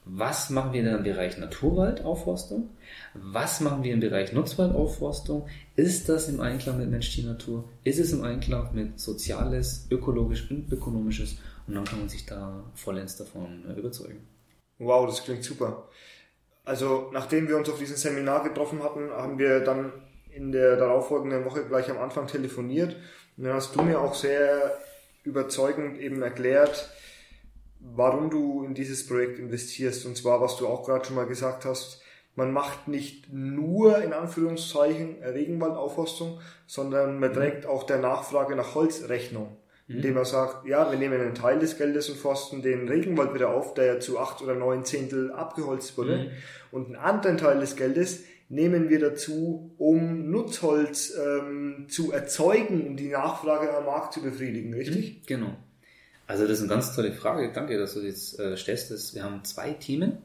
Was 0.04 0.50
machen 0.50 0.72
wir 0.72 0.82
denn 0.82 0.96
im 0.96 1.02
Bereich 1.02 1.38
Naturwaldaufforstung? 1.38 2.70
Was 3.14 3.60
machen 3.60 3.82
wir 3.84 3.92
im 3.92 4.00
Bereich 4.00 4.32
Nutzwaldaufforstung? 4.32 5.46
Ist 5.76 6.08
das 6.08 6.28
im 6.28 6.40
Einklang 6.40 6.78
mit 6.78 6.90
Mensch, 6.90 7.14
Tier, 7.14 7.26
Natur? 7.26 7.64
Ist 7.84 7.98
es 7.98 8.12
im 8.12 8.24
Einklang 8.24 8.74
mit 8.74 8.98
Soziales, 8.98 9.86
Ökologisch 9.90 10.50
und 10.50 10.72
Ökonomisches? 10.72 11.36
Und 11.66 11.74
dann 11.74 11.84
kann 11.84 12.00
man 12.00 12.08
sich 12.08 12.26
da 12.26 12.64
vollends 12.74 13.16
davon 13.16 13.64
äh, 13.68 13.78
überzeugen. 13.78 14.26
Wow, 14.78 15.06
das 15.06 15.22
klingt 15.22 15.44
super. 15.44 15.88
Also, 16.64 17.10
nachdem 17.12 17.48
wir 17.48 17.56
uns 17.56 17.68
auf 17.68 17.78
diesem 17.78 17.96
Seminar 17.96 18.42
getroffen 18.42 18.82
hatten, 18.82 19.10
haben 19.10 19.38
wir 19.38 19.60
dann 19.60 19.92
in 20.30 20.52
der 20.52 20.76
darauffolgenden 20.76 21.44
Woche 21.44 21.64
gleich 21.64 21.90
am 21.90 21.98
Anfang 21.98 22.26
telefoniert. 22.26 22.96
Und 23.36 23.44
dann 23.44 23.54
hast 23.54 23.76
du 23.76 23.82
mir 23.82 24.00
auch 24.00 24.14
sehr 24.14 24.78
überzeugend 25.24 25.98
eben 25.98 26.22
erklärt, 26.22 26.90
warum 27.80 28.30
du 28.30 28.64
in 28.64 28.74
dieses 28.74 29.06
Projekt 29.06 29.38
investierst. 29.38 30.06
Und 30.06 30.16
zwar, 30.16 30.40
was 30.40 30.56
du 30.56 30.66
auch 30.66 30.84
gerade 30.84 31.04
schon 31.04 31.16
mal 31.16 31.26
gesagt 31.26 31.64
hast, 31.64 32.02
man 32.36 32.52
macht 32.52 32.88
nicht 32.88 33.32
nur 33.32 34.02
in 34.02 34.12
Anführungszeichen 34.12 35.22
Regenwaldaufforstung, 35.22 36.40
sondern 36.66 37.18
man 37.18 37.32
trägt 37.32 37.66
auch 37.66 37.84
der 37.84 37.98
Nachfrage 37.98 38.54
nach 38.54 38.74
Holz 38.74 39.08
Rechnung 39.08 39.56
indem 39.90 40.16
er 40.16 40.24
sagt, 40.24 40.66
ja, 40.66 40.90
wir 40.90 40.98
nehmen 40.98 41.20
einen 41.20 41.34
Teil 41.34 41.58
des 41.58 41.76
Geldes 41.76 42.08
und 42.10 42.16
forsten 42.16 42.62
den 42.62 42.88
Regenwald 42.88 43.34
wieder 43.34 43.50
auf, 43.50 43.74
der 43.74 43.86
ja 43.86 44.00
zu 44.00 44.20
acht 44.20 44.40
oder 44.40 44.54
neun 44.54 44.84
Zehntel 44.84 45.32
abgeholzt 45.32 45.98
wurde. 45.98 46.16
Mhm. 46.16 46.30
Und 46.70 46.86
einen 46.86 46.96
anderen 46.96 47.38
Teil 47.38 47.58
des 47.58 47.74
Geldes 47.74 48.22
nehmen 48.48 48.88
wir 48.88 49.00
dazu, 49.00 49.74
um 49.78 50.30
Nutzholz 50.30 51.16
ähm, 51.18 51.86
zu 51.88 52.12
erzeugen, 52.12 52.86
um 52.86 52.96
die 52.96 53.08
Nachfrage 53.08 53.74
am 53.76 53.86
Markt 53.86 54.12
zu 54.12 54.22
befriedigen, 54.22 54.72
richtig? 54.74 55.22
Mhm, 55.22 55.26
genau. 55.26 55.56
Also 56.30 56.44
das 56.44 56.58
ist 56.58 56.60
eine 56.60 56.68
ganz 56.68 56.94
tolle 56.94 57.10
Frage. 57.10 57.50
Danke, 57.52 57.76
dass 57.76 57.94
du 57.94 58.00
jetzt 58.02 58.38
äh, 58.38 58.56
stellst. 58.56 59.16
Wir 59.16 59.24
haben 59.24 59.42
zwei 59.42 59.72
Themen. 59.72 60.18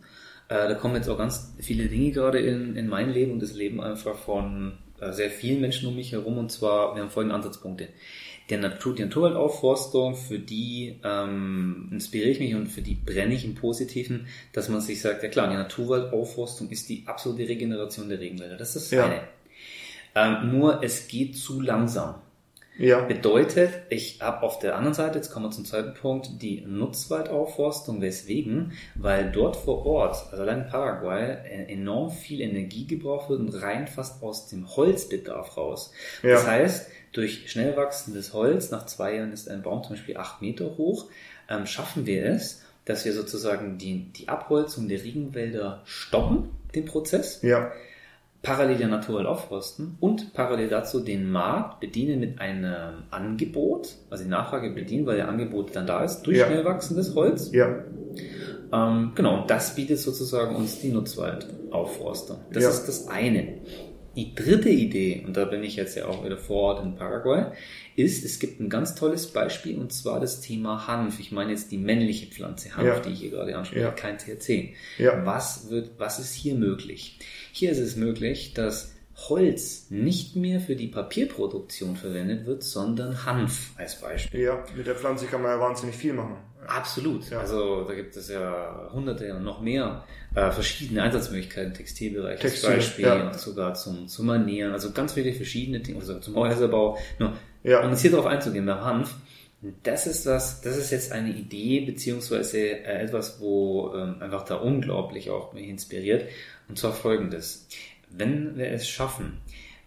Äh, 0.49 0.69
da 0.69 0.75
kommen 0.75 0.95
jetzt 0.95 1.09
auch 1.09 1.17
ganz 1.17 1.51
viele 1.59 1.87
Dinge 1.87 2.11
gerade 2.11 2.37
in, 2.37 2.75
in 2.75 2.87
mein 2.87 3.09
Leben 3.09 3.31
und 3.31 3.41
das 3.41 3.53
Leben 3.53 3.81
einfach 3.81 4.15
von 4.15 4.77
äh, 4.99 5.11
sehr 5.13 5.31
vielen 5.31 5.61
Menschen 5.61 5.89
um 5.89 5.95
mich 5.95 6.11
herum. 6.11 6.37
Und 6.37 6.51
zwar, 6.51 6.93
wir 6.93 7.01
haben 7.01 7.09
folgende 7.09 7.33
Ansatzpunkte 7.33 7.87
der 8.51 8.59
Natur, 8.59 8.93
die 8.93 9.01
Naturwaldaufforstung, 9.01 10.15
für 10.15 10.37
die 10.37 10.99
ähm, 11.03 11.89
inspiriere 11.91 12.29
ich 12.29 12.39
mich 12.39 12.53
und 12.53 12.67
für 12.67 12.83
die 12.83 12.93
brenne 12.93 13.33
ich 13.33 13.43
im 13.43 13.55
Positiven, 13.55 14.27
dass 14.53 14.69
man 14.69 14.81
sich 14.81 15.01
sagt, 15.01 15.23
ja 15.23 15.29
klar, 15.29 15.49
die 15.49 15.55
Naturwaldaufforstung 15.55 16.69
ist 16.69 16.87
die 16.87 17.01
absolute 17.07 17.49
Regeneration 17.49 18.09
der 18.09 18.19
Regenwälder. 18.19 18.57
Das 18.57 18.75
ist 18.75 18.91
das 18.91 18.99
ja. 18.99 19.05
eine. 19.05 19.21
Ähm, 20.13 20.51
nur 20.51 20.83
es 20.83 21.07
geht 21.07 21.35
zu 21.35 21.59
langsam. 21.59 22.21
Ja. 22.77 23.01
Bedeutet, 23.01 23.71
ich 23.89 24.21
habe 24.21 24.43
auf 24.43 24.59
der 24.59 24.75
anderen 24.75 24.93
Seite, 24.93 25.17
jetzt 25.17 25.31
kommen 25.31 25.45
wir 25.45 25.51
zum 25.51 25.65
zweiten 25.65 25.93
Punkt, 25.93 26.41
die 26.41 26.61
Nutzwaldaufforstung. 26.61 28.01
Weswegen? 28.01 28.73
Weil 28.95 29.31
dort 29.31 29.55
vor 29.55 29.85
Ort, 29.85 30.27
also 30.31 30.43
allein 30.43 30.63
in 30.63 30.67
Paraguay, 30.67 31.37
äh, 31.45 31.71
enorm 31.71 32.11
viel 32.11 32.41
Energie 32.41 32.85
gebraucht 32.85 33.29
wird 33.29 33.39
und 33.39 33.49
rein 33.61 33.87
fast 33.87 34.21
aus 34.21 34.47
dem 34.47 34.75
Holzbedarf 34.75 35.57
raus. 35.57 35.91
Ja. 36.21 36.31
Das 36.31 36.47
heißt, 36.47 36.89
durch 37.13 37.49
schnell 37.49 37.77
wachsendes 37.77 38.33
Holz, 38.33 38.71
nach 38.71 38.85
zwei 38.85 39.15
Jahren 39.15 39.31
ist 39.31 39.49
ein 39.49 39.61
Baum 39.61 39.83
zum 39.83 39.95
Beispiel 39.95 40.17
acht 40.17 40.41
Meter 40.41 40.77
hoch, 40.77 41.05
ähm, 41.49 41.65
schaffen 41.65 42.05
wir 42.05 42.25
es, 42.25 42.63
dass 42.83 43.05
wir 43.05 43.13
sozusagen 43.13 43.77
die, 43.77 44.11
die 44.11 44.27
Abholzung 44.27 44.87
der 44.87 45.01
Regenwälder 45.01 45.81
stoppen, 45.85 46.49
den 46.75 46.85
Prozess. 46.85 47.41
Ja. 47.41 47.71
Parallel 48.45 48.77
der 48.77 48.87
Natur 48.89 49.27
aufforsten 49.27 49.97
und 49.99 50.33
parallel 50.33 50.69
dazu 50.69 50.99
den 50.99 51.31
Markt 51.31 51.79
bedienen 51.79 52.19
mit 52.19 52.39
einem 52.39 53.03
Angebot, 53.09 53.95
also 54.11 54.23
die 54.23 54.29
Nachfrage 54.29 54.69
bedienen, 54.69 55.07
weil 55.07 55.17
der 55.17 55.29
Angebot 55.29 55.75
dann 55.75 55.87
da 55.87 56.03
ist, 56.03 56.21
durch 56.21 56.37
ja. 56.37 56.45
schnell 56.45 56.63
wachsendes 56.63 57.15
Holz. 57.15 57.51
Ja. 57.51 57.83
Ähm, 58.71 59.13
genau, 59.15 59.45
das 59.47 59.73
bietet 59.73 59.97
sozusagen 59.97 60.55
uns 60.55 60.79
die 60.79 60.89
Nutzwaldaufforstung. 60.89 62.37
Das 62.53 62.63
ja. 62.63 62.69
ist 62.69 62.85
das 62.87 63.07
eine. 63.07 63.61
Die 64.15 64.33
dritte 64.33 64.69
Idee, 64.69 65.23
und 65.25 65.35
da 65.35 65.45
bin 65.45 65.63
ich 65.63 65.75
jetzt 65.75 65.95
ja 65.95 66.05
auch 66.05 66.23
wieder 66.23 66.37
vor 66.37 66.61
Ort 66.61 66.83
in 66.83 66.95
Paraguay, 66.95 67.47
ist, 67.95 68.23
es 68.23 68.39
gibt 68.39 68.59
ein 68.59 68.69
ganz 68.69 68.95
tolles 68.95 69.27
Beispiel 69.27 69.77
und 69.77 69.91
zwar 69.91 70.19
das 70.19 70.41
Thema 70.41 70.87
Hanf. 70.87 71.19
Ich 71.19 71.31
meine 71.31 71.51
jetzt 71.51 71.71
die 71.71 71.77
männliche 71.77 72.27
Pflanze 72.27 72.75
Hanf, 72.75 72.87
ja. 72.87 72.99
die 72.99 73.11
ich 73.11 73.19
hier 73.19 73.31
gerade 73.31 73.57
anspreche, 73.57 73.81
ja. 73.81 73.91
kein 73.91 74.17
THC. 74.17 74.75
Ja. 74.97 75.25
Was 75.25 75.69
wird, 75.69 75.91
was 75.97 76.19
ist 76.19 76.33
hier 76.33 76.55
möglich? 76.55 77.19
Hier 77.51 77.71
ist 77.71 77.79
es 77.79 77.95
möglich, 77.95 78.53
dass 78.53 78.93
Holz 79.29 79.87
nicht 79.89 80.35
mehr 80.35 80.59
für 80.59 80.75
die 80.75 80.87
Papierproduktion 80.87 81.95
verwendet 81.95 82.45
wird, 82.45 82.63
sondern 82.63 83.25
Hanf 83.25 83.71
als 83.77 83.99
Beispiel. 84.01 84.41
Ja, 84.41 84.63
mit 84.75 84.87
der 84.87 84.95
Pflanze 84.95 85.25
kann 85.25 85.41
man 85.41 85.51
ja 85.51 85.59
wahnsinnig 85.59 85.95
viel 85.95 86.13
machen. 86.13 86.37
Absolut. 86.67 87.29
Ja. 87.29 87.39
Also 87.39 87.83
da 87.83 87.93
gibt 87.93 88.15
es 88.15 88.29
ja 88.29 88.89
hunderte 88.91 89.33
und 89.35 89.43
noch 89.43 89.61
mehr 89.61 90.03
äh, 90.35 90.51
verschiedene 90.51 91.01
Einsatzmöglichkeiten, 91.01 91.73
Textilbereich 91.73 92.39
Textil, 92.39 92.69
als 92.69 92.77
Beispiel, 92.77 93.05
ja. 93.05 93.33
sogar 93.33 93.73
zum, 93.73 94.07
zum 94.07 94.25
Manieren, 94.25 94.73
also 94.73 94.91
ganz 94.91 95.13
viele 95.13 95.33
verschiedene 95.33 95.79
Dinge, 95.79 95.99
also 95.99 96.19
zum 96.19 96.35
Häuserbau. 96.35 96.97
Nur, 97.19 97.33
ja. 97.63 97.81
um 97.83 97.91
jetzt 97.91 98.01
hier 98.01 98.11
drauf 98.11 98.25
einzugehen, 98.25 98.65
bei 98.65 98.75
Hanf, 98.75 99.15
das 99.83 100.07
ist 100.07 100.25
was, 100.25 100.61
das 100.61 100.77
ist 100.77 100.91
jetzt 100.91 101.11
eine 101.11 101.29
Idee, 101.29 101.81
beziehungsweise 101.81 102.59
äh, 102.59 103.03
etwas, 103.03 103.39
wo 103.39 103.93
ähm, 103.95 104.17
einfach 104.19 104.43
da 104.43 104.55
unglaublich 104.55 105.29
auch 105.29 105.53
mich 105.53 105.67
inspiriert. 105.67 106.29
Und 106.67 106.77
zwar 106.77 106.93
folgendes. 106.93 107.67
Wenn 108.09 108.57
wir 108.57 108.69
es 108.71 108.87
schaffen, 108.87 109.39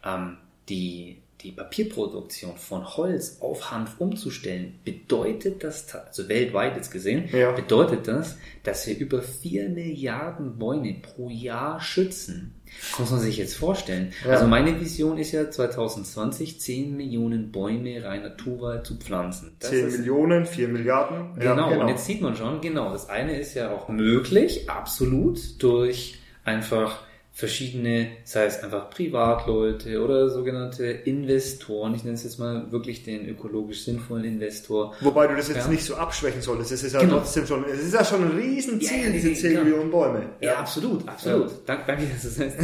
ähm, 0.05 0.39
die 0.69 1.19
die 1.43 1.53
Papierproduktion 1.53 2.57
von 2.57 2.85
Holz 2.97 3.39
auf 3.41 3.71
Hanf 3.71 3.95
umzustellen, 3.99 4.81
bedeutet 4.85 5.63
das, 5.63 5.87
also 5.95 6.29
weltweit 6.29 6.75
jetzt 6.75 6.91
gesehen, 6.91 7.29
ja. 7.33 7.53
bedeutet 7.53 8.09
das, 8.09 8.37
dass 8.65 8.87
wir 8.89 8.99
über 8.99 9.23
vier 9.23 9.69
Milliarden 9.69 10.59
Bäume 10.59 10.97
pro 11.01 11.31
Jahr 11.31 11.81
schützen. 11.81 12.55
Das 12.91 12.99
muss 12.99 13.11
man 13.13 13.21
sich 13.21 13.37
jetzt 13.37 13.55
vorstellen. 13.55 14.13
Ja. 14.25 14.33
Also 14.33 14.47
meine 14.47 14.81
Vision 14.81 15.17
ist 15.17 15.33
ja 15.33 15.49
2020 15.49 16.61
10 16.61 16.97
Millionen 16.97 17.53
Bäume 17.53 18.03
rein 18.03 18.23
Naturwald 18.23 18.85
zu 18.85 18.97
pflanzen. 18.97 19.57
Das 19.61 19.71
10 19.71 19.93
Millionen, 19.93 20.45
4 20.45 20.69
Milliarden. 20.69 21.35
Genau, 21.39 21.45
ja, 21.45 21.69
genau, 21.69 21.83
und 21.83 21.89
jetzt 21.89 22.05
sieht 22.05 22.21
man 22.21 22.35
schon, 22.37 22.61
genau, 22.61 22.91
das 22.93 23.09
eine 23.09 23.39
ist 23.39 23.55
ja 23.55 23.71
auch 23.71 23.89
möglich, 23.89 24.69
absolut, 24.69 25.63
durch 25.63 26.19
einfach 26.45 27.08
verschiedene, 27.39 28.09
sei 28.25 28.47
es 28.47 28.65
einfach 28.65 28.91
Privatleute 28.91 30.03
oder 30.03 30.29
sogenannte 30.29 30.87
Investoren, 30.87 31.95
ich 31.95 32.03
nenne 32.03 32.17
es 32.17 32.25
jetzt 32.25 32.41
mal 32.41 32.73
wirklich 32.73 33.05
den 33.05 33.29
ökologisch 33.29 33.85
sinnvollen 33.85 34.25
Investor. 34.25 34.93
Wobei 35.03 35.29
du 35.29 35.37
das 35.37 35.47
jetzt 35.47 35.67
ja. 35.67 35.69
nicht 35.69 35.85
so 35.85 35.95
abschwächen 35.95 36.43
solltest, 36.43 36.73
es 36.73 36.83
ist 36.83 36.95
ja 36.95 37.01
genau. 37.01 37.19
trotzdem 37.19 37.47
schon, 37.47 37.65
es 37.67 37.79
ist 37.79 37.95
ja 37.95 38.05
schon 38.05 38.25
ein 38.25 38.37
Riesenziel, 38.37 39.05
ja, 39.05 39.11
diese 39.13 39.33
10 39.33 39.51
genau. 39.51 39.63
Millionen 39.63 39.91
Bäume. 39.93 40.23
Ja, 40.41 40.49
ja 40.49 40.59
absolut, 40.59 41.09
absolut. 41.09 41.53
Danke, 41.65 41.85
danke, 41.87 42.07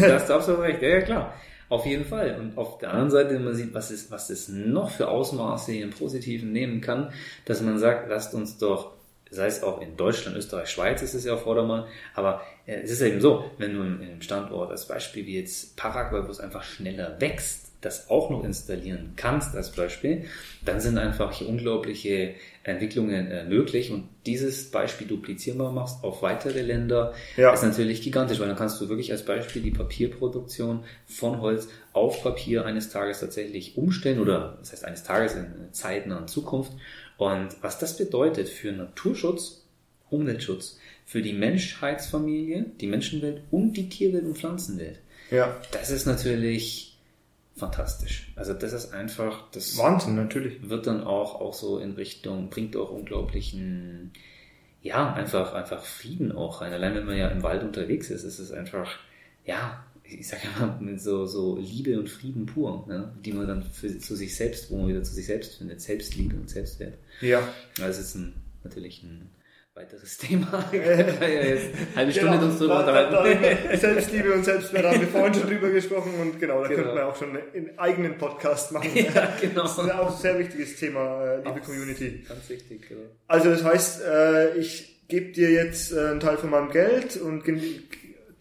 da 0.01 0.15
hast 0.15 0.29
du 0.29 0.35
absolut 0.35 0.63
recht, 0.63 0.83
ja, 0.83 0.89
ja 0.89 1.01
klar. 1.03 1.35
Auf 1.69 1.87
jeden 1.87 2.05
Fall. 2.05 2.37
Und 2.41 2.59
auf 2.59 2.79
der 2.79 2.91
anderen 2.91 3.11
Seite, 3.11 3.35
wenn 3.35 3.45
man 3.45 3.55
sieht, 3.55 3.73
was 3.75 3.93
es, 3.93 4.11
was 4.11 4.29
es 4.29 4.49
noch 4.49 4.91
für 4.91 5.07
Ausmaße 5.07 5.73
im 5.73 5.91
Positiven 5.91 6.51
nehmen 6.51 6.81
kann, 6.81 7.13
dass 7.45 7.63
man 7.63 7.79
sagt, 7.79 8.09
lasst 8.11 8.35
uns 8.35 8.59
doch 8.59 8.94
sei 9.35 9.47
es 9.47 9.63
auch 9.63 9.81
in 9.81 9.97
Deutschland, 9.97 10.37
Österreich, 10.37 10.69
Schweiz 10.69 11.03
ist 11.03 11.15
es 11.15 11.25
ja 11.25 11.35
auf 11.35 11.43
Vordermann, 11.43 11.87
aber 12.15 12.43
äh, 12.67 12.81
es 12.83 12.91
ist 12.91 13.01
eben 13.01 13.21
so, 13.21 13.45
wenn 13.59 13.75
du 13.75 13.83
in 13.83 14.01
einem 14.01 14.23
Standort 14.23 14.71
als 14.71 14.87
Beispiel 14.87 15.27
wie 15.27 15.39
jetzt 15.39 15.77
Paraguay, 15.77 16.27
wo 16.27 16.31
es 16.31 16.41
einfach 16.41 16.63
schneller 16.63 17.21
wächst, 17.21 17.65
das 17.85 18.11
auch 18.11 18.31
noch 18.31 18.45
installieren 18.45 19.13
kannst 19.17 19.55
als 19.55 19.71
Beispiel, 19.71 20.25
dann 20.65 20.81
sind 20.81 20.99
einfach 20.99 21.33
hier 21.33 21.49
unglaubliche 21.49 22.35
Entwicklungen 22.63 23.31
äh, 23.31 23.45
möglich 23.45 23.91
und 23.91 24.09
dieses 24.25 24.71
Beispiel 24.71 25.07
duplizierbar 25.07 25.71
machst 25.71 26.03
auf 26.03 26.23
weitere 26.23 26.63
Länder, 26.63 27.13
ja. 27.37 27.53
ist 27.53 27.63
natürlich 27.63 28.01
gigantisch, 28.01 28.41
weil 28.41 28.49
dann 28.49 28.57
kannst 28.57 28.81
du 28.81 28.89
wirklich 28.89 29.13
als 29.13 29.25
Beispiel 29.25 29.61
die 29.61 29.71
Papierproduktion 29.71 30.85
von 31.07 31.41
Holz 31.41 31.69
auf 31.93 32.23
Papier 32.23 32.65
eines 32.65 32.89
Tages 32.89 33.21
tatsächlich 33.21 33.77
umstellen 33.77 34.19
oder 34.19 34.57
das 34.61 34.73
heißt 34.73 34.85
eines 34.85 35.03
Tages 35.03 35.35
in 35.35 35.47
zeitnaher 35.73 36.27
Zukunft 36.27 36.73
und 37.17 37.49
was 37.63 37.79
das 37.79 37.97
bedeutet 37.97 38.49
für 38.49 38.73
Naturschutz, 38.73 39.63
Umweltschutz, 40.11 40.79
für 41.05 41.23
die 41.23 41.33
Menschheitsfamilie, 41.33 42.67
die 42.81 42.87
Menschenwelt 42.87 43.43
und 43.51 43.75
die 43.75 43.89
Tierwelt 43.89 44.25
und 44.25 44.39
Pflanzenwelt. 44.39 45.01
Ja. 45.31 45.57
Das 45.73 45.91
ist 45.91 46.07
natürlich 46.07 46.99
fantastisch. 47.57 48.33
Also 48.37 48.53
das 48.53 48.73
ist 48.73 48.93
einfach 48.93 49.45
das 49.53 49.79
Wahnsinn 49.79 50.17
natürlich. 50.17 50.69
Wird 50.69 50.87
dann 50.87 51.05
auch 51.05 51.41
auch 51.41 51.55
so 51.55 51.79
in 51.79 51.93
Richtung 51.93 52.51
bringt 52.51 52.77
auch 52.77 52.91
unglaublichen 52.91 54.13
ja, 54.83 55.15
einfach 55.15 55.55
einfach 55.55 55.83
Frieden 55.83 56.33
auch 56.33 56.61
rein. 56.61 56.73
Allein 56.73 56.95
wenn 56.95 57.07
man 57.07 57.17
ja 57.17 57.29
im 57.29 57.43
Wald 57.43 57.63
unterwegs 57.63 58.11
ist, 58.11 58.25
ist 58.25 58.39
es 58.39 58.53
einfach 58.53 58.99
ja, 59.47 59.84
ich 60.07 60.29
sage 60.29 60.43
mal 60.59 60.79
mit 60.81 61.01
so 61.01 61.27
so 61.27 61.59
Liebe 61.59 61.99
und 61.99 62.09
Frieden 62.09 62.47
pur, 62.47 62.85
ne? 62.87 63.13
die 63.25 63.33
man 63.33 63.47
dann 63.47 63.63
für, 63.63 63.99
zu 63.99 64.15
sich 64.15 64.37
selbst, 64.37 64.71
wo 64.71 64.77
man 64.77 64.89
wieder 64.89 65.03
zu 65.03 65.15
sich 65.15 65.27
selbst 65.27 65.57
findet, 65.57 65.81
Selbstliebe 65.81 66.37
und 66.37 66.51
Selbstwert. 66.51 66.99
Ja. 67.21 67.49
Also 67.81 68.01
es 68.01 68.09
ist 68.09 68.15
ein, 68.17 68.35
natürlich 68.63 69.03
ein 69.03 69.31
weiteres 69.75 70.19
Thema. 70.19 70.71
halbe 70.71 72.13
Stunde 72.13 72.33
genau, 72.33 72.45
uns 72.45 72.59
drüber 72.59 72.81
unterhalten. 72.81 73.79
Selbstliebe 73.79 74.33
und 74.33 74.45
Selbstwert 74.45 74.85
haben 74.85 75.01
wir 75.01 75.09
vorhin 75.09 75.35
schon 75.35 75.49
drüber 75.49 75.71
gesprochen 75.71 76.13
und 76.21 76.39
genau, 76.39 76.63
da 76.63 76.69
genau. 76.69 76.83
könnten 76.83 76.97
wir 76.97 77.07
auch 77.07 77.17
schon 77.17 77.37
einen 77.37 77.79
eigenen 77.79 78.19
Podcast 78.19 78.73
machen. 78.73 78.91
Ja, 78.95 79.35
genau. 79.41 79.63
Das 79.63 79.79
ist 79.79 79.91
auch 79.91 80.15
ein 80.15 80.23
sehr 80.23 80.39
wichtiges 80.39 80.77
Thema, 80.77 81.25
äh, 81.25 81.37
liebe 81.39 81.51
Absolut. 81.51 81.65
Community. 81.65 82.25
Ganz 82.29 82.49
wichtig, 82.49 82.89
genau. 82.89 83.03
Also 83.27 83.51
das 83.51 83.65
heißt, 83.65 84.03
äh, 84.03 84.57
ich 84.59 85.07
gebe 85.09 85.33
dir 85.33 85.51
jetzt 85.51 85.93
äh, 85.93 86.09
einen 86.09 86.21
Teil 86.21 86.37
von 86.37 86.51
meinem 86.51 86.71
Geld 86.71 87.17
und 87.17 87.45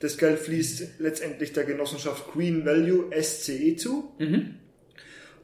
das 0.03 0.17
Geld 0.17 0.39
fließt 0.39 0.99
letztendlich 0.99 1.53
der 1.53 1.63
Genossenschaft 1.63 2.31
Queen 2.31 2.65
Value 2.65 3.09
SCE 3.21 3.75
zu. 3.75 4.13
Mhm 4.19 4.55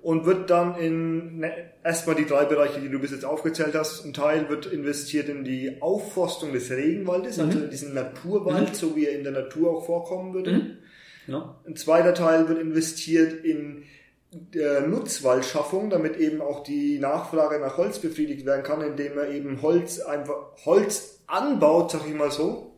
und 0.01 0.25
wird 0.25 0.49
dann 0.49 0.75
in 0.75 1.39
ne, 1.39 1.51
erstmal 1.83 2.15
die 2.15 2.25
drei 2.25 2.45
Bereiche, 2.45 2.79
die 2.79 2.89
du 2.89 2.99
bis 2.99 3.11
jetzt 3.11 3.25
aufgezählt 3.25 3.75
hast. 3.75 4.05
Ein 4.05 4.13
Teil 4.13 4.49
wird 4.49 4.65
investiert 4.65 5.27
in 5.27 5.43
die 5.43 5.81
Aufforstung 5.81 6.53
des 6.53 6.71
Regenwaldes, 6.71 7.37
mhm. 7.37 7.43
also 7.43 7.59
in 7.59 7.69
diesen 7.69 7.93
Naturwald, 7.93 8.69
mhm. 8.69 8.73
so 8.75 8.95
wie 8.95 9.07
er 9.07 9.17
in 9.17 9.23
der 9.23 9.33
Natur 9.33 9.71
auch 9.71 9.85
vorkommen 9.85 10.33
würde. 10.33 10.51
Mhm. 10.51 10.77
Ja. 11.27 11.55
Ein 11.67 11.75
zweiter 11.75 12.13
Teil 12.13 12.47
wird 12.47 12.59
investiert 12.59 13.43
in 13.43 13.83
der 14.31 14.87
Nutzwaldschaffung, 14.87 15.89
damit 15.89 16.17
eben 16.17 16.39
auch 16.39 16.63
die 16.63 16.99
Nachfrage 16.99 17.59
nach 17.59 17.77
Holz 17.77 17.99
befriedigt 17.99 18.45
werden 18.45 18.63
kann, 18.63 18.81
indem 18.81 19.17
er 19.17 19.29
eben 19.29 19.61
Holz 19.61 19.99
einfach 19.99 20.55
Holz 20.65 21.21
anbaut, 21.27 21.91
sag 21.91 22.07
ich 22.07 22.13
mal 22.13 22.31
so, 22.31 22.68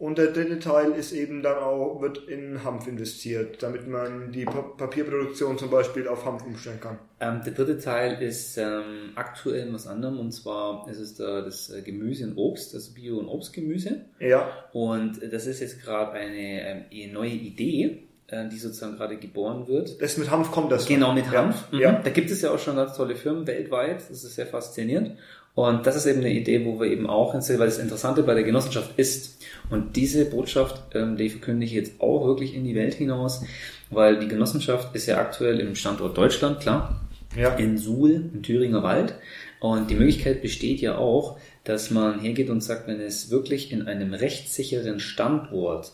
und 0.00 0.16
der 0.16 0.28
dritte 0.28 0.58
Teil 0.58 0.92
ist 0.92 1.12
eben 1.12 1.42
dann 1.42 1.58
auch, 1.58 2.00
wird 2.00 2.26
in 2.26 2.64
Hanf 2.64 2.88
investiert, 2.88 3.62
damit 3.62 3.86
man 3.86 4.32
die 4.32 4.46
Papierproduktion 4.46 5.58
zum 5.58 5.68
Beispiel 5.68 6.08
auf 6.08 6.24
Hanf 6.24 6.42
umstellen 6.42 6.80
kann. 6.80 6.98
Ähm, 7.20 7.42
der 7.44 7.52
dritte 7.52 7.78
Teil 7.78 8.22
ist 8.22 8.56
ähm, 8.56 9.10
aktuell 9.14 9.70
was 9.74 9.86
anderem 9.86 10.18
und 10.18 10.32
zwar 10.32 10.88
ist 10.88 11.00
es 11.00 11.16
da 11.16 11.42
das 11.42 11.68
äh, 11.68 11.82
Gemüse 11.82 12.24
und 12.24 12.38
Obst, 12.38 12.72
das 12.74 12.94
Bio- 12.94 13.18
und 13.18 13.28
Obstgemüse. 13.28 14.00
Ja. 14.20 14.48
Und 14.72 15.20
das 15.30 15.46
ist 15.46 15.60
jetzt 15.60 15.82
gerade 15.82 16.12
eine 16.12 16.86
ähm, 16.90 17.12
neue 17.12 17.32
Idee, 17.32 18.04
äh, 18.28 18.48
die 18.48 18.56
sozusagen 18.56 18.96
gerade 18.96 19.18
geboren 19.18 19.68
wird. 19.68 20.00
Das 20.00 20.16
mit 20.16 20.30
Hanf 20.30 20.50
kommt 20.50 20.72
das. 20.72 20.86
Genau, 20.86 21.12
mit 21.12 21.30
Hanf. 21.30 21.68
Ja. 21.72 21.76
Mhm. 21.76 21.82
ja. 21.82 21.92
Da 22.02 22.08
gibt 22.08 22.30
es 22.30 22.40
ja 22.40 22.52
auch 22.52 22.58
schon 22.58 22.76
ganz 22.76 22.96
tolle 22.96 23.16
Firmen 23.16 23.46
weltweit. 23.46 23.96
Das 24.08 24.24
ist 24.24 24.34
sehr 24.34 24.46
faszinierend. 24.46 25.18
Und 25.54 25.86
das 25.86 25.96
ist 25.96 26.06
eben 26.06 26.20
eine 26.20 26.32
Idee, 26.32 26.64
wo 26.64 26.80
wir 26.80 26.86
eben 26.86 27.06
auch 27.06 27.32
hinsehen, 27.32 27.58
weil 27.58 27.66
das 27.66 27.78
Interessante 27.78 28.22
bei 28.22 28.34
der 28.34 28.44
Genossenschaft 28.44 28.98
ist, 28.98 29.40
und 29.68 29.96
diese 29.96 30.24
Botschaft, 30.24 30.82
ähm, 30.94 31.16
die 31.16 31.30
verkünde 31.30 31.64
ich 31.64 31.72
jetzt 31.72 32.00
auch 32.00 32.26
wirklich 32.26 32.54
in 32.54 32.64
die 32.64 32.74
Welt 32.74 32.94
hinaus, 32.94 33.44
weil 33.90 34.18
die 34.18 34.28
Genossenschaft 34.28 34.94
ist 34.94 35.06
ja 35.06 35.18
aktuell 35.18 35.60
im 35.60 35.74
Standort 35.74 36.18
Deutschland, 36.18 36.60
klar, 36.60 37.00
ja. 37.36 37.54
in 37.54 37.78
Suhl, 37.78 38.30
im 38.34 38.42
Thüringer 38.42 38.82
Wald. 38.82 39.14
Und 39.60 39.90
die 39.90 39.94
Möglichkeit 39.94 40.42
besteht 40.42 40.80
ja 40.80 40.98
auch, 40.98 41.38
dass 41.64 41.90
man 41.90 42.20
hergeht 42.20 42.50
und 42.50 42.62
sagt, 42.62 42.88
wenn 42.88 43.00
es 43.00 43.30
wirklich 43.30 43.70
in 43.70 43.82
einem 43.82 44.14
rechtssicheren 44.14 44.98
Standort 44.98 45.92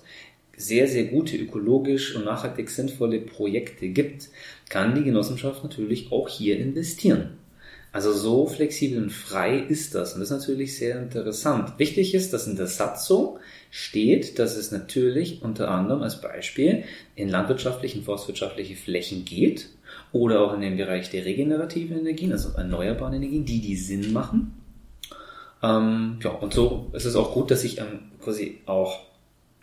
sehr, 0.57 0.89
sehr 0.89 1.05
gute 1.05 1.37
ökologisch 1.37 2.15
und 2.15 2.25
nachhaltig 2.25 2.71
sinnvolle 2.71 3.21
Projekte 3.21 3.89
gibt, 3.89 4.29
kann 4.71 4.95
die 4.95 5.05
Genossenschaft 5.05 5.63
natürlich 5.65 6.13
auch 6.13 6.29
hier 6.29 6.59
investieren. 6.59 7.37
Also 7.97 8.13
so 8.13 8.47
flexibel 8.47 9.03
und 9.03 9.11
frei 9.11 9.57
ist 9.57 9.95
das. 9.95 10.13
Und 10.13 10.21
das 10.21 10.31
ist 10.31 10.39
natürlich 10.39 10.77
sehr 10.77 11.01
interessant. 11.01 11.79
Wichtig 11.79 12.13
ist, 12.13 12.31
dass 12.35 12.47
in 12.47 12.57
der 12.57 12.67
Satzung 12.67 13.39
steht, 13.71 14.39
dass 14.39 14.59
es 14.59 14.71
natürlich 14.71 15.41
unter 15.41 15.71
anderem 15.71 16.03
als 16.03 16.21
Beispiel 16.21 16.85
in 17.15 17.31
landwirtschaftlichen, 17.31 18.03
forstwirtschaftliche 18.03 18.77
Flächen 18.77 19.25
geht 19.25 19.71
oder 20.13 20.43
auch 20.43 20.53
in 20.53 20.61
dem 20.61 20.77
Bereich 20.77 21.09
der 21.09 21.25
regenerativen 21.25 21.99
Energien, 22.01 22.33
also 22.33 22.51
erneuerbaren 22.51 23.15
Energien, 23.15 23.47
die 23.47 23.63
die 23.63 23.77
Sinn 23.77 24.13
machen. 24.13 24.53
Ähm, 25.63 26.19
ja, 26.23 26.33
und 26.33 26.53
so 26.53 26.91
ist 26.93 27.07
es 27.07 27.17
auch 27.17 27.33
gut, 27.33 27.51
dass 27.51 27.65
ich 27.65 27.79
ähm, 27.79 28.11
quasi 28.23 28.59
auch 28.67 29.07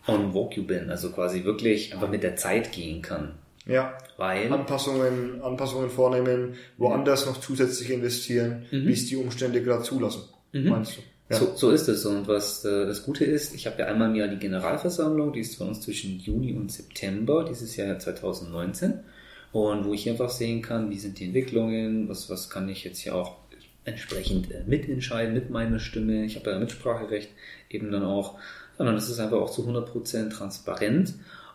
on 0.08 0.32
vogue 0.32 0.64
bin, 0.64 0.90
also 0.90 1.12
quasi 1.12 1.44
wirklich 1.44 1.94
einfach 1.94 2.10
mit 2.10 2.24
der 2.24 2.34
Zeit 2.34 2.72
gehen 2.72 3.00
kann. 3.00 3.34
Ja. 3.66 3.96
Weil 4.16 4.52
Anpassungen, 4.52 5.40
Anpassungen 5.42 5.90
vornehmen, 5.90 6.54
woanders 6.76 7.26
noch 7.26 7.40
zusätzlich 7.40 7.90
investieren, 7.90 8.66
mhm. 8.70 8.86
wie 8.86 8.92
es 8.92 9.06
die 9.06 9.16
Umstände 9.16 9.62
gerade 9.62 9.82
zulassen, 9.82 10.22
mhm. 10.52 10.68
meinst 10.68 10.98
du? 10.98 11.00
Ja. 11.30 11.38
So, 11.38 11.52
so 11.56 11.70
ist 11.70 11.88
es. 11.88 12.04
Und 12.04 12.28
was 12.28 12.64
äh, 12.64 12.86
das 12.86 13.04
Gute 13.04 13.24
ist, 13.24 13.54
ich 13.54 13.66
habe 13.66 13.78
ja 13.78 13.86
einmal 13.86 14.10
im 14.10 14.16
Jahr 14.16 14.28
die 14.28 14.38
Generalversammlung, 14.38 15.32
die 15.32 15.40
ist 15.40 15.58
bei 15.58 15.64
uns 15.64 15.80
zwischen 15.80 16.18
Juni 16.18 16.52
und 16.52 16.70
September 16.70 17.44
dieses 17.44 17.76
Jahr 17.76 17.98
2019. 17.98 19.00
Und 19.52 19.84
wo 19.86 19.94
ich 19.94 20.08
einfach 20.10 20.30
sehen 20.30 20.62
kann, 20.62 20.90
wie 20.90 20.98
sind 20.98 21.18
die 21.18 21.26
Entwicklungen, 21.26 22.08
was, 22.08 22.28
was 22.28 22.50
kann 22.50 22.68
ich 22.68 22.84
jetzt 22.84 22.98
hier 22.98 23.14
auch 23.14 23.36
entsprechend 23.84 24.50
äh, 24.50 24.64
mitentscheiden 24.66 25.32
mit 25.32 25.50
meiner 25.50 25.78
Stimme. 25.78 26.24
Ich 26.24 26.36
habe 26.36 26.50
ja 26.50 26.58
Mitspracherecht 26.58 27.30
eben 27.70 27.90
dann 27.90 28.04
auch. 28.04 28.38
Sondern 28.76 28.96
das 28.96 29.08
ist 29.08 29.20
einfach 29.20 29.38
auch 29.38 29.50
zu 29.50 29.66
100% 29.66 30.30
transparent. 30.30 31.14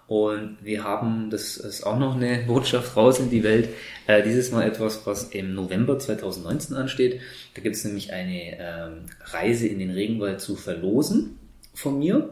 Und 0.10 0.58
wir 0.64 0.84
haben, 0.84 1.30
das 1.30 1.56
ist 1.56 1.84
auch 1.84 2.00
noch 2.00 2.16
eine 2.16 2.40
Botschaft 2.48 2.98
raus 2.98 3.20
in 3.20 3.30
die 3.30 3.44
Welt, 3.44 3.70
äh, 4.08 4.24
dieses 4.24 4.52
Mal 4.52 4.68
etwas, 4.68 5.06
was 5.06 5.26
im 5.26 5.54
November 5.54 6.00
2019 6.00 6.76
ansteht. 6.76 7.22
Da 7.54 7.62
gibt 7.62 7.76
es 7.76 7.86
nämlich 7.86 8.12
eine 8.12 8.58
ähm, 8.60 9.06
Reise 9.26 9.68
in 9.68 9.78
den 9.78 9.92
Regenwald 9.92 10.42
zu 10.42 10.56
verlosen 10.56 11.38
von 11.76 12.00
mir. 12.00 12.30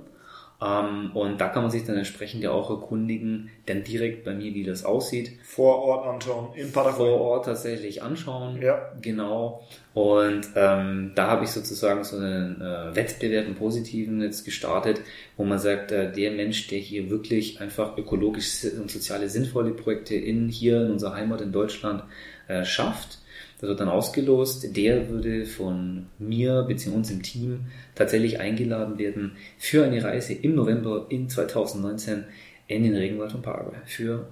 Ähm, 0.59 1.11
und 1.13 1.39
da 1.39 1.49
kann 1.49 1.61
man 1.61 1.71
sich 1.71 1.85
dann 1.85 1.97
entsprechend 1.97 2.43
ja 2.43 2.51
auch 2.51 2.71
erkundigen, 2.71 3.51
dann 3.67 3.83
direkt 3.83 4.25
bei 4.25 4.33
mir, 4.33 4.53
wie 4.55 4.63
das 4.63 4.85
aussieht. 4.85 5.33
Vor 5.43 5.83
Ort 5.83 6.07
anschauen, 6.07 6.55
in 6.55 6.71
Paraguay. 6.71 7.09
Vor 7.09 7.21
Ort 7.21 7.45
tatsächlich 7.45 8.01
anschauen. 8.01 8.59
Ja. 8.61 8.91
Genau. 8.99 9.63
Und 9.93 10.47
ähm, 10.55 11.11
da 11.13 11.27
habe 11.27 11.43
ich 11.43 11.51
sozusagen 11.51 12.03
so 12.03 12.17
einen 12.17 12.59
äh, 12.61 12.95
Wettbewerb, 12.95 13.45
einen 13.45 13.55
positiven 13.55 14.21
jetzt 14.21 14.45
gestartet, 14.45 15.01
wo 15.37 15.43
man 15.43 15.59
sagt, 15.59 15.91
äh, 15.91 16.11
der 16.11 16.31
Mensch, 16.31 16.67
der 16.67 16.79
hier 16.79 17.11
wirklich 17.11 17.61
einfach 17.61 17.97
ökologisch 17.97 18.65
und 18.79 18.89
soziale 18.89 19.29
sinnvolle 19.29 19.71
Projekte 19.71 20.15
in 20.15 20.49
hier 20.49 20.81
in 20.81 20.91
unserer 20.91 21.15
Heimat 21.15 21.41
in 21.41 21.51
Deutschland 21.51 22.03
äh, 22.47 22.65
schafft, 22.65 23.19
das 23.59 23.69
wird 23.69 23.79
dann 23.79 23.89
ausgelost. 23.89 24.75
Der 24.75 25.09
würde 25.09 25.45
von 25.45 26.07
mir 26.19 26.63
bzw. 26.63 26.95
uns 26.95 27.11
im 27.11 27.23
Team 27.23 27.65
tatsächlich 27.95 28.39
eingeladen 28.39 28.97
werden 28.97 29.37
für 29.57 29.83
eine 29.85 30.03
Reise 30.03 30.33
im 30.33 30.55
November 30.55 31.07
in 31.09 31.29
2019 31.29 32.25
in 32.67 32.83
den 32.83 32.95
Regenwald 32.95 33.31
von 33.31 33.41
Paraguay 33.41 33.77
für 33.85 34.27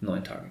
neun 0.00 0.24
Tage. 0.24 0.46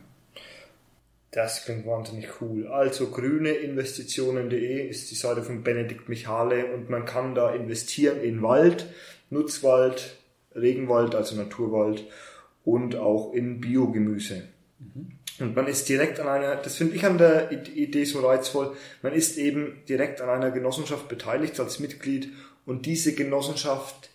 Das 1.32 1.64
klingt 1.64 1.88
wahnsinnig 1.88 2.42
cool. 2.42 2.68
Also 2.68 3.08
grüneinvestitionen.de 3.10 4.88
ist 4.90 5.10
die 5.12 5.16
Seite 5.16 5.42
von 5.42 5.64
Benedikt 5.64 6.10
Michale 6.10 6.74
und 6.74 6.90
man 6.90 7.06
kann 7.06 7.36
da 7.36 7.54
investieren 7.54 8.22
in 8.22 8.42
Wald, 8.42 8.88
Nutzwald, 9.30 10.18
Regenwald, 10.54 11.16
also 11.16 11.38
Naturwald 11.38 12.04
und 12.66 12.98
auch 12.98 13.34
in 13.34 13.62
Biogemüse. 13.62 14.44
Mhm. 14.80 15.14
Und 15.42 15.56
man 15.56 15.68
ist 15.68 15.90
direkt 15.90 16.20
an 16.20 16.28
einer, 16.28 16.56
das 16.56 16.76
finde 16.76 16.96
ich 16.96 17.06
an 17.06 17.18
der 17.18 17.52
Idee 17.52 18.06
so 18.06 18.26
reizvoll, 18.26 18.76
man 19.02 19.14
ist 19.14 19.38
eben 19.38 19.84
direkt 19.90 20.22
an 20.22 20.30
einer 20.30 20.52
Genossenschaft 20.52 21.08
beteiligt 21.08 21.60
als 21.60 21.80
Mitglied 21.80 22.30
und 22.66 22.86
diese 22.86 23.14
Genossenschaft, 23.14 24.10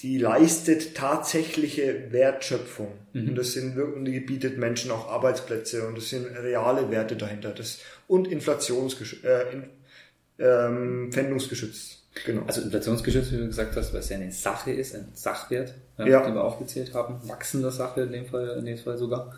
die 0.00 0.18
leistet 0.18 0.94
tatsächliche 0.94 2.10
Wertschöpfung. 2.10 2.92
Mhm. 3.12 3.30
Und 3.30 3.34
das 3.36 3.52
sind 3.52 3.78
und 3.78 4.04
die 4.04 4.20
bietet 4.20 4.58
Menschen 4.58 4.90
auch 4.90 5.08
Arbeitsplätze 5.08 5.86
und 5.86 5.96
das 5.96 6.08
sind 6.08 6.26
reale 6.26 6.90
Werte 6.90 7.16
dahinter. 7.16 7.50
Das, 7.50 7.80
und 8.06 8.28
inflationsgeschützt, 8.28 9.24
äh, 9.24 9.52
in, 9.52 9.64
ähm, 10.38 11.10
pfändungsgeschützt. 11.12 11.98
Genau. 12.24 12.42
Also 12.46 12.62
inflationsgeschützt, 12.62 13.32
wie 13.32 13.36
du 13.36 13.46
gesagt 13.46 13.76
hast, 13.76 13.92
weil 13.92 14.00
es 14.00 14.08
ja 14.08 14.16
eine 14.16 14.32
Sache 14.32 14.72
ist, 14.72 14.94
ein 14.94 15.08
Sachwert, 15.14 15.74
ja, 15.98 16.06
ja. 16.06 16.24
den 16.24 16.34
wir 16.34 16.44
aufgezählt 16.44 16.92
haben, 16.94 17.20
wachsender 17.28 17.70
Sache 17.70 18.02
in 18.02 18.12
dem 18.12 18.26
Fall, 18.26 18.56
in 18.58 18.64
dem 18.64 18.78
Fall 18.78 18.98
sogar. 18.98 19.36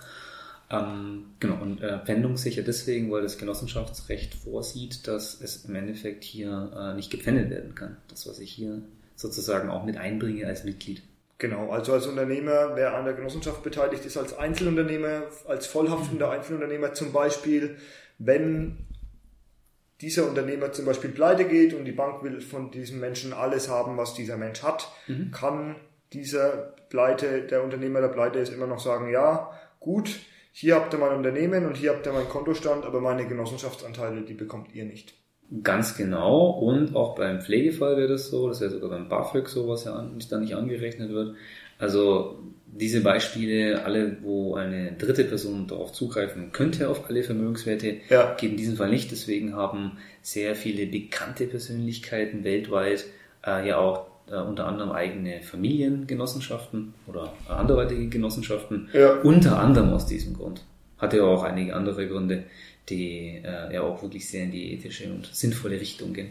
Ähm, 0.72 1.26
genau, 1.38 1.60
und 1.60 1.82
äh, 1.82 1.98
pfändungssicher 1.98 2.62
deswegen, 2.62 3.10
weil 3.12 3.22
das 3.22 3.36
Genossenschaftsrecht 3.36 4.34
vorsieht, 4.34 5.06
dass 5.06 5.40
es 5.40 5.66
im 5.66 5.74
Endeffekt 5.74 6.24
hier 6.24 6.72
äh, 6.74 6.94
nicht 6.94 7.10
gepfändet 7.10 7.50
werden 7.50 7.74
kann. 7.74 7.98
Das, 8.08 8.26
was 8.26 8.38
ich 8.38 8.50
hier 8.50 8.82
sozusagen 9.14 9.68
auch 9.68 9.84
mit 9.84 9.98
einbringe 9.98 10.46
als 10.46 10.64
Mitglied. 10.64 11.02
Genau, 11.36 11.70
also 11.70 11.92
als 11.92 12.06
Unternehmer, 12.06 12.74
wer 12.74 12.94
an 12.94 13.04
der 13.04 13.14
Genossenschaft 13.14 13.62
beteiligt 13.62 14.06
ist, 14.06 14.16
als 14.16 14.36
Einzelunternehmer, 14.36 15.24
als 15.46 15.66
vollhaftender 15.66 16.30
Einzelunternehmer 16.30 16.94
zum 16.94 17.12
Beispiel, 17.12 17.76
wenn 18.18 18.86
dieser 20.00 20.28
Unternehmer 20.28 20.72
zum 20.72 20.84
Beispiel 20.84 21.10
pleite 21.10 21.44
geht 21.44 21.74
und 21.74 21.84
die 21.84 21.92
Bank 21.92 22.22
will 22.22 22.40
von 22.40 22.70
diesem 22.70 22.98
Menschen 22.98 23.32
alles 23.32 23.68
haben, 23.68 23.96
was 23.96 24.14
dieser 24.14 24.36
Mensch 24.36 24.62
hat, 24.62 24.90
mhm. 25.06 25.32
kann 25.32 25.76
dieser 26.12 26.74
Pleite, 26.88 27.42
der 27.42 27.62
Unternehmer 27.62 28.00
der 28.00 28.08
Pleite 28.08 28.38
ist 28.38 28.52
immer 28.52 28.66
noch 28.66 28.80
sagen, 28.80 29.10
ja, 29.10 29.52
gut, 29.80 30.20
hier 30.52 30.74
habt 30.76 30.92
ihr 30.92 30.98
mein 30.98 31.16
Unternehmen 31.16 31.66
und 31.66 31.76
hier 31.76 31.90
habt 31.90 32.06
ihr 32.06 32.12
meinen 32.12 32.28
Kontostand, 32.28 32.84
aber 32.84 33.00
meine 33.00 33.26
Genossenschaftsanteile, 33.26 34.20
die 34.20 34.34
bekommt 34.34 34.74
ihr 34.74 34.84
nicht. 34.84 35.14
Ganz 35.62 35.96
genau. 35.96 36.50
Und 36.50 36.94
auch 36.94 37.14
beim 37.14 37.40
Pflegefall 37.40 37.96
wäre 37.96 38.08
das 38.08 38.28
so, 38.28 38.48
das 38.48 38.60
wäre 38.60 38.70
sogar 38.70 38.90
beim 38.90 39.08
BAföG 39.08 39.48
so, 39.48 39.68
was 39.68 39.84
ja 39.84 40.10
dann 40.30 40.40
nicht 40.40 40.54
angerechnet 40.54 41.10
wird. 41.10 41.36
Also 41.78 42.38
diese 42.66 43.02
Beispiele, 43.02 43.84
alle, 43.84 44.18
wo 44.22 44.54
eine 44.54 44.92
dritte 44.92 45.24
Person 45.24 45.66
darauf 45.66 45.92
zugreifen 45.92 46.52
könnte, 46.52 46.88
auf 46.88 47.08
alle 47.08 47.22
Vermögenswerte, 47.22 47.96
ja. 48.08 48.34
geht 48.34 48.52
in 48.52 48.56
diesem 48.56 48.76
Fall 48.76 48.88
nicht. 48.88 49.10
Deswegen 49.10 49.56
haben 49.56 49.98
sehr 50.22 50.54
viele 50.54 50.86
bekannte 50.86 51.46
Persönlichkeiten 51.46 52.44
weltweit 52.44 53.04
äh, 53.44 53.66
ja 53.66 53.78
auch 53.78 54.06
äh, 54.32 54.36
unter 54.36 54.66
anderem 54.66 54.92
eigene 54.92 55.42
Familiengenossenschaften 55.42 56.94
oder 57.06 57.34
anderweitige 57.48 58.08
Genossenschaften, 58.08 58.88
ja. 58.92 59.20
unter 59.20 59.58
anderem 59.58 59.90
aus 59.90 60.06
diesem 60.06 60.34
Grund. 60.34 60.64
Hatte 60.96 61.18
ja 61.18 61.24
auch 61.24 61.42
einige 61.42 61.76
andere 61.76 62.08
Gründe, 62.08 62.44
die 62.88 63.42
äh, 63.44 63.74
ja 63.74 63.82
auch 63.82 64.02
wirklich 64.02 64.28
sehr 64.28 64.44
in 64.44 64.52
die 64.52 64.72
ethische 64.72 65.12
und 65.12 65.26
sinnvolle 65.26 65.78
Richtung 65.78 66.12
gehen. 66.14 66.30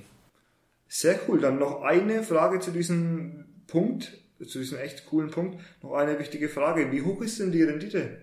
Sehr 0.88 1.20
cool. 1.28 1.40
Dann 1.40 1.60
noch 1.60 1.84
eine 1.84 2.24
Frage 2.24 2.60
zu 2.60 2.72
diesem 2.72 3.46
Punkt, 3.68 4.12
zu 4.46 4.60
diesem 4.60 4.80
echt 4.80 5.06
coolen 5.06 5.30
Punkt. 5.30 5.60
Noch 5.84 5.94
eine 5.94 6.18
wichtige 6.20 6.50
Frage. 6.50 6.92
Wie 6.92 7.04
hoch 7.04 7.22
ist 7.22 7.40
denn 7.40 7.52
die 7.52 7.64
Rendite? 7.64 8.18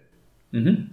Mhm. 0.51 0.91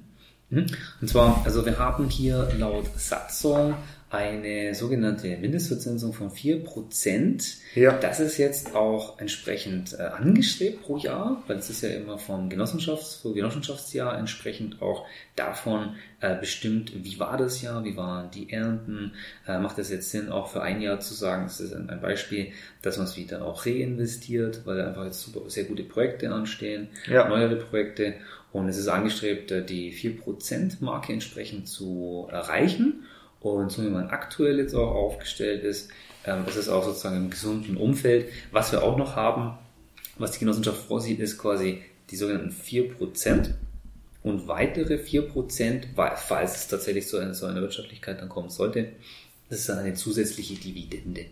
mhm. 0.50 0.66
Und 1.02 1.08
zwar, 1.08 1.42
also 1.44 1.66
wir 1.66 1.80
haben 1.80 2.08
hier 2.10 2.50
laut 2.58 2.86
Satzung 2.98 3.74
eine 4.12 4.76
sogenannte 4.76 5.36
Mindestverzinsung 5.38 6.14
von 6.14 6.30
4%. 6.30 7.58
Ja. 7.74 7.98
Das 7.98 8.20
ist 8.20 8.38
jetzt 8.38 8.76
auch 8.76 9.20
entsprechend 9.20 9.94
äh, 9.94 10.04
angestrebt 10.04 10.84
pro 10.84 10.98
Jahr, 10.98 11.44
weil 11.48 11.58
es 11.58 11.70
ist 11.72 11.82
ja 11.82 11.90
immer 11.90 12.20
vom 12.20 12.48
Genossenschafts-, 12.50 13.24
vom 13.24 13.34
Genossenschaftsjahr 13.34 14.18
entsprechend 14.18 14.82
auch 14.82 15.06
davon 15.36 15.96
äh, 16.22 16.36
bestimmt, 16.36 16.94
wie 17.04 17.20
war 17.20 17.36
das 17.38 17.62
Jahr, 17.64 17.84
wie 17.84 17.98
waren 17.98 18.30
die 18.30 18.52
Ernten, 18.52 19.14
äh, 19.48 19.58
macht 19.58 19.80
es 19.80 19.90
jetzt 19.90 20.12
Sinn, 20.12 20.30
auch 20.30 20.50
für 20.50 20.62
ein 20.62 20.82
Jahr 20.82 21.00
zu 21.00 21.16
sagen, 21.16 21.46
es 21.46 21.60
ist 21.60 21.74
ein, 21.74 21.90
ein 21.90 22.00
Beispiel, 22.00 22.52
dass 22.84 22.98
man 22.98 23.08
es 23.08 23.18
wieder 23.18 23.44
auch 23.44 23.66
reinvestiert, 23.66 24.62
weil 24.66 24.80
einfach 24.82 25.06
jetzt 25.06 25.22
super, 25.22 25.50
sehr 25.50 25.64
gute 25.64 25.84
Projekte 25.84 26.32
anstehen, 26.32 26.90
ja. 27.08 27.28
neuere 27.28 27.56
Projekte 27.56 28.14
und 28.54 28.70
es 28.70 28.78
ist 28.78 28.88
angestrebt, 28.88 29.52
äh, 29.52 29.66
die 29.66 29.92
4%-Marke 29.92 31.12
entsprechend 31.12 31.68
zu 31.68 32.28
erreichen. 32.32 33.04
Und 33.54 33.72
so 33.72 33.84
wie 33.84 33.90
man 33.90 34.10
aktuell 34.10 34.58
jetzt 34.58 34.74
auch 34.74 34.96
aufgestellt 34.96 35.64
ist, 35.64 35.92
ähm, 36.26 36.46
ist 36.48 36.56
es 36.56 36.68
auch 36.68 36.84
sozusagen 36.84 37.18
im 37.18 37.30
gesunden 37.30 37.78
Umfeld. 37.78 38.32
Was 38.52 38.72
wir 38.72 38.82
auch 38.82 38.98
noch 38.98 39.16
haben, 39.16 39.56
was 40.18 40.32
die 40.32 40.40
Genossenschaft 40.40 40.88
vorsieht, 40.88 41.20
ist 41.20 41.38
quasi 41.38 41.84
die 42.10 42.16
sogenannten 42.16 42.50
4% 42.50 43.52
und 44.24 44.48
weitere 44.48 44.96
4%, 44.96 45.84
falls 46.16 46.56
es 46.56 46.68
tatsächlich 46.68 47.08
zu 47.08 47.18
einer, 47.18 47.36
so 47.36 47.46
einer 47.46 47.62
Wirtschaftlichkeit 47.62 48.20
dann 48.20 48.30
kommen 48.30 48.50
sollte, 48.50 48.94
das 49.50 49.60
ist 49.60 49.70
dann 49.70 49.78
eine 49.78 49.94
zusätzliche 49.94 50.56
Dividende. 50.56 51.28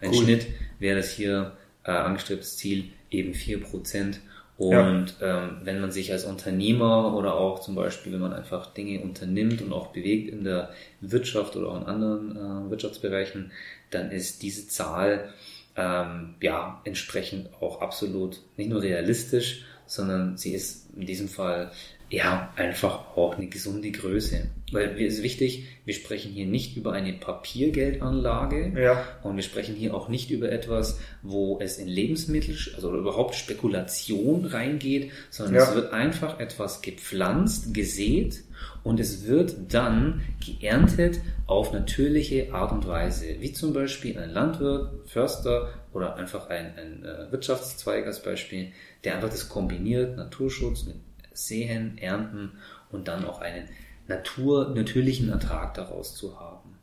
Ein 0.00 0.10
cool. 0.10 0.22
Schnitt 0.22 0.46
wäre 0.78 0.98
das 0.98 1.10
hier 1.10 1.56
äh, 1.82 1.90
angestrebtes 1.90 2.58
Ziel 2.58 2.90
eben 3.10 3.32
4%. 3.32 4.18
Und 4.58 5.16
ja. 5.20 5.44
ähm, 5.44 5.58
wenn 5.64 5.80
man 5.80 5.92
sich 5.92 6.12
als 6.12 6.24
Unternehmer 6.24 7.14
oder 7.14 7.34
auch 7.34 7.60
zum 7.60 7.74
Beispiel, 7.74 8.12
wenn 8.12 8.20
man 8.20 8.32
einfach 8.32 8.72
Dinge 8.72 9.02
unternimmt 9.02 9.60
und 9.60 9.72
auch 9.72 9.88
bewegt 9.88 10.30
in 10.30 10.44
der 10.44 10.70
Wirtschaft 11.00 11.56
oder 11.56 11.68
auch 11.68 11.80
in 11.80 11.86
anderen 11.86 12.36
äh, 12.36 12.70
Wirtschaftsbereichen, 12.70 13.52
dann 13.90 14.10
ist 14.10 14.42
diese 14.42 14.66
Zahl 14.66 15.28
ähm, 15.76 16.36
ja 16.40 16.80
entsprechend 16.84 17.50
auch 17.60 17.82
absolut 17.82 18.40
nicht 18.56 18.70
nur 18.70 18.80
realistisch, 18.80 19.66
sondern 19.86 20.38
sie 20.38 20.54
ist 20.54 20.88
in 20.96 21.06
diesem 21.06 21.28
Fall 21.28 21.70
ja, 22.08 22.52
einfach 22.54 23.16
auch 23.16 23.36
eine 23.36 23.48
gesunde 23.48 23.90
Größe. 23.90 24.46
Weil 24.72 25.00
es 25.00 25.14
ist 25.14 25.22
wichtig, 25.22 25.66
wir 25.84 25.94
sprechen 25.94 26.32
hier 26.32 26.46
nicht 26.46 26.76
über 26.76 26.92
eine 26.92 27.12
Papiergeldanlage 27.12 28.72
ja. 28.80 29.04
und 29.22 29.36
wir 29.36 29.42
sprechen 29.42 29.74
hier 29.74 29.94
auch 29.94 30.08
nicht 30.08 30.30
über 30.30 30.50
etwas, 30.50 31.00
wo 31.22 31.58
es 31.60 31.78
in 31.78 31.88
Lebensmittel, 31.88 32.56
also 32.74 32.96
überhaupt 32.96 33.34
Spekulation 33.34 34.44
reingeht, 34.44 35.10
sondern 35.30 35.56
ja. 35.56 35.62
es 35.64 35.74
wird 35.74 35.92
einfach 35.92 36.38
etwas 36.38 36.82
gepflanzt, 36.82 37.74
gesät 37.74 38.42
und 38.82 39.00
es 39.00 39.26
wird 39.26 39.54
dann 39.68 40.22
geerntet 40.44 41.20
auf 41.46 41.72
natürliche 41.72 42.52
Art 42.52 42.72
und 42.72 42.86
Weise, 42.86 43.36
wie 43.40 43.52
zum 43.52 43.72
Beispiel 43.72 44.18
ein 44.18 44.30
Landwirt, 44.30 45.08
Förster 45.08 45.72
oder 45.92 46.16
einfach 46.16 46.48
ein, 46.50 46.72
ein 46.76 47.04
äh, 47.04 47.32
Wirtschaftszweig 47.32 48.06
als 48.06 48.22
Beispiel, 48.22 48.72
der 49.04 49.16
einfach 49.16 49.30
das 49.30 49.48
kombiniert, 49.48 50.16
Naturschutz 50.16 50.84
mit 50.84 50.96
sehen, 51.36 51.98
ernten 51.98 52.52
und 52.90 53.08
dann 53.08 53.24
auch 53.24 53.40
einen 53.40 53.68
Natur, 54.08 54.72
natürlichen 54.74 55.30
Ertrag 55.30 55.74
daraus 55.74 56.14
zu 56.14 56.38
haben. 56.38 56.78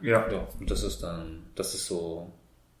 Ja. 0.00 0.30
ja 0.30 0.48
und 0.58 0.70
das 0.70 0.82
ist 0.82 1.02
dann, 1.02 1.46
das 1.54 1.74
ist 1.74 1.86
so, 1.86 2.32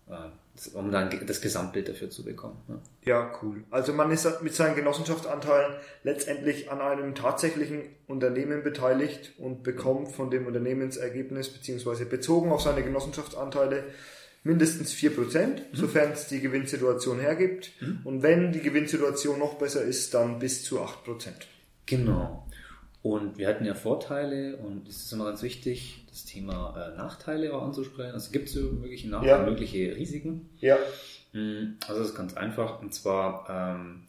äh, 0.08 0.74
um 0.74 0.90
dann 0.90 1.10
das 1.26 1.40
Gesamtbild 1.40 1.88
dafür 1.88 2.10
zu 2.10 2.24
bekommen. 2.24 2.60
Ja. 2.68 2.76
ja, 3.04 3.32
cool. 3.42 3.64
Also 3.70 3.92
man 3.92 4.10
ist 4.10 4.42
mit 4.42 4.54
seinen 4.54 4.74
Genossenschaftsanteilen 4.74 5.74
letztendlich 6.02 6.70
an 6.70 6.80
einem 6.80 7.14
tatsächlichen 7.14 7.82
Unternehmen 8.06 8.62
beteiligt 8.62 9.34
und 9.38 9.62
bekommt 9.62 10.12
von 10.12 10.30
dem 10.30 10.46
Unternehmensergebnis 10.46 11.50
beziehungsweise 11.50 12.06
bezogen 12.06 12.50
auf 12.50 12.62
seine 12.62 12.82
Genossenschaftsanteile 12.82 13.84
mindestens 14.42 14.94
4%, 14.94 15.46
mhm. 15.46 15.60
sofern 15.72 16.12
es 16.12 16.28
die 16.28 16.40
Gewinnsituation 16.40 17.20
hergibt. 17.20 17.72
Mhm. 17.80 18.00
Und 18.04 18.22
wenn 18.22 18.52
die 18.52 18.60
Gewinnsituation 18.60 19.38
noch 19.38 19.54
besser 19.54 19.82
ist, 19.82 20.14
dann 20.14 20.38
bis 20.38 20.64
zu 20.64 20.80
8%. 20.80 21.32
Genau. 21.86 22.46
Und 23.02 23.38
wir 23.38 23.48
hatten 23.48 23.64
ja 23.64 23.74
Vorteile 23.74 24.56
und 24.56 24.88
es 24.88 25.04
ist 25.04 25.12
immer 25.12 25.26
ganz 25.26 25.42
wichtig, 25.42 26.04
das 26.10 26.24
Thema 26.24 26.74
äh, 26.76 26.96
Nachteile 26.96 27.54
auch 27.54 27.62
anzusprechen. 27.62 28.12
Also 28.12 28.32
gibt 28.32 28.48
es 28.48 28.56
mögliche 28.56 29.08
Nachteile, 29.08 29.44
ja. 29.44 29.44
mögliche 29.44 29.96
Risiken? 29.96 30.50
Ja. 30.58 30.76
Mhm. 31.32 31.76
Also 31.86 32.02
es 32.02 32.08
ist 32.08 32.14
ganz 32.16 32.34
einfach 32.34 32.80
und 32.82 32.92
zwar, 32.92 33.46
ähm, 33.48 34.02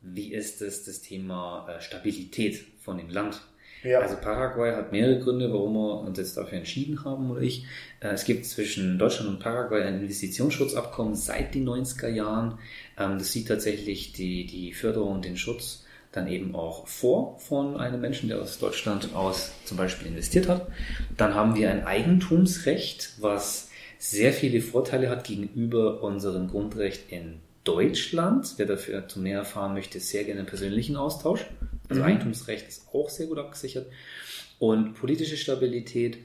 wie 0.00 0.32
ist 0.32 0.62
es 0.62 0.84
das 0.84 1.02
Thema 1.02 1.68
äh, 1.68 1.80
Stabilität 1.80 2.64
von 2.80 2.96
dem 2.96 3.10
Land? 3.10 3.42
Ja. 3.82 4.00
Also 4.00 4.16
Paraguay 4.16 4.72
hat 4.72 4.92
mehrere 4.92 5.18
Gründe, 5.18 5.52
warum 5.52 5.74
wir 5.74 6.00
uns 6.00 6.18
jetzt 6.18 6.36
dafür 6.36 6.58
entschieden 6.58 7.04
haben 7.04 7.30
oder 7.30 7.40
ich. 7.40 7.64
Äh, 8.00 8.08
es 8.08 8.24
gibt 8.24 8.46
zwischen 8.46 8.98
Deutschland 8.98 9.28
und 9.28 9.40
Paraguay 9.40 9.82
ein 9.82 10.00
Investitionsschutzabkommen 10.00 11.14
seit 11.14 11.54
den 11.54 11.68
90er 11.68 12.08
Jahren. 12.08 12.58
Ähm, 12.98 13.18
das 13.18 13.32
sieht 13.32 13.48
tatsächlich 13.48 14.12
die, 14.12 14.46
die 14.46 14.72
Förderung 14.72 15.14
und 15.14 15.24
den 15.24 15.36
Schutz 15.36 15.84
dann 16.12 16.28
eben 16.28 16.54
auch 16.54 16.86
vor 16.86 17.38
von 17.38 17.76
einem 17.78 18.00
Menschen, 18.00 18.28
der 18.28 18.40
aus 18.40 18.58
Deutschland 18.58 19.14
aus 19.14 19.50
zum 19.64 19.78
Beispiel 19.78 20.08
investiert 20.08 20.46
hat. 20.46 20.68
Dann 21.16 21.34
haben 21.34 21.54
wir 21.56 21.70
ein 21.70 21.84
Eigentumsrecht, 21.86 23.14
was 23.20 23.70
sehr 23.98 24.32
viele 24.32 24.60
Vorteile 24.60 25.08
hat 25.08 25.24
gegenüber 25.24 26.02
unserem 26.02 26.48
Grundrecht 26.48 27.10
in 27.10 27.40
Deutschland. 27.64 28.54
Wer 28.58 28.66
dafür 28.66 29.08
zu 29.08 29.20
mehr 29.20 29.38
erfahren 29.38 29.72
möchte, 29.74 30.00
sehr 30.00 30.24
gerne 30.24 30.40
einen 30.40 30.48
persönlichen 30.48 30.96
Austausch. 30.96 31.46
Also 31.92 32.02
mhm. 32.02 32.08
Eigentumsrecht 32.08 32.68
ist 32.68 32.88
auch 32.92 33.10
sehr 33.10 33.26
gut 33.26 33.38
abgesichert. 33.38 33.86
Und 34.58 34.94
politische 34.94 35.36
Stabilität 35.36 36.18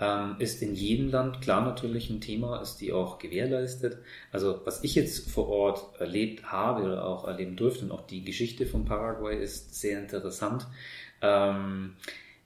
ähm, 0.00 0.36
ist 0.40 0.62
in 0.62 0.74
jedem 0.74 1.10
Land 1.10 1.40
klar 1.40 1.64
natürlich 1.64 2.10
ein 2.10 2.20
Thema, 2.20 2.60
ist 2.60 2.78
die 2.78 2.92
auch 2.92 3.18
gewährleistet. 3.18 3.98
Also 4.32 4.60
was 4.64 4.82
ich 4.82 4.96
jetzt 4.96 5.30
vor 5.30 5.48
Ort 5.48 6.00
erlebt 6.00 6.50
habe 6.50 6.82
oder 6.82 7.06
auch 7.06 7.26
erleben 7.26 7.54
durfte 7.54 7.84
und 7.84 7.92
auch 7.92 8.06
die 8.06 8.24
Geschichte 8.24 8.66
von 8.66 8.84
Paraguay 8.84 9.40
ist 9.40 9.78
sehr 9.80 10.00
interessant. 10.00 10.66
Ähm, 11.20 11.94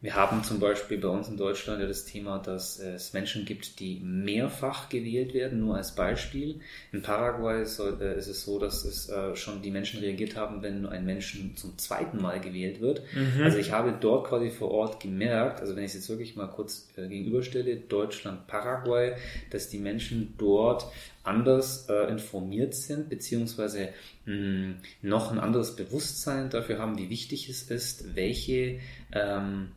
wir 0.07 0.15
haben 0.15 0.45
zum 0.45 0.61
Beispiel 0.61 0.99
bei 0.99 1.09
uns 1.09 1.27
in 1.27 1.37
Deutschland 1.37 1.81
ja 1.81 1.89
das 1.89 2.05
Thema, 2.05 2.39
dass 2.39 2.79
es 2.79 3.13
Menschen 3.13 3.45
gibt, 3.45 3.81
die 3.81 3.99
mehrfach 4.05 4.89
gewählt 4.89 5.35
werden, 5.35 5.59
nur 5.59 5.75
als 5.75 5.97
Beispiel. 5.97 6.61
In 6.93 7.03
Paraguay 7.03 7.61
ist 7.61 7.81
es 7.81 8.45
so, 8.45 8.61
dass 8.61 8.85
es 8.85 9.09
äh, 9.09 9.35
schon 9.35 9.63
die 9.63 9.73
Menschen 9.73 9.99
reagiert 9.99 10.37
haben, 10.37 10.63
wenn 10.63 10.83
nur 10.83 10.93
ein 10.93 11.05
Menschen 11.05 11.57
zum 11.57 11.77
zweiten 11.77 12.23
Mal 12.23 12.41
gewählt 12.41 12.81
wird. 12.81 13.03
Mhm. 13.15 13.43
Also 13.43 13.59
ich 13.59 13.73
habe 13.73 13.99
dort 14.01 14.29
quasi 14.29 14.51
vor 14.51 14.71
Ort 14.71 15.03
gemerkt, 15.03 15.61
also 15.61 15.75
wenn 15.75 15.83
ich 15.83 15.91
es 15.91 15.95
jetzt 15.97 16.09
wirklich 16.09 16.37
mal 16.37 16.47
kurz 16.47 16.89
äh, 16.97 17.09
gegenüberstelle, 17.09 17.75
Deutschland, 17.75 18.47
Paraguay, 18.47 19.17
dass 19.51 19.71
die 19.71 19.79
Menschen 19.79 20.35
dort 20.39 20.87
anders 21.25 21.89
äh, 21.89 22.09
informiert 22.13 22.77
sind, 22.77 23.09
beziehungsweise 23.09 23.89
mh, 24.27 24.75
noch 25.03 25.33
ein 25.33 25.41
anderes 25.41 25.75
Bewusstsein 25.75 26.49
dafür 26.49 26.79
haben, 26.79 26.97
wie 26.97 27.11
wichtig 27.11 27.49
es 27.49 27.65
ist, 27.65 28.15
welche 28.15 28.79
ähm, 29.11 29.71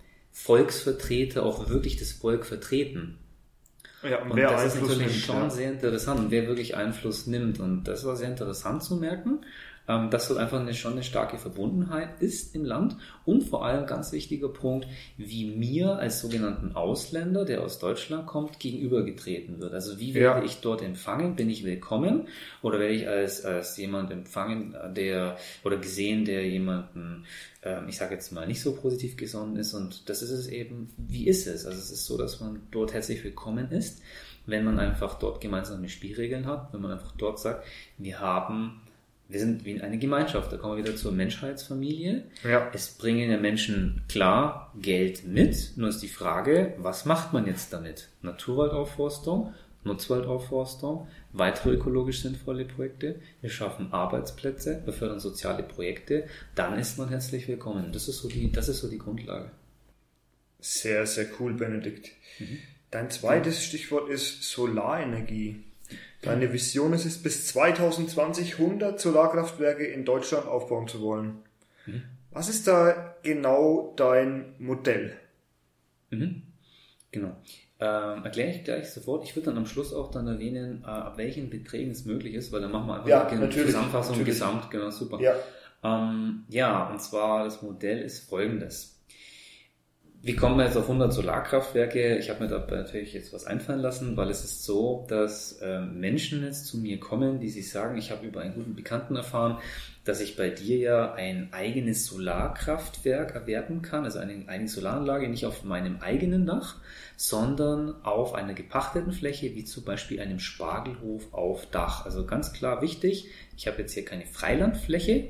Volksvertreter 0.43 1.43
auch 1.43 1.69
wirklich 1.69 1.97
das 1.97 2.11
Volk 2.11 2.45
vertreten. 2.45 3.17
Ja, 4.01 4.21
und, 4.21 4.31
und 4.31 4.39
das 4.39 4.63
Einfluss 4.63 4.75
ist 4.75 4.81
natürlich 4.81 5.07
nimmt, 5.13 5.25
schon 5.25 5.35
ja. 5.35 5.49
sehr 5.49 5.71
interessant, 5.71 6.31
wer 6.31 6.47
wirklich 6.47 6.77
Einfluss 6.77 7.27
nimmt. 7.27 7.59
Und 7.59 7.83
das 7.83 8.05
war 8.05 8.15
sehr 8.15 8.29
interessant 8.29 8.81
zu 8.83 8.95
merken 8.95 9.41
ähm, 9.89 10.11
dass 10.11 10.27
dort 10.27 10.39
einfach 10.39 10.59
eine, 10.59 10.73
schon 10.75 10.93
eine 10.93 11.03
starke 11.03 11.39
Verbundenheit 11.39 12.21
ist 12.21 12.55
im 12.55 12.63
Land 12.63 12.95
und 13.25 13.43
vor 13.43 13.65
allem 13.65 13.87
ganz 13.87 14.11
wichtiger 14.11 14.47
Punkt, 14.47 14.87
wie 15.17 15.45
mir 15.45 15.97
als 15.97 16.21
sogenannten 16.21 16.75
Ausländer, 16.75 17.43
der 17.43 17.63
aus 17.63 17.79
Deutschland 17.79 18.27
kommt, 18.27 18.59
gegenübergetreten 18.59 19.59
wird. 19.59 19.73
Also 19.73 19.99
wie 19.99 20.13
werde 20.13 20.41
ja. 20.41 20.45
ich 20.45 20.61
dort 20.61 20.83
empfangen? 20.83 21.35
Bin 21.35 21.49
ich 21.49 21.65
willkommen 21.65 22.27
oder 22.61 22.79
werde 22.79 22.93
ich 22.93 23.07
als, 23.07 23.43
als 23.43 23.75
jemand 23.77 24.11
empfangen, 24.11 24.75
der 24.95 25.37
oder 25.63 25.77
gesehen, 25.77 26.23
der 26.23 26.47
jemanden 26.47 27.25
ähm, 27.63 27.89
ich 27.89 27.97
sage 27.97 28.13
jetzt 28.13 28.31
mal, 28.31 28.45
nicht 28.47 28.61
so 28.61 28.75
positiv 28.75 29.17
gesonnen 29.17 29.55
ist. 29.55 29.73
Und 29.73 30.07
das 30.07 30.21
ist 30.21 30.29
es 30.29 30.47
eben, 30.47 30.93
wie 30.97 31.27
ist 31.27 31.47
es? 31.47 31.65
Also 31.65 31.79
es 31.79 31.91
ist 31.91 32.05
so, 32.05 32.15
dass 32.15 32.39
man 32.39 32.61
dort 32.71 32.93
herzlich 32.93 33.23
willkommen 33.23 33.71
ist, 33.71 34.01
wenn 34.45 34.63
man 34.63 34.79
einfach 34.79 35.15
dort 35.17 35.41
gemeinsame 35.41 35.89
Spielregeln 35.89 36.45
hat, 36.45 36.71
wenn 36.73 36.81
man 36.81 36.91
einfach 36.91 37.11
dort 37.17 37.39
sagt, 37.39 37.65
wir 37.97 38.19
haben 38.19 38.81
wir 39.30 39.39
sind 39.39 39.63
wie 39.63 39.80
eine 39.80 39.99
Gemeinschaft. 39.99 40.51
Da 40.51 40.57
kommen 40.57 40.75
wir 40.75 40.84
wieder 40.84 40.95
zur 40.95 41.11
Menschheitsfamilie. 41.11 42.23
Ja. 42.43 42.71
Es 42.73 42.89
bringen 42.89 43.30
ja 43.30 43.38
Menschen 43.38 44.01
klar 44.09 44.73
Geld 44.82 45.25
mit. 45.25 45.73
Nur 45.77 45.89
ist 45.89 46.01
die 46.01 46.07
Frage, 46.07 46.73
was 46.80 47.05
macht 47.05 47.32
man 47.32 47.45
jetzt 47.45 47.71
damit? 47.71 48.09
Naturwaldaufforstung, 48.23 49.53
Nutzwaldaufforstung, 49.84 51.07
weitere 51.32 51.75
ökologisch 51.75 52.23
sinnvolle 52.23 52.65
Projekte. 52.65 53.21
Wir 53.41 53.51
schaffen 53.51 53.93
Arbeitsplätze, 53.93 54.82
wir 54.86 54.93
fördern 54.93 55.19
soziale 55.19 55.61
Projekte. 55.61 56.25
Dann 56.55 56.80
ist 56.80 56.97
man 56.97 57.09
herzlich 57.09 57.47
willkommen. 57.47 57.91
Das 57.93 58.07
ist 58.07 58.17
so 58.17 58.27
die, 58.27 58.51
das 58.51 58.67
ist 58.67 58.80
so 58.80 58.89
die 58.89 58.97
Grundlage. 58.97 59.51
Sehr, 60.59 61.05
sehr 61.05 61.27
cool, 61.39 61.53
Benedikt. 61.53 62.09
Mhm. 62.39 62.57
Dein 62.89 63.11
zweites 63.11 63.63
Stichwort 63.63 64.09
ist 64.09 64.41
Solarenergie. 64.41 65.63
Deine 66.22 66.51
Vision 66.51 66.93
ist 66.93 67.05
es, 67.05 67.22
bis 67.22 67.47
2020 67.47 68.59
100 68.59 68.99
Solarkraftwerke 68.99 69.86
in 69.86 70.03
Deutschland 70.03 70.47
aufbauen 70.47 70.88
zu 70.88 71.01
wollen. 71.01 71.39
Mhm. 71.86 72.03
Was 72.32 72.49
ist 72.49 72.67
da 72.67 73.15
genau 73.24 73.93
dein 73.95 74.53
Modell? 74.59 75.13
Mhm. 76.09 76.43
Genau. 77.11 77.36
Ähm, 77.80 78.26
erkläre 78.26 78.51
ich 78.51 78.63
gleich 78.65 78.91
sofort. 78.91 79.24
Ich 79.24 79.36
würde 79.36 79.47
dann 79.47 79.57
am 79.57 79.65
Schluss 79.65 79.93
auch 79.93 80.11
dann 80.11 80.28
erwähnen, 80.28 80.84
äh, 80.84 80.88
ab 80.88 81.17
welchen 81.17 81.49
Beträgen 81.49 81.91
es 81.91 82.03
möglich 82.03 82.34
ist, 82.34 82.51
weil 82.51 82.61
dann 82.61 82.72
machen 82.72 82.88
wir 82.88 82.95
einfach 82.95 83.09
ja, 83.09 83.28
eine 83.28 83.49
Zusammenfassung 83.49 84.17
natürlich. 84.17 84.34
gesamt. 84.34 84.70
Genau, 84.70 84.89
super. 84.89 85.20
Ja. 85.22 85.36
Ähm, 85.84 86.43
ja, 86.49 86.89
und 86.89 87.01
zwar 87.01 87.45
das 87.45 87.61
Modell 87.61 87.99
ist 88.01 88.30
folgendes. 88.30 88.98
Wie 90.22 90.36
kommen 90.36 90.57
wir 90.57 90.65
jetzt 90.65 90.76
auf 90.76 90.89
100 90.89 91.13
Solarkraftwerke? 91.13 92.17
Ich 92.17 92.30
habe 92.30 92.43
mir 92.43 92.49
da 92.49 92.59
natürlich 92.59 93.13
jetzt 93.13 93.32
was 93.32 93.45
einfallen 93.45 93.80
lassen, 93.80 94.17
weil 94.17 94.30
es 94.30 94.43
ist 94.43 94.65
so, 94.65 95.05
dass 95.07 95.53
äh, 95.61 95.80
Menschen 95.80 96.43
jetzt 96.43 96.65
zu 96.65 96.78
mir 96.78 96.99
kommen, 96.99 97.39
die 97.39 97.47
sich 97.47 97.72
sagen, 97.72 97.97
ich 97.97 98.11
habe 98.11 98.28
über 98.28 98.41
einen 98.41 98.53
guten 98.53 98.76
Bekannten 98.76 99.15
erfahren, 99.15 99.59
dass 100.03 100.20
ich 100.20 100.36
bei 100.36 100.49
dir 100.49 100.78
ja 100.78 101.13
ein 101.13 101.53
eigenes 101.53 102.05
Solarkraftwerk 102.05 103.34
erwerben 103.34 103.82
kann, 103.82 104.03
also 104.03 104.20
eine 104.20 104.43
eigene 104.49 104.67
Solaranlage, 104.67 105.30
nicht 105.30 105.45
auf 105.45 105.63
meinem 105.63 106.01
eigenen 106.01 106.45
Dach, 106.45 106.76
sondern 107.15 108.03
auf 108.03 108.36
einer 108.36 108.53
gepachteten 108.53 109.13
Fläche, 109.13 109.55
wie 109.55 109.63
zum 109.63 109.86
Beispiel 109.86 110.20
einem 110.20 110.39
Spargelhof 110.39 111.34
auf 111.34 111.65
Dach. 111.67 112.03
Also 112.03 112.26
ganz 112.26 112.51
klar 112.51 112.82
wichtig, 112.82 113.30
ich 113.55 113.67
habe 113.67 113.78
jetzt 113.78 113.93
hier 113.93 114.03
keine 114.03 114.26
Freilandfläche, 114.26 115.30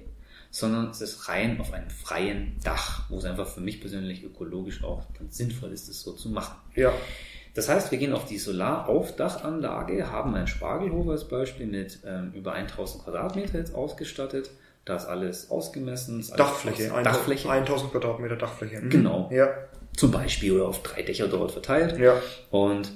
sondern 0.52 0.90
es 0.90 1.02
ist 1.02 1.30
rein 1.30 1.60
auf 1.60 1.74
einem 1.74 1.90
freien 1.90 2.60
Dach, 2.64 3.10
wo 3.10 3.18
es 3.18 3.26
einfach 3.26 3.48
für 3.48 3.62
mich 3.62 3.82
persönlich 3.82 4.24
ökologisch 4.24 4.84
auch 4.84 5.04
dann 5.18 5.30
sinnvoll 5.30 5.72
ist, 5.72 5.90
es 5.90 6.02
so 6.02 6.14
zu 6.14 6.30
machen. 6.30 6.56
Ja. 6.76 6.92
Das 7.54 7.68
heißt, 7.70 7.92
wir 7.92 7.98
gehen 7.98 8.14
auf 8.14 8.26
die 8.26 8.38
Solaraufdachanlage, 8.38 10.12
haben 10.12 10.36
einen 10.36 10.48
Spargelhof 10.48 11.08
als 11.10 11.28
Beispiel 11.28 11.66
mit 11.66 12.00
ähm, 12.06 12.32
über 12.34 12.54
1000 12.54 13.04
Quadratmeter 13.04 13.58
jetzt 13.58 13.76
ausgestattet. 13.76 14.52
Da 14.86 14.96
ist 14.96 15.06
alles 15.06 15.52
ausgemessen. 15.52 16.20
Ist 16.20 16.32
alles 16.32 16.48
Dachfläche, 16.48 16.94
aus, 16.94 17.04
Dachfläche. 17.04 17.50
1000 17.50 17.92
Quadratmeter 17.92 18.36
Dachfläche. 18.38 18.82
Mhm. 18.82 18.90
Genau. 18.90 19.30
Ja. 19.32 19.50
Zum 19.96 20.12
Beispiel 20.12 20.54
oder 20.54 20.68
auf 20.68 20.84
drei 20.84 21.02
Dächer 21.02 21.28
dort 21.28 21.52
verteilt. 21.52 22.00
Ja. 22.00 22.22
Und 22.50 22.92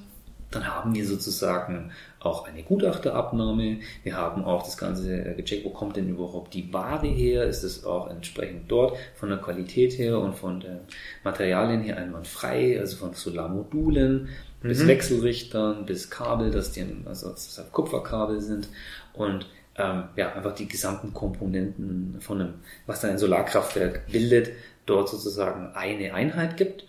dann 0.52 0.68
haben 0.68 0.96
wir 0.96 1.06
sozusagen 1.06 1.92
auch 2.24 2.48
eine 2.48 2.64
Gutachterabnahme. 2.64 3.80
Wir 4.04 4.18
haben 4.18 4.46
auch 4.46 4.64
das 4.64 4.78
Ganze 4.78 5.14
äh, 5.14 5.34
gecheckt, 5.36 5.66
wo 5.66 5.70
kommt 5.70 5.98
denn 5.98 6.10
überhaupt 6.10 6.54
die 6.54 6.72
Ware 6.74 7.08
her? 7.08 7.46
Ist 7.46 7.64
es 7.64 7.86
auch 7.86 8.10
entsprechend 8.10 8.72
dort 8.72 8.98
von 9.16 9.30
der 9.30 9.40
Qualität 9.40 9.98
her 9.98 10.20
und 10.20 10.36
von 10.36 10.60
den 10.60 10.80
Materialien 11.24 11.82
her 11.82 11.98
einwandfrei, 11.98 12.80
also 12.80 12.98
von 12.98 13.14
Solarmodulen 13.14 14.30
mhm. 14.62 14.68
bis 14.68 14.88
Wechselrichtern, 14.88 15.86
bis 15.86 16.10
Kabel, 16.10 16.52
dass 16.52 16.72
die 16.72 16.86
also 17.06 17.30
das 17.30 17.62
Kupferkabel 17.72 18.42
sind 18.42 18.68
und 19.14 19.46
ähm, 19.76 20.04
ja, 20.16 20.34
einfach 20.34 20.54
die 20.54 20.68
gesamten 20.68 21.14
Komponenten 21.14 22.18
von 22.20 22.42
einem, 22.42 22.54
was 22.86 23.02
dann 23.02 23.12
ein 23.12 23.18
Solarkraftwerk 23.18 24.08
bildet, 24.12 24.52
dort 24.86 25.10
sozusagen 25.10 25.74
eine 25.74 26.14
Einheit 26.14 26.58
gibt. 26.58 26.86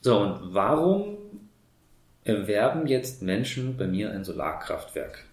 So, 0.00 0.18
und 0.18 0.54
warum 0.54 1.16
erwerben 2.24 2.86
jetzt 2.86 3.22
Menschen 3.22 3.76
bei 3.76 3.86
mir 3.86 4.10
ein 4.10 4.24
Solarkraftwerk? 4.24 5.24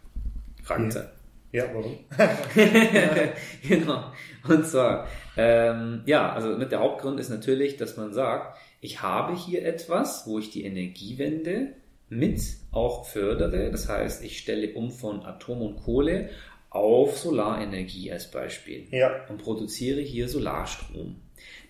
Fragezeichen. 0.63 1.09
Ja, 1.51 1.65
warum? 1.73 1.97
genau. 3.67 4.05
Und 4.47 4.65
zwar, 4.65 5.07
ähm, 5.35 6.01
ja, 6.05 6.31
also 6.31 6.57
mit 6.57 6.71
der 6.71 6.79
Hauptgrund 6.79 7.19
ist 7.19 7.29
natürlich, 7.29 7.75
dass 7.75 7.97
man 7.97 8.13
sagt, 8.13 8.57
ich 8.79 9.01
habe 9.01 9.35
hier 9.35 9.65
etwas, 9.65 10.25
wo 10.27 10.39
ich 10.39 10.49
die 10.49 10.63
Energiewende 10.63 11.73
mit 12.09 12.41
auch 12.71 13.05
fördere. 13.05 13.69
Das 13.69 13.89
heißt, 13.89 14.23
ich 14.23 14.37
stelle 14.37 14.73
um 14.73 14.91
von 14.91 15.25
Atom 15.25 15.61
und 15.61 15.83
Kohle 15.83 16.29
auf 16.69 17.17
Solarenergie 17.17 18.11
als 18.11 18.31
Beispiel 18.31 18.87
ja. 18.91 19.25
und 19.27 19.41
produziere 19.41 19.99
hier 19.99 20.29
Solarstrom. 20.29 21.17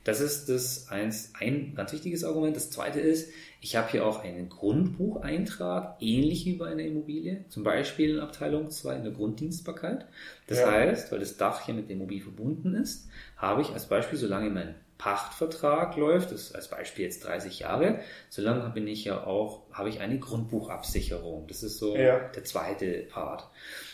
Das 0.03 0.19
ist 0.19 0.49
das 0.49 0.89
eins, 0.89 1.33
ein 1.39 1.73
ganz 1.75 1.91
wichtiges 1.93 2.23
Argument. 2.23 2.55
Das 2.55 2.71
zweite 2.71 2.99
ist, 2.99 3.31
ich 3.63 3.75
habe 3.75 3.91
hier 3.91 4.07
auch 4.07 4.23
einen 4.23 4.49
Grundbucheintrag, 4.49 5.97
ähnlich 5.99 6.45
wie 6.45 6.53
bei 6.53 6.65
einer 6.65 6.81
Immobilie, 6.81 7.45
zum 7.47 7.63
Beispiel 7.63 8.15
in 8.15 8.19
Abteilung 8.19 8.71
2 8.71 8.95
in 8.95 9.03
der 9.03 9.13
Grunddienstbarkeit. 9.13 10.07
Das 10.47 10.59
ja. 10.59 10.71
heißt, 10.71 11.11
weil 11.11 11.19
das 11.19 11.37
Dach 11.37 11.63
hier 11.63 11.75
mit 11.75 11.87
der 11.87 11.95
Immobilie 11.95 12.23
verbunden 12.23 12.73
ist, 12.73 13.07
habe 13.37 13.61
ich 13.61 13.69
als 13.69 13.85
Beispiel, 13.85 14.17
solange 14.17 14.49
mein 14.49 14.75
Pachtvertrag 14.97 15.95
läuft, 15.95 16.31
das 16.31 16.41
ist 16.41 16.55
als 16.55 16.69
Beispiel 16.69 17.05
jetzt 17.05 17.23
30 17.23 17.59
Jahre, 17.59 17.99
solange 18.29 18.67
bin 18.71 18.87
ich 18.87 19.05
ja 19.05 19.23
auch, 19.25 19.61
habe 19.71 19.89
ich 19.89 19.99
eine 19.99 20.17
Grundbuchabsicherung. 20.17 21.47
Das 21.47 21.61
ist 21.61 21.77
so 21.77 21.95
ja. 21.95 22.17
der 22.17 22.43
zweite 22.43 23.05
Part. 23.11 23.47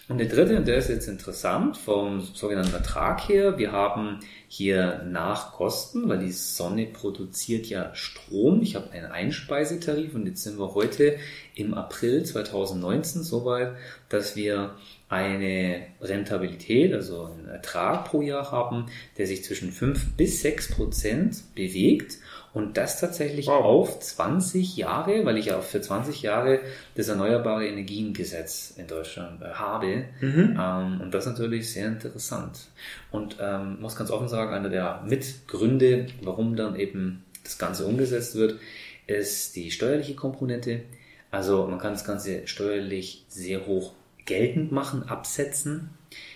Und 0.10 0.20
der 0.20 0.28
dritte, 0.28 0.56
und 0.56 0.66
der 0.66 0.78
ist 0.78 0.88
jetzt 0.88 1.10
interessant 1.10 1.76
vom 1.76 2.22
sogenannten 2.22 2.74
Ertrag 2.74 3.28
her. 3.28 3.58
Wir 3.58 3.74
haben 3.74 4.22
hier 4.48 5.04
Nachkosten, 5.04 6.08
weil 6.08 6.20
die 6.20 6.32
Sonne 6.32 6.86
produziert 6.86 7.66
ja 7.66 7.94
Strom. 7.94 8.62
Ich 8.62 8.76
habe 8.76 8.90
einen 8.92 9.08
Einspeisetarif 9.08 10.16
und 10.16 10.26
jetzt 10.26 10.44
sind 10.44 10.58
wir 10.60 10.74
heute 10.76 11.18
im 11.56 11.74
April 11.74 12.24
2019 12.24 13.22
soweit, 13.22 13.74
dass 14.08 14.38
wir 14.38 14.76
eine 15.10 15.88
Rentabilität, 16.00 16.94
also 16.94 17.26
einen 17.26 17.50
Ertrag 17.50 18.06
pro 18.06 18.22
Jahr 18.22 18.50
haben, 18.50 18.86
der 19.18 19.28
sich 19.28 19.44
zwischen 19.44 19.74
5 19.74 20.16
bis 20.16 20.42
6 20.42 20.72
Prozent 20.72 21.44
bewegt 21.54 22.18
und 22.54 22.78
das 22.78 23.00
tatsächlich 23.00 23.48
wow. 23.48 23.64
auf 23.64 24.00
20 24.00 24.78
Jahre, 24.78 25.26
weil 25.26 25.38
ich 25.38 25.48
ja 25.48 25.58
auch 25.58 25.64
für 25.64 25.82
20 25.82 26.22
Jahre 26.22 26.60
das 26.96 27.08
Erneuerbare 27.08 27.68
Energiengesetz 27.68 28.74
in 28.78 28.88
Deutschland 28.88 29.42
äh, 29.42 29.46
habe. 29.46 30.06
Mhm. 30.22 30.58
Ähm, 30.60 31.02
und 31.02 31.14
das 31.14 31.26
ist 31.26 31.34
natürlich 31.34 31.72
sehr 31.72 31.88
interessant. 31.88 32.68
Und 33.12 33.38
ähm, 33.40 33.80
muss 33.80 33.96
ganz 33.96 34.10
offen 34.10 34.28
sagen, 34.28 34.54
einer 34.54 34.70
der 34.70 35.04
Mitgründe, 35.06 36.08
warum 36.22 36.56
dann 36.56 36.76
eben 36.76 37.24
das 37.44 37.58
Ganze 37.58 37.86
umgesetzt 37.86 38.36
wird, 38.36 38.60
ist 39.06 39.56
die 39.56 39.72
steuerliche 39.72 40.16
Komponente. 40.16 40.82
Also 41.32 41.68
man 41.68 41.80
kann 41.80 41.94
das 41.94 42.06
Ganze 42.06 42.48
steuerlich 42.48 43.26
sehr 43.28 43.66
hoch 43.66 43.94
geltend 44.26 44.72
machen, 44.72 45.04
absetzen. 45.04 45.90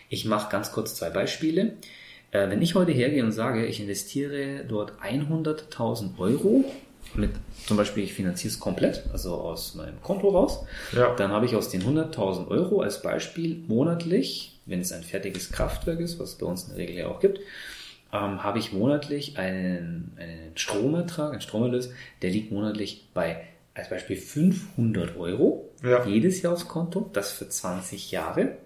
Ich 0.10 0.26
mache 0.26 0.52
ganz 0.52 0.72
kurz 0.72 0.96
zwei 0.96 1.10
Beispiele. 1.10 1.74
Äh, 2.32 2.50
wenn 2.50 2.62
ich 2.62 2.76
heute 2.76 2.92
hergehe 2.92 3.24
und 3.24 3.32
sage, 3.32 3.66
ich 3.66 3.80
investiere 3.80 4.64
dort 4.68 4.94
100.000 5.02 6.18
Euro, 6.18 6.66
mit 7.14 7.32
zum 7.66 7.78
Beispiel 7.78 8.04
ich 8.04 8.14
finanziere 8.14 8.54
es 8.54 8.60
komplett, 8.60 9.04
also 9.12 9.36
aus 9.36 9.76
meinem 9.76 10.02
Konto 10.02 10.30
raus, 10.30 10.66
ja. 10.94 11.14
dann 11.16 11.32
habe 11.32 11.46
ich 11.46 11.56
aus 11.56 11.70
den 11.70 11.84
100.000 11.84 12.48
Euro 12.48 12.82
als 12.82 13.02
Beispiel 13.02 13.64
monatlich, 13.68 14.60
wenn 14.66 14.80
es 14.80 14.92
ein 14.92 15.04
fertiges 15.04 15.52
Kraftwerk 15.52 16.00
ist, 16.00 16.20
was 16.20 16.32
es 16.32 16.38
bei 16.38 16.46
uns 16.46 16.64
in 16.64 16.70
der 16.70 16.78
Regel 16.78 16.96
ja 16.96 17.08
auch 17.08 17.20
gibt, 17.20 17.40
ähm, 18.14 18.44
habe 18.44 18.60
ich 18.60 18.72
monatlich 18.72 19.38
einen, 19.38 20.14
einen 20.18 20.52
Stromertrag, 20.56 21.32
einen 21.32 21.42
Stromerlös, 21.42 21.92
der 22.22 22.30
liegt 22.30 22.52
monatlich 22.52 23.08
bei 23.14 23.44
als 23.74 23.90
Beispiel 23.90 24.18
500 24.18 25.18
Euro 25.18 25.70
Ja. 25.82 26.06
jedes 26.06 26.42
Jahr 26.42 26.54
aufs 26.54 26.68
Konto, 26.68 27.10
das 27.14 27.32
für 27.32 27.48
20 27.48 28.12
Jahre. 28.12 28.58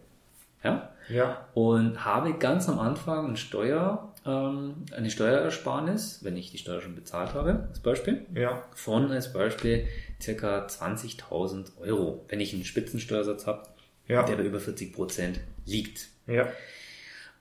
Ja. 0.64 0.90
Ja. 1.10 1.48
Und 1.54 2.04
habe 2.06 2.34
ganz 2.34 2.68
am 2.70 2.80
Anfang 2.80 3.32
ein 3.32 3.38
Steuer, 3.38 4.14
ähm, 4.26 4.86
eine 4.96 5.10
Steuerersparnis, 5.12 6.20
wenn 6.24 6.36
ich 6.36 6.52
die 6.52 6.58
Steuer 6.58 6.82
schon 6.82 6.96
bezahlt 6.96 7.34
habe, 7.34 7.68
als 7.70 7.80
Beispiel, 7.80 8.26
Ja. 8.34 8.64
von 8.76 9.12
als 9.12 9.32
Beispiel 9.34 9.88
circa 10.22 10.66
20.000 10.68 11.78
Euro, 11.80 12.26
wenn 12.30 12.40
ich 12.40 12.54
einen 12.54 12.66
Spitzensteuersatz 12.66 13.46
habe, 13.46 13.64
Ja. 14.08 14.24
der 14.24 14.36
bei 14.36 14.44
über 14.44 14.60
40 14.60 14.94
Prozent 14.94 15.40
liegt. 15.66 16.08
Ja. 16.28 16.48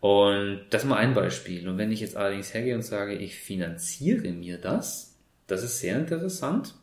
Und 0.01 0.61
das 0.71 0.83
ist 0.83 0.89
mal 0.89 0.97
ein 0.97 1.15
Beispiel. 1.15 1.67
Und 1.69 1.79
wenn 1.79 1.91
ich 1.91 2.01
jetzt 2.01 2.17
allerdings 2.17 2.53
hergehe 2.53 2.75
und 2.75 2.83
sage, 2.83 3.15
ich 3.15 3.37
finanziere 3.37 4.29
mir 4.33 4.59
das, 4.59 5.15
das 5.47 5.63
ist 5.63 5.79
sehr 5.81 5.97
interessant. 5.97 6.75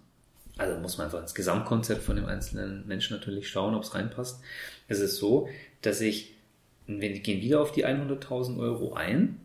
Also 0.57 0.79
muss 0.79 0.97
man 0.97 1.05
einfach 1.05 1.21
ins 1.21 1.33
Gesamtkonzept 1.35 2.01
von 2.03 2.15
dem 2.15 2.25
einzelnen 2.25 2.85
Menschen 2.87 3.15
natürlich 3.15 3.47
schauen, 3.49 3.75
ob 3.75 3.83
es 3.83 3.93
reinpasst. 3.95 4.41
Es 4.87 4.99
ist 4.99 5.17
so, 5.17 5.47
dass 5.81 6.01
ich, 6.01 6.30
wir 6.99 7.11
gehen 7.19 7.41
wieder 7.41 7.61
auf 7.61 7.71
die 7.71 7.85
100.000 7.85 8.59
Euro 8.59 8.93
ein. 8.93 9.39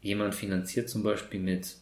Jemand 0.00 0.34
finanziert 0.34 0.88
zum 0.88 1.02
Beispiel 1.02 1.40
mit 1.40 1.76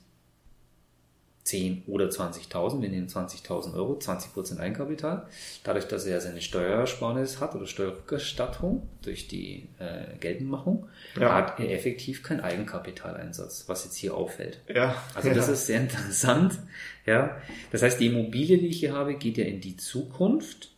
10 1.45 1.85
oder 1.87 2.07
20.000, 2.09 2.83
wir 2.83 2.89
nehmen 2.89 3.07
20.000 3.07 3.75
Euro, 3.75 3.93
20% 4.03 4.59
Eigenkapital. 4.59 5.29
Dadurch, 5.62 5.87
dass 5.87 6.05
er 6.05 6.21
seine 6.21 6.41
Steuersparnis 6.41 7.39
hat 7.39 7.55
oder 7.55 7.69
Steuerrückerstattung 7.69 8.83
durch 9.03 9.29
die 9.29 9.69
äh, 9.79 10.17
Geltendmachung, 10.19 10.89
Ja. 11.14 11.33
hat 11.35 11.61
er 11.61 11.71
effektiv 11.71 12.25
keinen 12.25 12.41
Eigenkapitaleinsatz, 12.41 13.64
was 13.69 13.85
jetzt 13.85 13.95
hier 13.95 14.14
auffällt. 14.17 14.59
Ja. 14.75 15.01
Also 15.14 15.33
das 15.33 15.49
ist 15.49 15.67
sehr 15.67 15.81
interessant. 15.83 16.59
Ja, 17.07 17.37
das 17.71 17.83
heißt, 17.83 18.01
die 18.01 18.07
Immobilie, 18.09 18.59
die 18.59 18.67
ich 18.67 18.81
hier 18.81 18.93
habe, 18.95 19.14
geht 19.14 19.39
ja 19.39 19.45
in 19.45 19.61
die 19.61 19.77
Zukunft. 19.77 20.73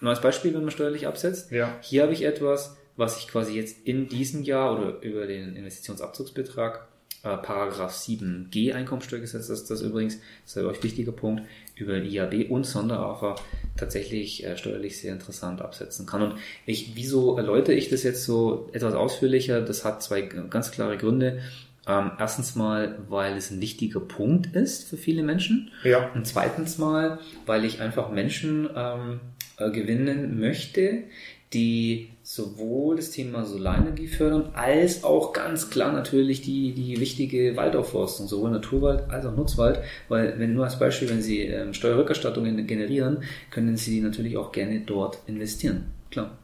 Als 0.00 0.20
Beispiel, 0.20 0.52
wenn 0.54 0.62
man 0.62 0.72
steuerlich 0.72 1.06
absetzt. 1.06 1.52
Ja. 1.52 1.78
Hier 1.80 2.02
habe 2.02 2.12
ich 2.12 2.24
etwas, 2.24 2.76
was 2.96 3.18
ich 3.18 3.28
quasi 3.28 3.54
jetzt 3.54 3.86
in 3.86 4.08
diesem 4.08 4.42
Jahr 4.42 4.76
oder 4.76 5.00
über 5.00 5.26
den 5.26 5.56
Investitionsabzugsbetrag 5.56 6.86
äh, 7.24 7.36
Paragraph 7.38 7.94
7g 7.94 8.74
Einkommensteuergesetz, 8.74 9.48
das 9.48 9.60
ist 9.62 9.70
das 9.70 9.80
übrigens, 9.80 10.18
das 10.44 10.56
ist 10.56 10.58
ein 10.58 10.66
euch 10.66 10.82
wichtiger 10.82 11.12
Punkt, 11.12 11.42
über 11.74 11.96
IAB 11.96 12.50
und 12.50 12.64
Sonderafa 12.64 13.36
tatsächlich 13.76 14.44
äh, 14.44 14.56
steuerlich 14.56 14.98
sehr 14.98 15.12
interessant 15.12 15.60
absetzen 15.60 16.06
kann. 16.06 16.22
Und 16.22 16.34
ich, 16.66 16.92
wieso 16.94 17.36
erläutere 17.36 17.74
ich 17.74 17.88
das 17.88 18.02
jetzt 18.02 18.24
so 18.24 18.68
etwas 18.72 18.94
ausführlicher? 18.94 19.60
Das 19.62 19.84
hat 19.84 20.02
zwei 20.02 20.22
ganz 20.22 20.70
klare 20.70 20.98
Gründe. 20.98 21.40
Ähm, 21.86 22.12
erstens 22.18 22.54
mal, 22.54 22.98
weil 23.08 23.36
es 23.36 23.50
ein 23.50 23.60
wichtiger 23.60 24.00
Punkt 24.00 24.54
ist 24.54 24.88
für 24.88 24.96
viele 24.96 25.22
Menschen. 25.22 25.70
Ja. 25.82 26.10
Und 26.14 26.26
zweitens 26.26 26.78
mal, 26.78 27.18
weil 27.46 27.64
ich 27.64 27.80
einfach 27.80 28.10
Menschen 28.10 28.68
ähm, 28.74 29.20
äh, 29.58 29.70
gewinnen 29.70 30.38
möchte, 30.38 31.04
die 31.52 32.10
sowohl 32.34 32.96
das 32.96 33.12
Thema 33.12 33.44
Solarenergie 33.44 34.08
fördern, 34.08 34.50
als 34.54 35.04
auch 35.04 35.32
ganz 35.32 35.70
klar 35.70 35.92
natürlich 35.92 36.42
die, 36.42 36.72
die 36.72 36.98
wichtige 36.98 37.56
Waldaufforstung, 37.56 38.26
sowohl 38.26 38.50
Naturwald 38.50 39.08
als 39.08 39.24
auch 39.24 39.36
Nutzwald, 39.36 39.80
weil 40.08 40.36
wenn 40.40 40.52
nur 40.52 40.64
als 40.64 40.78
Beispiel, 40.78 41.08
wenn 41.10 41.22
Sie 41.22 41.42
ähm, 41.42 41.72
Steuerrückerstattungen 41.74 42.66
generieren, 42.66 43.22
können 43.52 43.76
Sie 43.76 44.00
natürlich 44.00 44.36
auch 44.36 44.50
gerne 44.50 44.80
dort 44.80 45.20
investieren. 45.26 45.92
Klar. 46.10 46.36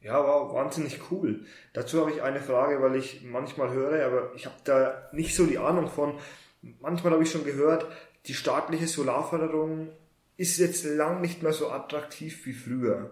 Ja, 0.00 0.14
war 0.14 0.54
wahnsinnig 0.54 0.98
cool. 1.10 1.40
Dazu 1.74 2.00
habe 2.00 2.12
ich 2.12 2.22
eine 2.22 2.40
Frage, 2.40 2.80
weil 2.80 2.96
ich 2.96 3.22
manchmal 3.22 3.70
höre, 3.72 4.06
aber 4.06 4.32
ich 4.34 4.46
habe 4.46 4.56
da 4.64 5.10
nicht 5.12 5.36
so 5.36 5.44
die 5.44 5.58
Ahnung 5.58 5.88
von. 5.88 6.14
Manchmal 6.80 7.12
habe 7.12 7.22
ich 7.22 7.30
schon 7.30 7.44
gehört, 7.44 7.84
die 8.26 8.34
staatliche 8.34 8.86
Solarförderung 8.86 9.88
ist 10.38 10.58
jetzt 10.58 10.86
lang 10.86 11.20
nicht 11.20 11.42
mehr 11.42 11.52
so 11.52 11.68
attraktiv 11.68 12.46
wie 12.46 12.54
früher. 12.54 13.10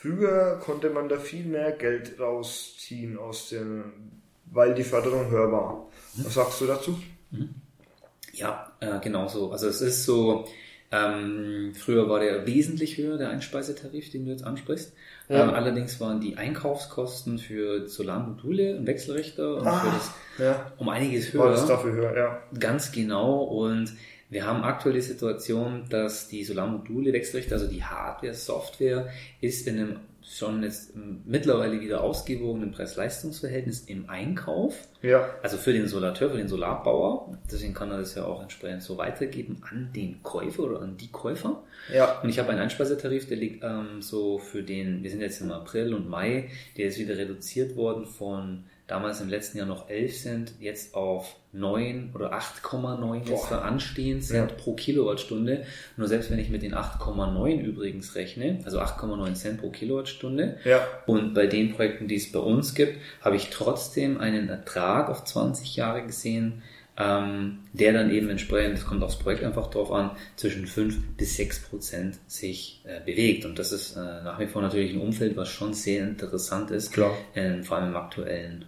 Früher 0.00 0.60
konnte 0.62 0.90
man 0.90 1.08
da 1.08 1.18
viel 1.18 1.44
mehr 1.44 1.72
Geld 1.72 2.20
rausziehen 2.20 3.18
aus 3.18 3.48
dem, 3.48 3.84
weil 4.46 4.72
die 4.74 4.84
Förderung 4.84 5.28
höher 5.28 5.50
war. 5.50 5.88
Was 6.18 6.34
sagst 6.34 6.60
du 6.60 6.66
dazu? 6.66 6.96
Ja, 8.32 8.70
äh, 8.78 9.00
genau 9.00 9.26
so. 9.26 9.50
Also 9.50 9.66
es 9.66 9.80
ist 9.80 10.04
so, 10.04 10.44
ähm, 10.92 11.72
früher 11.74 12.08
war 12.08 12.20
der 12.20 12.46
wesentlich 12.46 12.96
höher, 12.96 13.18
der 13.18 13.30
Einspeisetarif, 13.30 14.10
den 14.10 14.24
du 14.24 14.30
jetzt 14.30 14.44
ansprichst. 14.44 14.92
Ja. 15.28 15.42
Ähm, 15.42 15.50
allerdings 15.50 16.00
waren 16.00 16.20
die 16.20 16.36
Einkaufskosten 16.36 17.40
für 17.40 17.88
Solarmodule 17.88 18.78
und 18.78 18.86
Wechselrichter 18.86 19.56
und 19.56 19.64
für 19.64 19.90
das 19.90 20.10
ja. 20.38 20.72
um 20.78 20.90
einiges 20.90 21.36
War 21.36 21.46
höher. 21.46 21.52
das 21.52 21.66
dafür 21.66 21.92
höher, 21.92 22.16
ja. 22.16 22.42
Ganz 22.56 22.92
genau. 22.92 23.42
Und 23.42 23.92
wir 24.30 24.46
haben 24.46 24.62
aktuell 24.62 24.94
die 24.94 25.00
Situation, 25.00 25.84
dass 25.88 26.28
die 26.28 26.44
Solarmodule 26.44 27.12
Wechselrichter, 27.12 27.54
also 27.54 27.66
die 27.66 27.82
Hardware, 27.82 28.34
Software, 28.34 29.08
ist 29.40 29.66
in 29.66 29.78
einem 29.78 29.96
schon 30.28 30.62
jetzt 30.62 30.92
mittlerweile 31.24 31.80
wieder 31.80 32.02
ausgewogenen 32.02 32.70
Preis-Leistungs-Verhältnis 32.70 33.84
im 33.86 34.10
Einkauf. 34.10 34.86
Ja. 35.00 35.30
Also 35.42 35.56
für 35.56 35.72
den 35.72 35.86
Solateur, 35.86 36.30
für 36.30 36.36
den 36.36 36.48
Solarbauer. 36.48 37.38
Deswegen 37.50 37.72
kann 37.72 37.90
er 37.90 37.98
das 37.98 38.14
ja 38.14 38.24
auch 38.24 38.42
entsprechend 38.42 38.82
so 38.82 38.98
weitergeben 38.98 39.62
an 39.70 39.90
den 39.94 40.22
Käufer 40.22 40.64
oder 40.64 40.82
an 40.82 40.96
die 40.98 41.10
Käufer. 41.10 41.62
Ja. 41.92 42.20
Und 42.20 42.28
ich 42.28 42.38
habe 42.38 42.50
einen 42.50 42.60
Einspeisetarif, 42.60 43.26
der 43.26 43.38
liegt 43.38 43.64
ähm, 43.64 44.02
so 44.02 44.38
für 44.38 44.62
den, 44.62 45.02
wir 45.02 45.10
sind 45.10 45.22
jetzt 45.22 45.40
im 45.40 45.50
April 45.50 45.94
und 45.94 46.08
Mai, 46.10 46.50
der 46.76 46.88
ist 46.88 46.98
wieder 46.98 47.16
reduziert 47.16 47.76
worden 47.76 48.04
von 48.04 48.64
damals 48.88 49.20
im 49.20 49.28
letzten 49.28 49.58
Jahr 49.58 49.66
noch 49.68 49.88
11 49.88 50.16
Cent, 50.22 50.52
jetzt 50.58 50.94
auf 50.94 51.36
9 51.52 52.10
oder 52.14 52.32
8,9 52.32 53.28
jetzt 53.28 53.50
da 53.50 53.60
anstehen 53.60 54.20
Cent 54.22 54.50
Ja. 54.50 54.56
pro 54.56 54.72
Kilowattstunde. 54.74 55.64
Nur 55.96 56.08
selbst 56.08 56.30
wenn 56.30 56.38
ich 56.38 56.48
mit 56.50 56.62
den 56.62 56.74
8,9 56.74 57.60
übrigens 57.60 58.14
rechne, 58.16 58.58
also 58.64 58.80
8,9 58.80 59.34
Cent 59.34 59.60
pro 59.60 59.70
Kilowattstunde, 59.70 60.56
Ja. 60.64 60.84
und 61.06 61.34
bei 61.34 61.46
den 61.46 61.72
Projekten, 61.74 62.08
die 62.08 62.16
es 62.16 62.32
bei 62.32 62.40
uns 62.40 62.74
gibt, 62.74 62.98
habe 63.20 63.36
ich 63.36 63.50
trotzdem 63.50 64.18
einen 64.18 64.48
Ertrag 64.48 65.08
auf 65.08 65.22
20 65.24 65.76
Jahre 65.76 66.02
gesehen, 66.04 66.62
ähm, 67.00 67.60
der 67.72 67.92
dann 67.92 68.10
eben 68.10 68.28
entsprechend, 68.28 68.74
das 68.76 68.84
kommt 68.84 69.04
aufs 69.04 69.18
Projekt 69.20 69.44
einfach 69.44 69.68
drauf 69.70 69.92
an, 69.92 70.10
zwischen 70.34 70.66
5 70.66 71.16
bis 71.16 71.36
6 71.36 71.60
Prozent 71.68 72.18
sich 72.26 72.82
äh, 72.84 72.98
bewegt. 73.04 73.44
Und 73.44 73.58
das 73.58 73.70
ist 73.70 73.96
äh, 73.96 74.00
nach 74.00 74.40
wie 74.40 74.46
vor 74.48 74.62
natürlich 74.62 74.92
ein 74.94 75.00
Umfeld, 75.00 75.36
was 75.36 75.48
schon 75.48 75.74
sehr 75.74 76.02
interessant 76.02 76.72
ist, 76.72 76.92
Klar. 76.92 77.12
ähm, 77.36 77.62
vor 77.62 77.76
allem 77.76 77.90
im 77.90 77.96
aktuellen 77.96 78.64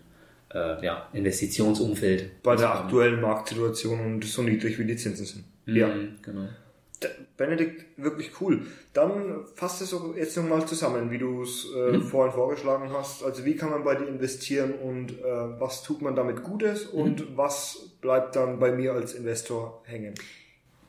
äh, 0.55 0.85
ja, 0.85 1.09
Investitionsumfeld. 1.13 2.43
Bei 2.43 2.57
der 2.57 2.75
aktuellen 2.75 3.21
Marktsituation 3.21 4.01
und 4.01 4.25
so 4.25 4.43
niedrig 4.43 4.79
wie 4.79 4.85
die 4.85 4.97
Zinsen 4.97 5.27
sind. 5.27 5.45
Ja. 5.67 5.89
Mhm, 5.89 6.17
genau. 6.23 6.49
D- 7.03 7.09
Benedikt, 7.37 7.85
wirklich 7.97 8.31
cool. 8.43 8.67
Dann 8.93 9.47
fasst 9.55 9.81
es 9.81 9.91
doch 9.91 10.15
jetzt 10.17 10.37
nochmal 10.37 10.67
zusammen, 10.67 11.11
wie 11.11 11.17
du 11.19 11.43
es 11.43 11.67
äh, 11.75 11.93
Mhm. 11.93 12.03
vorhin 12.03 12.35
vorgeschlagen 12.35 12.91
hast. 12.93 13.23
Also 13.25 13.45
wie 13.47 13.57
kann 13.57 13.71
man 13.71 13.85
bei 13.85 13.95
dir 13.95 14.07
investieren 14.07 14.73
und 14.75 15.13
äh, 15.13 15.25
was 15.25 15.83
tut 15.83 16.03
man 16.03 16.15
damit 16.15 16.43
Gutes 16.43 16.93
Mhm. 16.93 16.99
und 17.01 17.37
was 17.37 17.91
bleibt 18.03 18.37
dann 18.37 18.59
bei 18.59 18.73
mir 18.73 18.93
als 18.93 19.15
Investor 19.15 19.83
hängen? 19.87 20.15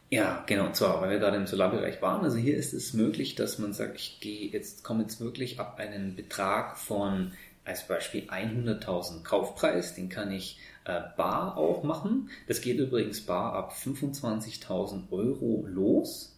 Ja, 0.09 0.43
genau, 0.45 0.65
und 0.65 0.75
zwar, 0.75 0.99
weil 1.01 1.09
wir 1.11 1.19
gerade 1.19 1.37
im 1.37 1.47
Solarbereich 1.47 2.01
waren. 2.01 2.25
Also 2.25 2.35
hier 2.37 2.57
ist 2.57 2.73
es 2.73 2.93
möglich, 2.93 3.35
dass 3.35 3.59
man 3.59 3.71
sagt, 3.71 3.95
ich 3.95 4.19
gehe 4.19 4.49
jetzt, 4.49 4.83
komme 4.83 5.03
jetzt 5.03 5.21
wirklich 5.21 5.57
ab 5.61 5.77
einen 5.79 6.17
Betrag 6.17 6.77
von 6.77 7.31
als 7.63 7.87
Beispiel 7.87 8.29
100.000 8.29 9.23
Kaufpreis, 9.23 9.95
den 9.95 10.09
kann 10.09 10.31
ich 10.31 10.59
äh, 10.85 11.01
bar 11.15 11.57
auch 11.57 11.83
machen. 11.83 12.29
Das 12.47 12.61
geht 12.61 12.79
übrigens 12.79 13.21
bar 13.21 13.53
ab 13.53 13.73
25.000 13.73 15.11
Euro 15.11 15.65
los. 15.67 16.37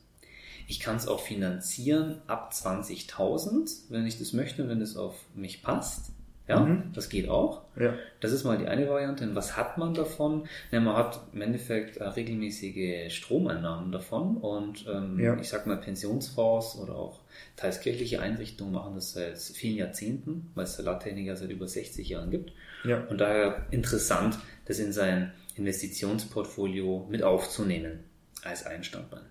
Ich 0.67 0.79
kann 0.79 0.95
es 0.95 1.07
auch 1.07 1.19
finanzieren 1.19 2.21
ab 2.27 2.51
20.000, 2.53 3.89
wenn 3.89 4.05
ich 4.05 4.17
das 4.17 4.33
möchte, 4.33 4.67
wenn 4.69 4.81
es 4.81 4.95
auf 4.95 5.15
mich 5.35 5.61
passt. 5.61 6.11
Ja, 6.47 6.59
Mhm. 6.59 6.91
das 6.93 7.07
geht 7.07 7.29
auch. 7.29 7.61
Ja. 7.79 7.93
Das 8.19 8.33
ist 8.33 8.43
mal 8.43 8.57
die 8.57 8.67
eine 8.67 8.89
Variante. 8.89 9.23
Und 9.23 9.33
was 9.33 9.55
hat 9.55 9.77
man 9.77 9.93
davon? 9.93 10.45
Ja, 10.71 10.81
man 10.81 10.97
hat 10.97 11.21
im 11.31 11.41
Endeffekt 11.41 11.97
äh, 11.97 12.03
regelmäßige 12.03 13.13
Stromeinnahmen 13.15 13.93
davon 13.93 14.35
und 14.37 14.85
ähm, 14.93 15.17
Ja. 15.19 15.37
ich 15.39 15.47
sag 15.47 15.65
mal 15.67 15.77
Pensionsfonds 15.77 16.75
oder 16.77 16.95
auch 16.95 17.21
teils 17.55 17.79
kirchliche 17.79 18.21
Einrichtungen 18.21 18.73
machen 18.73 18.95
das 18.95 19.13
seit 19.13 19.37
vielen 19.39 19.77
Jahrzehnten, 19.77 20.51
weil 20.53 20.65
es 20.65 20.75
Solartechnik 20.75 21.27
ja 21.27 21.35
seit 21.37 21.49
über 21.49 21.65
60 21.67 22.09
Jahren 22.09 22.29
gibt. 22.29 22.51
Ja. 22.83 23.01
Und 23.05 23.19
daher 23.21 23.65
interessant, 23.71 24.37
das 24.65 24.79
in 24.79 24.91
sein 24.91 25.31
Investitionsportfolio 25.55 27.07
mit 27.09 27.23
aufzunehmen 27.23 27.99
als 28.43 28.65
ein 28.65 28.83
Standbein. 28.83 29.21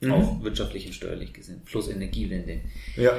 Mhm. 0.00 0.12
Auch 0.12 0.42
wirtschaftlich 0.42 0.86
und 0.86 0.94
steuerlich 0.94 1.32
gesehen, 1.32 1.60
plus 1.64 1.88
Energiewende. 1.88 2.60
Ja. 2.96 3.12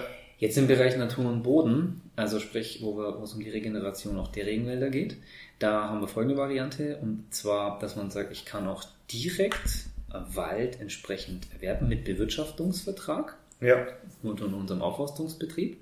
Jetzt 0.44 0.58
im 0.58 0.68
Bereich 0.68 0.98
Natur 0.98 1.32
und 1.32 1.41
Boden, 1.41 2.02
also 2.18 2.38
sprich, 2.41 2.80
wo, 2.82 2.98
wir, 2.98 3.18
wo 3.18 3.24
es 3.24 3.32
um 3.32 3.39
die 3.39 3.50
Regeneration 3.50 4.20
auch 4.20 4.28
der 4.28 4.46
Regenwälder 4.46 4.89
geht, 4.89 5.16
da 5.58 5.88
haben 5.88 6.02
wir 6.02 6.08
folgende 6.10 6.36
Variante 6.36 6.98
und 6.98 7.34
zwar, 7.34 7.80
dass 7.80 7.96
man 7.96 8.12
sagt, 8.12 8.34
ich 8.34 8.44
kann 8.44 8.68
auch 8.68 8.84
direkt 9.10 9.86
äh, 10.12 10.36
Wald 10.36 10.82
entsprechend 10.82 11.48
erwerben 11.54 11.88
mit 11.88 12.04
Bewirtschaftungsvertrag 12.04 13.38
Ja. 13.62 13.88
unter 14.22 14.48
unserem 14.48 14.82
Aufforstungsbetrieb. 14.82 15.78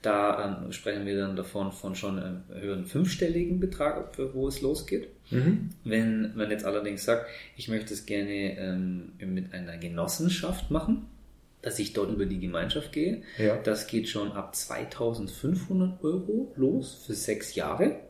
Da 0.00 0.62
ähm, 0.62 0.72
sprechen 0.72 1.04
wir 1.04 1.18
dann 1.18 1.36
davon 1.36 1.70
von 1.70 1.94
schon 1.94 2.18
einem 2.18 2.42
höheren 2.48 2.86
fünfstelligen 2.86 3.60
Betrag, 3.60 4.16
wo 4.32 4.48
es 4.48 4.62
losgeht. 4.62 5.08
Mhm. 5.30 5.72
Wenn 5.84 6.34
man 6.34 6.50
jetzt 6.50 6.64
allerdings 6.64 7.04
sagt, 7.04 7.26
ich 7.58 7.68
möchte 7.68 7.92
es 7.92 8.06
gerne 8.06 8.56
ähm, 8.58 9.12
mit 9.18 9.52
einer 9.52 9.76
Genossenschaft 9.76 10.70
machen, 10.70 11.04
dass 11.62 11.78
ich 11.78 11.92
dort 11.92 12.12
über 12.12 12.26
die 12.26 12.40
Gemeinschaft 12.40 12.92
gehe. 12.92 13.22
Ja. 13.38 13.56
Das 13.56 13.86
geht 13.86 14.08
schon 14.08 14.32
ab 14.32 14.54
2500 14.54 16.02
Euro 16.04 16.52
los 16.56 17.04
für 17.06 17.14
sechs 17.14 17.54
Jahre. 17.54 18.00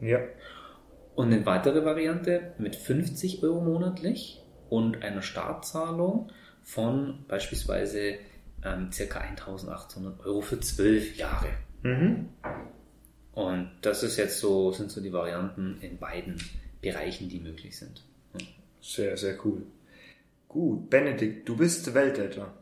Ja. 0.00 0.20
Und 1.14 1.32
eine 1.32 1.44
weitere 1.46 1.84
Variante 1.84 2.54
mit 2.58 2.76
50 2.76 3.42
Euro 3.42 3.60
monatlich 3.60 4.40
und 4.68 5.02
einer 5.02 5.22
Startzahlung 5.22 6.30
von 6.62 7.24
beispielsweise 7.26 8.14
ähm, 8.64 8.92
circa 8.92 9.20
1800 9.20 10.24
Euro 10.24 10.40
für 10.40 10.60
zwölf 10.60 11.16
Jahre. 11.16 11.48
Mhm. 11.82 12.28
Und 13.32 13.70
das 13.82 14.02
ist 14.02 14.16
jetzt 14.16 14.40
so, 14.40 14.72
sind 14.72 14.90
so 14.90 15.00
die 15.00 15.12
Varianten 15.12 15.78
in 15.80 15.98
beiden 15.98 16.36
Bereichen, 16.80 17.28
die 17.28 17.40
möglich 17.40 17.76
sind. 17.78 18.04
Sehr, 18.80 19.16
sehr 19.16 19.44
cool. 19.44 19.62
Gut, 20.48 20.88
Benedikt, 20.88 21.48
du 21.48 21.56
bist 21.56 21.92
Weltäter. 21.94 22.54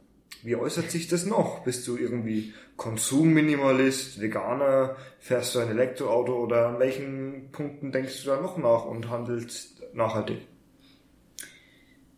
Wie 0.43 0.57
äußert 0.57 0.91
sich 0.91 1.09
das 1.09 1.27
noch? 1.27 1.65
Bist 1.65 1.87
du 1.89 1.97
irgendwie 1.97 2.55
Konsumminimalist, 2.77 4.21
Veganer, 4.21 4.97
fährst 5.19 5.55
du 5.55 5.59
ein 5.61 5.71
Elektroauto 5.71 6.35
oder 6.45 6.69
an 6.69 6.79
welchen 6.79 7.51
Punkten 7.53 7.91
denkst 7.91 8.23
du 8.23 8.31
da 8.31 8.41
noch 8.41 8.59
nach 8.59 8.85
und 8.85 9.11
handelst 9.11 9.83
nachhaltig? 9.95 10.39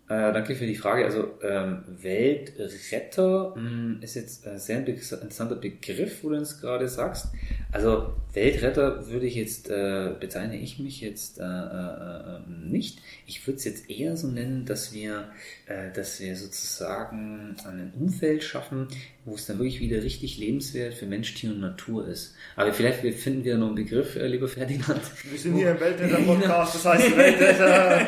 Äh, 0.09 0.33
danke 0.33 0.55
für 0.55 0.67
die 0.67 0.75
Frage. 0.75 1.05
Also 1.05 1.39
ähm, 1.43 1.85
Weltretter 1.87 3.55
mh, 3.55 4.03
ist 4.03 4.15
jetzt 4.15 4.47
ein 4.47 4.59
sehr 4.59 4.87
interessanter 4.87 5.57
Begriff, 5.57 6.25
wo 6.25 6.31
du 6.31 6.37
uns 6.37 6.61
gerade 6.61 6.89
sagst. 6.89 7.29
Also 7.71 8.14
Weltretter 8.33 9.09
würde 9.09 9.27
ich 9.27 9.35
jetzt, 9.35 9.69
äh, 9.69 10.11
bezeichne 10.19 10.59
ich 10.59 10.79
mich 10.79 11.01
jetzt 11.03 11.39
äh, 11.39 11.43
äh, 11.43 12.41
nicht. 12.49 13.01
Ich 13.27 13.47
würde 13.47 13.59
es 13.59 13.64
jetzt 13.64 13.91
eher 13.91 14.16
so 14.16 14.29
nennen, 14.29 14.64
dass 14.64 14.95
wir, 14.95 15.29
äh, 15.66 15.93
dass 15.95 16.19
wir 16.21 16.35
sozusagen 16.37 17.57
ein 17.66 17.93
Umfeld 17.99 18.43
schaffen, 18.43 18.89
wo 19.25 19.35
es 19.35 19.47
dann 19.47 19.59
wirklich 19.59 19.81
wieder 19.81 20.03
richtig 20.03 20.39
lebenswert 20.39 20.95
für 20.95 21.05
Mensch, 21.07 21.35
Tier 21.35 21.51
und 21.51 21.61
Natur 21.61 22.09
ist. 22.09 22.35
Aber 22.57 22.73
vielleicht 22.73 23.01
finden 23.19 23.45
wir 23.45 23.59
noch 23.59 23.66
einen 23.66 23.77
Begriff, 23.77 24.16
äh, 24.16 24.29
lieber 24.29 24.49
Ferdinand. 24.49 25.03
Wir 25.31 25.39
sind 25.39 25.57
hier 25.57 25.73
im 25.73 25.81
Weltretter-Podcast, 25.81 26.75
das 26.77 26.85
heißt 26.87 27.16
Weltretter. 27.16 28.01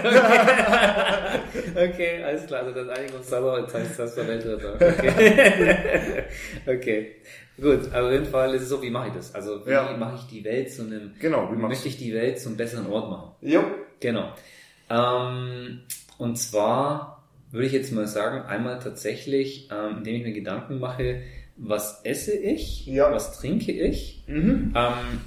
okay, 1.76 2.22
alles 2.24 2.46
klar. 2.46 2.62
Also 2.62 2.82
das 2.82 2.88
einigen 2.98 3.14
uns 3.14 3.28
sauber, 3.28 3.62
das 3.62 3.74
heißt 3.74 3.98
das 3.98 4.14
für 4.14 4.26
Weltretter. 4.26 4.74
Okay. 4.74 6.24
okay. 6.66 7.16
Gut, 7.60 7.92
aber 7.92 8.06
auf 8.06 8.12
jeden 8.12 8.26
Fall 8.26 8.54
ist 8.54 8.62
es 8.62 8.68
so, 8.70 8.80
wie 8.82 8.90
mache 8.90 9.08
ich 9.08 9.14
das? 9.14 9.34
Also 9.34 9.66
wie 9.66 9.70
Ja. 9.70 9.94
mache 9.98 10.16
ich 10.16 10.26
die 10.26 10.44
Welt 10.44 10.72
zu 10.72 10.82
einem, 10.82 11.12
Genau, 11.20 11.50
wie 11.52 11.56
möchte 11.56 11.88
ich 11.88 11.96
die 11.98 12.12
Welt 12.14 12.40
zum 12.40 12.56
besseren 12.56 12.86
Ort 12.86 13.10
machen? 13.10 13.30
Jo. 13.42 13.62
Genau. 14.00 14.32
Ähm, 14.88 15.80
und 16.18 16.36
zwar 16.38 17.22
würde 17.50 17.66
ich 17.66 17.72
jetzt 17.72 17.92
mal 17.92 18.06
sagen, 18.06 18.42
einmal 18.46 18.78
tatsächlich, 18.78 19.68
ähm, 19.70 19.98
indem 19.98 20.14
ich 20.16 20.22
mir 20.24 20.32
Gedanken 20.32 20.78
mache, 20.78 21.22
was 21.56 22.00
esse 22.04 22.32
ich, 22.36 22.86
Ja. 22.86 23.12
was 23.12 23.38
trinke 23.38 23.72
ich. 23.72 24.24
Mhm. 24.26 24.72
Ähm, 24.74 25.20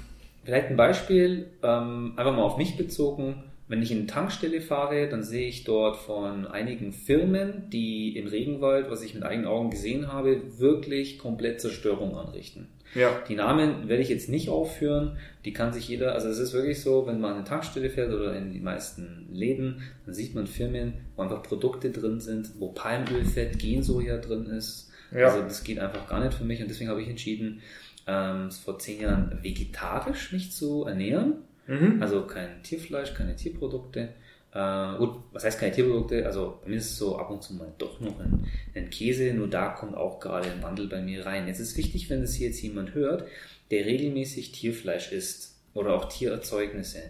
vielleicht 0.44 0.68
ein 0.68 0.76
Beispiel, 0.76 1.50
ähm, 1.62 2.14
einfach 2.16 2.32
mal 2.34 2.42
auf 2.42 2.56
mich 2.56 2.76
bezogen. 2.76 3.44
Wenn 3.66 3.82
ich 3.82 3.90
in 3.90 3.98
eine 3.98 4.06
Tankstelle 4.06 4.60
fahre, 4.60 5.08
dann 5.08 5.22
sehe 5.22 5.48
ich 5.48 5.64
dort 5.64 5.96
von 5.96 6.46
einigen 6.46 6.92
Firmen, 6.92 7.70
die 7.70 8.16
im 8.16 8.26
Regenwald, 8.26 8.90
was 8.90 9.02
ich 9.02 9.14
mit 9.14 9.22
eigenen 9.22 9.46
Augen 9.46 9.70
gesehen 9.70 10.12
habe, 10.12 10.58
wirklich 10.58 11.18
komplett 11.18 11.60
Zerstörung 11.60 12.16
anrichten. 12.16 12.68
Ja. 12.94 13.22
Die 13.26 13.34
Namen 13.34 13.88
werde 13.88 14.02
ich 14.02 14.08
jetzt 14.08 14.28
nicht 14.28 14.48
aufführen. 14.48 15.16
Die 15.44 15.52
kann 15.52 15.72
sich 15.72 15.88
jeder, 15.88 16.14
also 16.14 16.28
es 16.28 16.38
ist 16.38 16.52
wirklich 16.52 16.80
so, 16.80 17.06
wenn 17.06 17.20
man 17.20 17.32
an 17.32 17.36
eine 17.38 17.46
Tankstelle 17.46 17.90
fährt 17.90 18.12
oder 18.12 18.36
in 18.36 18.52
die 18.52 18.60
meisten 18.60 19.26
Läden, 19.32 19.82
dann 20.04 20.14
sieht 20.14 20.34
man 20.34 20.46
Firmen, 20.46 20.94
wo 21.16 21.22
einfach 21.22 21.42
Produkte 21.42 21.90
drin 21.90 22.20
sind, 22.20 22.50
wo 22.58 22.68
Palmölfett, 22.68 23.58
Gensoja 23.58 24.18
drin 24.18 24.46
ist. 24.46 24.90
Ja. 25.10 25.28
Also 25.28 25.42
das 25.42 25.64
geht 25.64 25.78
einfach 25.78 26.08
gar 26.08 26.22
nicht 26.22 26.34
für 26.34 26.44
mich 26.44 26.60
und 26.60 26.68
deswegen 26.68 26.90
habe 26.90 27.02
ich 27.02 27.08
entschieden, 27.08 27.60
ähm, 28.06 28.50
vor 28.50 28.78
zehn 28.78 29.00
Jahren 29.00 29.38
vegetarisch 29.42 30.32
mich 30.32 30.52
zu 30.52 30.84
ernähren. 30.84 31.34
Mhm. 31.66 32.02
Also 32.02 32.26
kein 32.26 32.62
Tierfleisch, 32.62 33.14
keine 33.14 33.36
Tierprodukte. 33.36 34.10
Äh, 34.52 34.96
gut, 34.98 35.16
was 35.32 35.44
heißt 35.44 35.58
keine 35.58 35.72
Tierprodukte? 35.74 36.24
Also 36.26 36.58
bei 36.62 36.70
mir 36.70 36.76
ist 36.76 36.90
es 36.92 36.98
so 36.98 37.18
ab 37.18 37.30
und 37.30 37.42
zu 37.42 37.54
mal 37.54 37.72
doch 37.78 38.00
noch 38.00 38.20
ein, 38.20 38.46
ein 38.74 38.90
Käse, 38.90 39.32
nur 39.34 39.48
da 39.48 39.70
kommt 39.70 39.96
auch 39.96 40.20
gerade 40.20 40.50
ein 40.50 40.62
Wandel 40.62 40.86
bei 40.88 41.00
mir 41.02 41.26
rein. 41.26 41.48
Jetzt 41.48 41.58
ist 41.60 41.76
wichtig, 41.76 42.08
wenn 42.10 42.22
es 42.22 42.34
hier 42.34 42.48
jetzt 42.48 42.62
jemand 42.62 42.94
hört, 42.94 43.24
der 43.70 43.84
regelmäßig 43.86 44.52
Tierfleisch 44.52 45.10
isst 45.10 45.56
oder 45.74 45.94
auch 45.94 46.08
Tiererzeugnisse. 46.08 47.02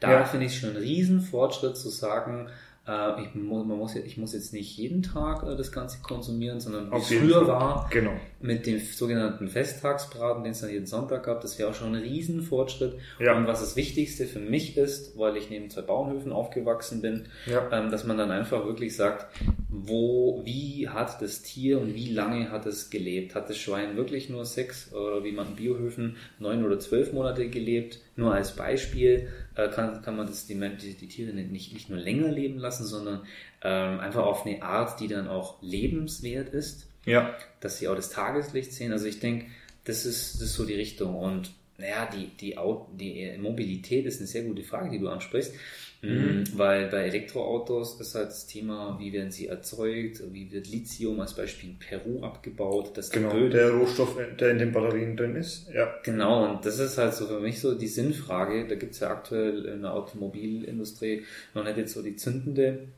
Da 0.00 0.12
Ja. 0.12 0.24
finde 0.24 0.46
ich 0.46 0.58
schon 0.58 0.70
einen 0.70 0.78
riesen 0.82 1.20
Fortschritt 1.22 1.76
zu 1.76 1.88
sagen, 1.88 2.48
äh, 2.86 3.22
ich, 3.22 3.34
mu- 3.34 3.62
man 3.64 3.78
muss, 3.78 3.94
ich 3.94 4.16
muss 4.16 4.32
jetzt 4.32 4.52
nicht 4.52 4.76
jeden 4.76 5.02
Tag 5.02 5.42
äh, 5.44 5.56
das 5.56 5.70
Ganze 5.72 6.00
konsumieren, 6.02 6.60
sondern 6.60 6.90
wie 6.90 6.96
es 6.96 7.06
früher 7.08 7.40
Fall. 7.44 7.46
war, 7.48 7.90
Genau. 7.92 8.12
mit 8.40 8.66
dem 8.66 8.78
sogenannten 8.80 9.48
Festtagsbraten, 9.48 10.42
den 10.44 10.52
es 10.52 10.60
dann 10.60 10.70
jeden 10.70 10.86
Sonntag 10.86 11.24
gab, 11.24 11.40
das 11.42 11.58
wäre 11.58 11.70
auch 11.70 11.74
schon 11.74 11.94
ein 11.94 12.02
Riesenfortschritt. 12.02 12.94
Ja. 13.18 13.36
Und 13.36 13.46
was 13.46 13.60
das 13.60 13.76
Wichtigste 13.76 14.26
für 14.26 14.40
mich 14.40 14.76
ist, 14.76 15.16
weil 15.18 15.36
ich 15.36 15.50
neben 15.50 15.68
zwei 15.70 15.82
Bauernhöfen 15.82 16.32
aufgewachsen 16.32 17.00
bin, 17.02 17.26
Ja. 17.46 17.68
ähm, 17.70 17.90
dass 17.90 18.04
man 18.04 18.16
dann 18.18 18.30
einfach 18.30 18.64
wirklich 18.64 18.96
sagt, 18.96 19.26
wo, 19.68 20.42
wie 20.44 20.88
hat 20.88 21.20
das 21.22 21.42
Tier 21.42 21.80
und 21.80 21.94
wie 21.94 22.12
lange 22.12 22.50
hat 22.50 22.66
es 22.66 22.90
gelebt? 22.90 23.34
Hat 23.34 23.48
das 23.48 23.56
Schwein 23.58 23.96
wirklich 23.96 24.28
nur 24.28 24.44
sechs 24.44 24.92
oder 24.92 25.22
wie 25.24 25.32
man 25.32 25.48
in 25.48 25.56
Biohöfen 25.56 26.16
neun 26.38 26.64
oder 26.64 26.78
zwölf 26.78 27.12
Monate 27.12 27.48
gelebt? 27.48 28.00
Nur 28.16 28.34
als 28.34 28.54
Beispiel 28.56 29.28
kann, 29.68 30.02
kann 30.02 30.16
man 30.16 30.26
das 30.26 30.46
die, 30.46 30.54
die, 30.54 30.94
die 30.94 31.08
Tiere 31.08 31.32
nicht, 31.32 31.72
nicht 31.72 31.90
nur 31.90 31.98
länger 31.98 32.28
leben 32.28 32.58
lassen, 32.58 32.84
sondern 32.84 33.22
ähm, 33.62 34.00
einfach 34.00 34.24
auf 34.24 34.46
eine 34.46 34.62
Art, 34.62 35.00
die 35.00 35.08
dann 35.08 35.28
auch 35.28 35.62
lebenswert 35.62 36.48
ist 36.54 36.88
Ja. 37.06 37.34
dass 37.60 37.78
sie 37.78 37.88
auch 37.88 37.96
das 37.96 38.10
Tageslicht 38.10 38.72
sehen. 38.72 38.92
Also 38.92 39.06
ich 39.06 39.20
denke, 39.20 39.46
das 39.84 40.06
ist, 40.06 40.34
das 40.34 40.42
ist 40.42 40.54
so 40.54 40.64
die 40.64 40.74
Richtung. 40.74 41.14
Und 41.16 41.52
naja, 41.78 42.08
die, 42.12 42.28
die, 42.40 42.56
die 42.98 43.38
Mobilität 43.38 44.06
ist 44.06 44.18
eine 44.18 44.26
sehr 44.26 44.42
gute 44.44 44.62
Frage, 44.62 44.90
die 44.90 44.98
du 44.98 45.08
ansprichst. 45.08 45.54
Mhm. 46.02 46.44
Weil 46.54 46.88
bei 46.88 47.04
Elektroautos 47.08 48.00
ist 48.00 48.14
halt 48.14 48.28
das 48.28 48.46
Thema, 48.46 48.96
wie 48.98 49.12
werden 49.12 49.30
sie 49.30 49.48
erzeugt, 49.48 50.22
wie 50.32 50.50
wird 50.50 50.66
Lithium 50.68 51.20
als 51.20 51.34
Beispiel 51.34 51.70
in 51.70 51.78
Peru 51.78 52.22
abgebaut, 52.22 52.96
dass 52.96 53.10
die 53.10 53.18
Genau. 53.18 53.30
Böden 53.32 53.50
Der 53.50 53.70
Rohstoff, 53.72 54.16
der 54.38 54.50
in 54.52 54.58
den 54.58 54.72
Batterien 54.72 55.16
drin 55.16 55.36
ist. 55.36 55.68
Ja. 55.72 55.94
Genau, 56.02 56.48
und 56.50 56.64
das 56.64 56.78
ist 56.78 56.96
halt 56.96 57.12
so 57.14 57.26
für 57.26 57.40
mich 57.40 57.60
so 57.60 57.74
die 57.74 57.86
Sinnfrage. 57.86 58.66
Da 58.66 58.76
gibt's 58.76 59.00
ja 59.00 59.10
aktuell 59.10 59.66
in 59.66 59.82
der 59.82 59.92
Automobilindustrie 59.92 61.24
noch 61.54 61.64
nicht 61.64 61.76
jetzt 61.76 61.92
so 61.92 62.02
die 62.02 62.16
zündende 62.16 62.88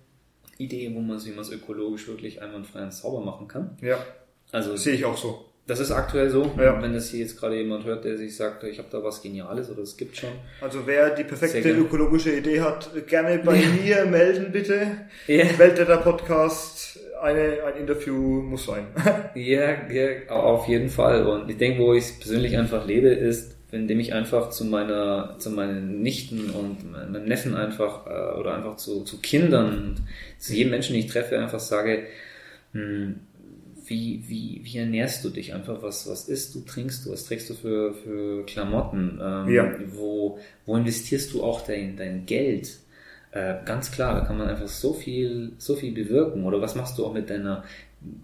Idee, 0.58 0.90
wo 0.94 1.00
man 1.00 1.16
es, 1.16 1.26
wie 1.26 1.30
man 1.30 1.40
es 1.40 1.50
ökologisch 1.50 2.06
wirklich 2.06 2.40
einwandfrei 2.40 2.82
und 2.84 2.92
sauber 2.94 3.24
machen 3.24 3.48
kann. 3.48 3.76
Ja. 3.80 3.98
Also 4.52 4.76
Sehe 4.76 4.94
ich 4.94 5.04
auch 5.04 5.16
so. 5.16 5.44
Das 5.66 5.78
ist 5.78 5.92
aktuell 5.92 6.28
so. 6.28 6.50
Ja. 6.58 6.80
Wenn 6.82 6.92
das 6.92 7.10
hier 7.10 7.20
jetzt 7.20 7.38
gerade 7.38 7.56
jemand 7.56 7.84
hört, 7.84 8.04
der 8.04 8.16
sich 8.16 8.36
sagt, 8.36 8.64
ich 8.64 8.78
habe 8.78 8.88
da 8.90 9.02
was 9.02 9.22
Geniales 9.22 9.70
oder 9.70 9.82
es 9.82 9.96
gibt 9.96 10.16
schon. 10.16 10.30
Also 10.60 10.80
wer 10.86 11.10
die 11.10 11.24
perfekte 11.24 11.70
ökologische 11.70 12.36
Idee 12.36 12.60
hat, 12.60 12.90
gerne 13.06 13.38
bei 13.38 13.62
mir 13.84 14.04
melden 14.06 14.50
bitte. 14.50 14.86
Ja, 15.28 15.44
Weltretter 15.58 15.98
Podcast, 15.98 16.98
eine, 17.20 17.62
ein 17.64 17.80
Interview 17.80 18.42
muss 18.42 18.66
sein. 18.66 18.86
ja, 19.34 19.88
ja 19.88 20.28
auf 20.30 20.66
jeden 20.66 20.88
Fall. 20.88 21.26
Und 21.26 21.48
ich 21.48 21.58
denke, 21.58 21.80
wo 21.80 21.94
ich 21.94 22.18
persönlich 22.18 22.58
einfach 22.58 22.84
lebe, 22.84 23.08
ist, 23.08 23.56
indem 23.70 24.00
ich 24.00 24.12
einfach 24.12 24.50
zu 24.50 24.64
meiner, 24.64 25.36
zu 25.38 25.50
meinen 25.50 26.02
Nichten 26.02 26.50
und 26.50 26.90
meinem 26.90 27.24
Neffen 27.24 27.54
einfach 27.54 28.06
äh, 28.06 28.38
oder 28.38 28.56
einfach 28.56 28.76
zu, 28.76 29.04
zu 29.04 29.20
Kindern 29.20 30.06
zu 30.38 30.54
jedem 30.54 30.70
Menschen, 30.70 30.92
den 30.94 31.04
ich 31.04 31.10
treffe, 31.10 31.38
einfach 31.38 31.60
sage, 31.60 32.06
hm, 32.72 33.20
wie, 33.92 34.24
wie, 34.26 34.60
wie 34.64 34.78
ernährst 34.78 35.22
du 35.24 35.28
dich 35.28 35.52
einfach? 35.54 35.82
Was, 35.82 36.08
was 36.08 36.28
isst 36.28 36.54
du, 36.54 36.60
trinkst 36.60 37.04
du, 37.04 37.12
was 37.12 37.24
trägst 37.26 37.50
du 37.50 37.54
für, 37.54 37.92
für 37.92 38.44
Klamotten? 38.46 39.20
Ähm, 39.22 39.48
Ja. 39.54 39.70
wo, 39.92 40.38
wo 40.66 40.76
investierst 40.76 41.32
du 41.34 41.42
auch 41.42 41.60
dein, 41.66 41.96
dein 41.96 42.24
Geld? 42.26 42.78
Äh, 43.32 43.56
ganz 43.64 43.90
klar, 43.92 44.14
da 44.18 44.26
kann 44.26 44.38
man 44.38 44.48
einfach 44.48 44.68
so 44.68 44.92
viel, 44.94 45.52
so 45.58 45.74
viel 45.74 45.92
bewirken. 45.92 46.44
Oder 46.44 46.60
was 46.60 46.74
machst 46.74 46.98
du 46.98 47.04
auch 47.06 47.12
mit 47.14 47.28
deiner, 47.30 47.64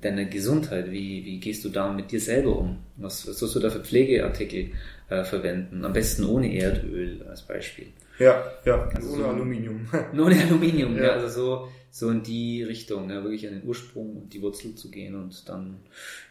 deiner 0.01 0.25
Gesundheit? 0.25 0.91
Wie, 0.91 1.25
wie 1.25 1.39
gehst 1.39 1.65
du 1.65 1.69
da 1.69 1.93
mit 1.93 2.11
dir 2.13 2.21
selber 2.21 2.59
um? 2.59 2.79
Was, 2.97 3.27
was 3.29 3.39
sollst 3.39 3.55
du 3.57 3.61
da 3.61 3.71
für 3.71 3.81
Pflegeartikel 3.81 4.71
äh, 5.11 5.25
verwenden? 5.25 5.85
Am 5.85 5.93
besten 5.93 6.25
ohne 6.25 6.55
Erdöl 6.55 7.25
als 7.29 7.43
Beispiel. 7.43 7.87
Ja, 8.19 8.45
ja. 8.65 8.89
Also 8.95 9.13
Ohne 9.15 9.23
so- 9.23 9.29
Aluminium. 9.29 9.87
Nur 10.13 10.27
ohne 10.27 10.43
Aluminium, 10.43 10.97
ja. 10.97 11.03
Ja. 11.05 11.11
also 11.13 11.29
so, 11.29 11.69
so 11.91 12.11
in 12.11 12.23
die 12.23 12.63
Richtung, 12.63 13.09
ja, 13.11 13.23
wirklich 13.23 13.47
an 13.47 13.55
den 13.61 13.67
Ursprung 13.69 14.17
und 14.17 14.33
die 14.35 14.43
Wurzel 14.43 14.75
zu 14.75 14.91
gehen 14.91 15.15
und 15.15 15.49
dann, 15.49 15.77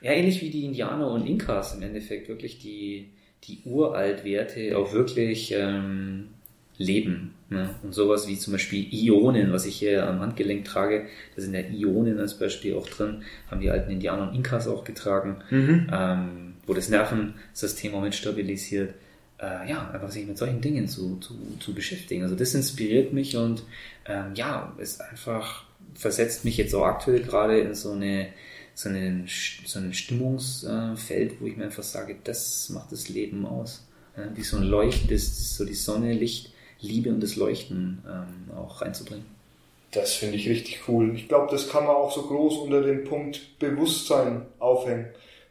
ja, 0.01 0.11
ähnlich 0.11 0.41
wie 0.41 0.49
die 0.49 0.65
Indianer 0.65 1.09
und 1.09 1.25
Inkas 1.25 1.75
im 1.75 1.81
Endeffekt, 1.81 2.27
wirklich 2.29 2.59
die, 2.59 3.09
die 3.45 3.61
Uraltwerte 3.65 4.77
auch 4.77 4.93
wirklich 4.93 5.53
ähm, 5.55 6.29
leben. 6.77 7.33
Ne? 7.49 7.69
Und 7.81 7.93
sowas 7.93 8.27
wie 8.27 8.38
zum 8.38 8.53
Beispiel 8.53 8.85
Ionen, 8.93 9.51
was 9.51 9.65
ich 9.65 9.77
hier 9.77 10.05
am 10.07 10.19
Handgelenk 10.19 10.65
trage, 10.65 11.05
da 11.35 11.41
sind 11.41 11.53
ja 11.53 11.61
Ionen 11.61 12.19
als 12.19 12.38
Beispiel 12.38 12.75
auch 12.75 12.88
drin, 12.88 13.23
haben 13.49 13.61
die 13.61 13.69
alten 13.71 13.89
Indianer 13.91 14.29
und 14.29 14.35
Inkas 14.35 14.67
auch 14.67 14.83
getragen, 14.83 15.38
ähm, 15.51 16.53
wo 16.67 16.73
das 16.73 16.89
Nervensystem 16.89 17.95
auch 17.95 18.01
mit 18.01 18.13
stabilisiert. 18.15 18.93
Äh, 19.39 19.69
ja, 19.69 19.91
einfach 19.91 20.09
sich 20.09 20.25
mit 20.25 20.38
solchen 20.38 20.61
Dingen 20.61 20.88
zu, 20.88 21.17
zu, 21.17 21.35
zu 21.59 21.73
beschäftigen. 21.73 22.23
Also 22.23 22.35
das 22.35 22.55
inspiriert 22.55 23.13
mich 23.13 23.38
und 23.38 23.63
ähm, 24.07 24.33
ja, 24.33 24.73
ist 24.77 24.99
einfach, 25.01 25.63
versetzt 25.93 26.43
mich 26.43 26.57
jetzt 26.57 26.73
auch 26.73 26.85
aktuell 26.85 27.21
gerade 27.21 27.59
in 27.59 27.75
so 27.75 27.91
eine 27.91 28.29
so, 28.73 28.89
einen, 28.89 29.27
so 29.65 29.79
ein 29.79 29.91
Stimmungsfeld, 29.91 31.41
wo 31.41 31.47
ich 31.47 31.57
mir 31.57 31.65
einfach 31.65 31.81
sage, 31.81 32.15
das 32.23 32.69
macht 32.69 32.91
das 32.91 33.09
Leben 33.09 33.43
aus. 33.47 33.83
Wie 34.35 34.43
so 34.43 34.57
ein 34.57 34.63
Leucht, 34.63 35.11
das 35.11 35.55
so 35.57 35.65
die 35.65 35.73
Sonne, 35.73 36.13
Licht, 36.13 36.51
Liebe 36.79 37.09
und 37.09 37.21
das 37.21 37.35
Leuchten 37.35 38.03
ähm, 38.07 38.55
auch 38.55 38.81
reinzubringen. 38.81 39.25
Das 39.91 40.13
finde 40.13 40.35
ich 40.35 40.47
richtig 40.47 40.88
cool. 40.88 41.15
Ich 41.15 41.27
glaube, 41.27 41.47
das 41.49 41.69
kann 41.69 41.85
man 41.85 41.95
auch 41.95 42.13
so 42.13 42.23
groß 42.23 42.57
unter 42.57 42.81
dem 42.81 43.03
Punkt 43.03 43.57
Bewusstsein 43.59 44.43
aufhängen. 44.59 45.07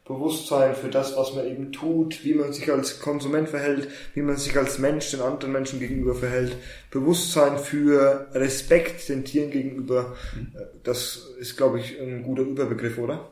Bewusstsein 0.07 0.73
für 0.73 0.87
das, 0.87 1.17
was 1.17 1.33
man 1.33 1.45
eben 1.45 1.71
tut, 1.73 2.23
wie 2.23 2.33
man 2.33 2.53
sich 2.53 2.71
als 2.71 2.99
Konsument 3.01 3.49
verhält, 3.49 3.89
wie 4.13 4.21
man 4.21 4.37
sich 4.37 4.57
als 4.57 4.79
Mensch 4.79 5.11
den 5.11 5.21
anderen 5.21 5.51
Menschen 5.51 5.79
gegenüber 5.79 6.15
verhält. 6.15 6.55
Bewusstsein 6.91 7.59
für 7.59 8.27
Respekt 8.33 9.09
den 9.09 9.25
Tieren 9.25 9.51
gegenüber. 9.51 10.15
Das 10.83 11.27
ist, 11.39 11.57
glaube 11.57 11.79
ich, 11.79 11.99
ein 11.99 12.23
guter 12.23 12.43
Überbegriff, 12.43 12.97
oder? 12.97 13.29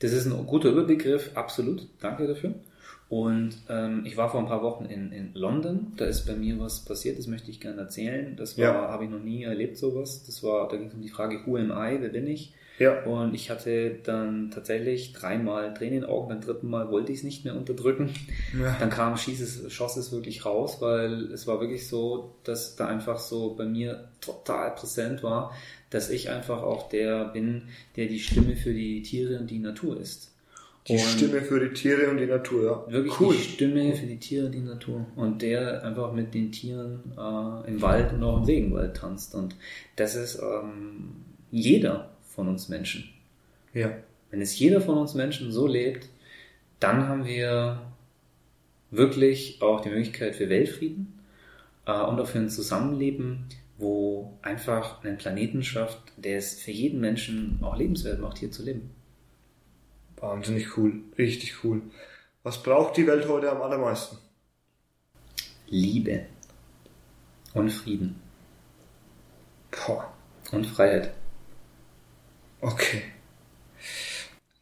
Das 0.00 0.12
ist 0.12 0.26
ein 0.26 0.46
guter 0.46 0.68
Überbegriff, 0.68 1.30
absolut. 1.34 1.88
Danke 2.00 2.26
dafür. 2.26 2.54
Und 3.08 3.56
ähm, 3.70 4.02
ich 4.04 4.18
war 4.18 4.30
vor 4.30 4.40
ein 4.40 4.46
paar 4.46 4.62
Wochen 4.62 4.84
in, 4.84 5.12
in 5.12 5.32
London. 5.32 5.92
Da 5.96 6.04
ist 6.04 6.26
bei 6.26 6.34
mir 6.34 6.60
was 6.60 6.84
passiert, 6.84 7.18
das 7.18 7.26
möchte 7.26 7.50
ich 7.50 7.58
gerne 7.58 7.80
erzählen. 7.80 8.36
Das 8.36 8.58
war, 8.58 8.64
ja. 8.64 8.88
habe 8.88 9.04
ich 9.04 9.10
noch 9.10 9.22
nie 9.22 9.44
erlebt, 9.44 9.78
sowas. 9.78 10.24
Das 10.26 10.42
war, 10.42 10.68
da 10.68 10.76
ging 10.76 10.88
es 10.88 10.94
um 10.94 11.00
die 11.00 11.08
Frage, 11.08 11.40
who 11.46 11.56
am 11.56 11.70
I, 11.70 12.00
wer 12.00 12.10
bin 12.10 12.26
ich? 12.26 12.52
Ja. 12.78 13.02
Und 13.02 13.34
ich 13.34 13.50
hatte 13.50 13.96
dann 14.04 14.50
tatsächlich 14.50 15.12
dreimal 15.12 15.74
Tränen 15.74 15.94
in 15.94 16.00
den 16.02 16.10
Augen, 16.10 16.28
beim 16.28 16.40
dritten 16.40 16.68
Mal 16.68 16.90
wollte 16.90 17.12
ich 17.12 17.18
es 17.18 17.24
nicht 17.24 17.44
mehr 17.44 17.56
unterdrücken. 17.56 18.10
Ja. 18.58 18.76
Dann 18.78 18.90
kam, 18.90 19.16
schieß 19.16 19.40
es, 19.40 19.72
schoss 19.72 19.96
es 19.96 20.12
wirklich 20.12 20.44
raus, 20.44 20.78
weil 20.80 21.32
es 21.32 21.46
war 21.46 21.60
wirklich 21.60 21.88
so, 21.88 22.34
dass 22.44 22.76
da 22.76 22.86
einfach 22.86 23.18
so 23.18 23.54
bei 23.54 23.64
mir 23.64 24.08
total 24.20 24.74
präsent 24.74 25.22
war, 25.22 25.52
dass 25.90 26.10
ich 26.10 26.30
einfach 26.30 26.62
auch 26.62 26.88
der 26.88 27.26
bin, 27.26 27.68
der 27.96 28.06
die 28.06 28.20
Stimme 28.20 28.56
für 28.56 28.72
die 28.72 29.02
Tiere 29.02 29.38
und 29.38 29.50
die 29.50 29.58
Natur 29.58 29.98
ist. 29.98 30.32
Die 30.86 30.94
und 30.94 31.00
Stimme 31.00 31.42
für 31.42 31.60
die 31.60 31.74
Tiere 31.74 32.10
und 32.10 32.16
die 32.16 32.26
Natur, 32.26 32.64
ja. 32.64 32.92
Wirklich 32.92 33.20
cool. 33.20 33.34
die 33.34 33.42
Stimme 33.42 33.94
für 33.94 34.06
die 34.06 34.18
Tiere 34.18 34.46
und 34.46 34.52
die 34.52 34.60
Natur. 34.60 35.06
Und 35.16 35.42
der 35.42 35.84
einfach 35.84 36.12
mit 36.12 36.32
den 36.32 36.50
Tieren 36.50 37.00
äh, 37.16 37.68
im 37.68 37.82
Wald 37.82 38.12
und 38.14 38.22
auch 38.22 38.38
im 38.38 38.44
Regenwald 38.44 38.96
tanzt. 38.96 39.34
Und 39.34 39.54
das 39.96 40.14
ist 40.14 40.40
ähm, 40.40 41.10
jeder 41.50 42.10
von 42.38 42.46
uns 42.46 42.68
Menschen. 42.68 43.02
Ja. 43.74 43.96
Wenn 44.30 44.40
es 44.40 44.56
jeder 44.56 44.80
von 44.80 44.96
uns 44.96 45.14
Menschen 45.14 45.50
so 45.50 45.66
lebt, 45.66 46.08
dann 46.78 47.08
haben 47.08 47.24
wir 47.24 47.82
wirklich 48.92 49.60
auch 49.60 49.80
die 49.80 49.88
Möglichkeit 49.88 50.36
für 50.36 50.48
Weltfrieden 50.48 51.18
äh, 51.84 52.00
und 52.00 52.20
auch 52.20 52.28
für 52.28 52.38
ein 52.38 52.48
Zusammenleben, 52.48 53.46
wo 53.76 54.38
einfach 54.40 55.02
einen 55.02 55.18
Planeten 55.18 55.64
schafft, 55.64 56.00
der 56.16 56.38
es 56.38 56.62
für 56.62 56.70
jeden 56.70 57.00
Menschen 57.00 57.58
auch 57.60 57.76
lebenswert 57.76 58.20
macht, 58.20 58.38
hier 58.38 58.52
zu 58.52 58.62
leben. 58.62 58.90
Wahnsinnig 60.20 60.76
cool, 60.76 61.00
richtig 61.18 61.64
cool. 61.64 61.82
Was 62.44 62.62
braucht 62.62 62.96
die 62.98 63.06
Welt 63.08 63.26
heute 63.26 63.50
am 63.50 63.62
allermeisten? 63.62 64.18
Liebe 65.66 66.26
und 67.52 67.70
Frieden. 67.70 68.14
Boah. 69.72 70.12
Und 70.52 70.66
Freiheit. 70.66 71.17
Okay. 72.60 73.02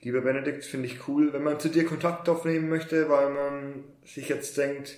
Lieber 0.01 0.21
Benedikt, 0.21 0.65
finde 0.65 0.87
ich 0.87 1.09
cool, 1.09 1.33
wenn 1.33 1.43
man 1.43 1.59
zu 1.59 1.69
dir 1.69 1.85
Kontakt 1.85 2.29
aufnehmen 2.29 2.69
möchte, 2.69 3.09
weil 3.09 3.31
man 3.31 3.85
sich 4.05 4.29
jetzt 4.29 4.57
denkt, 4.57 4.97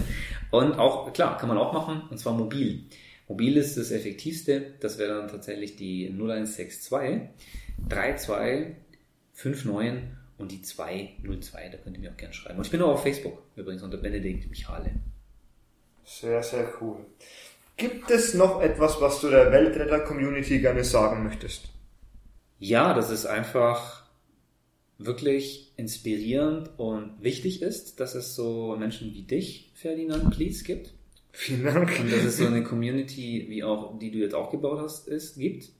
und 0.50 0.78
auch, 0.78 1.12
klar, 1.12 1.36
kann 1.36 1.50
man 1.50 1.58
auch 1.58 1.74
machen, 1.74 2.00
und 2.10 2.16
zwar 2.18 2.32
mobil. 2.32 2.84
Mobil 3.28 3.56
ist 3.58 3.76
das 3.76 3.90
effektivste, 3.90 4.74
das 4.80 4.98
wäre 4.98 5.14
dann 5.14 5.28
tatsächlich 5.28 5.76
die 5.76 6.08
0162 6.08 7.28
32 7.88 8.76
59 9.34 10.18
und 10.38 10.50
die 10.50 10.62
202, 10.62 11.68
da 11.68 11.76
könnt 11.78 11.96
ihr 11.96 12.00
mir 12.00 12.12
auch 12.12 12.16
gerne 12.16 12.32
schreiben. 12.32 12.58
Und 12.58 12.64
ich 12.64 12.70
bin 12.70 12.80
auch 12.80 12.94
auf 12.94 13.02
Facebook 13.02 13.42
übrigens 13.56 13.82
unter 13.82 13.98
Benedikt 13.98 14.48
Michale. 14.48 14.92
Sehr, 16.04 16.42
sehr 16.42 16.72
cool. 16.80 17.04
Gibt 17.76 18.10
es 18.10 18.34
noch 18.34 18.60
etwas, 18.60 19.00
was 19.00 19.20
du 19.20 19.28
der 19.28 19.52
Weltretter-Community 19.52 20.60
gerne 20.60 20.82
sagen 20.82 21.22
möchtest? 21.22 21.68
Ja, 22.58 22.94
dass 22.94 23.10
es 23.10 23.26
einfach 23.26 24.08
wirklich 24.96 25.72
inspirierend 25.76 26.70
und 26.76 27.22
wichtig 27.22 27.62
ist, 27.62 28.00
dass 28.00 28.14
es 28.14 28.34
so 28.34 28.74
Menschen 28.76 29.14
wie 29.14 29.22
dich, 29.22 29.70
Ferdinand 29.74 30.34
Please, 30.34 30.64
gibt. 30.64 30.94
Vielen 31.38 31.64
Dank. 31.64 32.00
Und 32.00 32.10
dass 32.10 32.24
es 32.24 32.36
so 32.36 32.46
eine 32.46 32.64
Community, 32.64 33.46
wie 33.48 33.62
auch, 33.62 33.96
die 33.98 34.10
du 34.10 34.18
jetzt 34.18 34.34
auch 34.34 34.50
gebaut 34.50 34.80
hast, 34.80 35.06
ist, 35.06 35.38
gibt. 35.38 35.70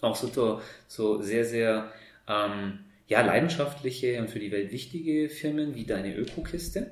Auch 0.00 0.16
so, 0.16 0.60
so 0.88 1.22
sehr, 1.22 1.44
sehr, 1.44 1.92
ähm, 2.26 2.80
ja, 3.06 3.20
leidenschaftliche 3.20 4.18
und 4.20 4.30
für 4.30 4.38
die 4.38 4.50
Welt 4.50 4.72
wichtige 4.72 5.28
Firmen 5.28 5.74
wie 5.74 5.84
deine 5.84 6.16
Ökokiste 6.16 6.90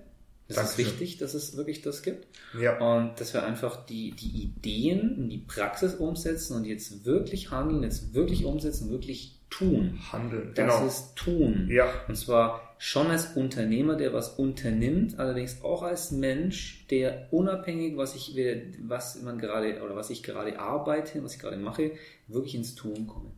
es 0.49 0.71
ist 0.71 0.79
wichtig, 0.79 1.19
dass 1.19 1.35
es 1.35 1.57
wirklich 1.57 1.83
das 1.83 2.03
gibt. 2.03 2.27
Ja. 2.61 2.79
Und 2.79 3.21
dass 3.21 3.35
wir 3.35 3.45
einfach 3.45 3.85
die, 3.87 4.13
die 4.13 4.43
Ideen 4.43 5.17
in 5.17 5.31
die 5.31 5.39
Praxis 5.39 5.95
umsetzen 5.95 6.57
und 6.57 6.65
jetzt 6.65 7.05
wirklich 7.05 7.51
handeln, 7.51 7.83
jetzt 7.83 8.15
wirklich 8.15 8.45
umsetzen, 8.45 8.91
wirklich 8.91 9.39
tun. 9.53 9.99
Handeln, 10.11 10.53
das 10.55 10.75
genau. 10.75 10.87
ist 10.87 11.17
tun. 11.17 11.69
Ja. 11.71 11.93
Und 12.09 12.17
zwar 12.17 12.75
schon 12.79 13.09
als 13.09 13.37
Unternehmer, 13.37 13.97
der 13.97 14.13
was 14.13 14.31
unternimmt, 14.31 15.19
allerdings 15.19 15.63
auch 15.63 15.83
als 15.83 16.11
Mensch, 16.11 16.87
der 16.89 17.29
unabhängig, 17.31 17.97
was 17.97 18.17
ich, 18.17 18.37
was 18.83 19.23
man 19.23 19.39
gerade, 19.39 19.81
oder 19.83 19.95
was 19.95 20.11
ich 20.11 20.23
gerade 20.23 20.59
arbeite, 20.59 21.23
was 21.23 21.35
ich 21.35 21.41
gerade 21.41 21.57
mache, 21.57 21.93
wirklich 22.27 22.55
ins 22.55 22.75
Tun 22.75 23.07
komme. 23.07 23.31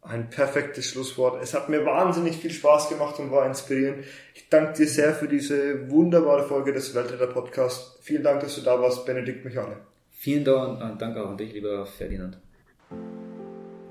Ein 0.00 0.30
perfektes 0.30 0.86
Schlusswort. 0.86 1.42
Es 1.42 1.54
hat 1.54 1.68
mir 1.68 1.84
wahnsinnig 1.84 2.36
viel 2.36 2.52
Spaß 2.52 2.88
gemacht 2.88 3.18
und 3.18 3.30
war 3.30 3.46
inspirierend. 3.46 4.04
Ich 4.34 4.48
danke 4.48 4.72
dir 4.72 4.88
sehr 4.88 5.12
für 5.12 5.28
diese 5.28 5.90
wunderbare 5.90 6.46
Folge 6.46 6.72
des 6.72 6.94
Weltretter 6.94 7.26
Podcasts. 7.26 7.98
Vielen 8.00 8.22
Dank, 8.22 8.40
dass 8.40 8.54
du 8.54 8.62
da 8.62 8.80
warst, 8.80 9.04
Benedikt 9.04 9.44
Michale. 9.44 9.76
Vielen 10.10 10.44
Dank, 10.44 10.98
danke 10.98 11.22
auch 11.22 11.30
an 11.30 11.36
dich, 11.36 11.52
lieber 11.52 11.84
Ferdinand. 11.84 12.38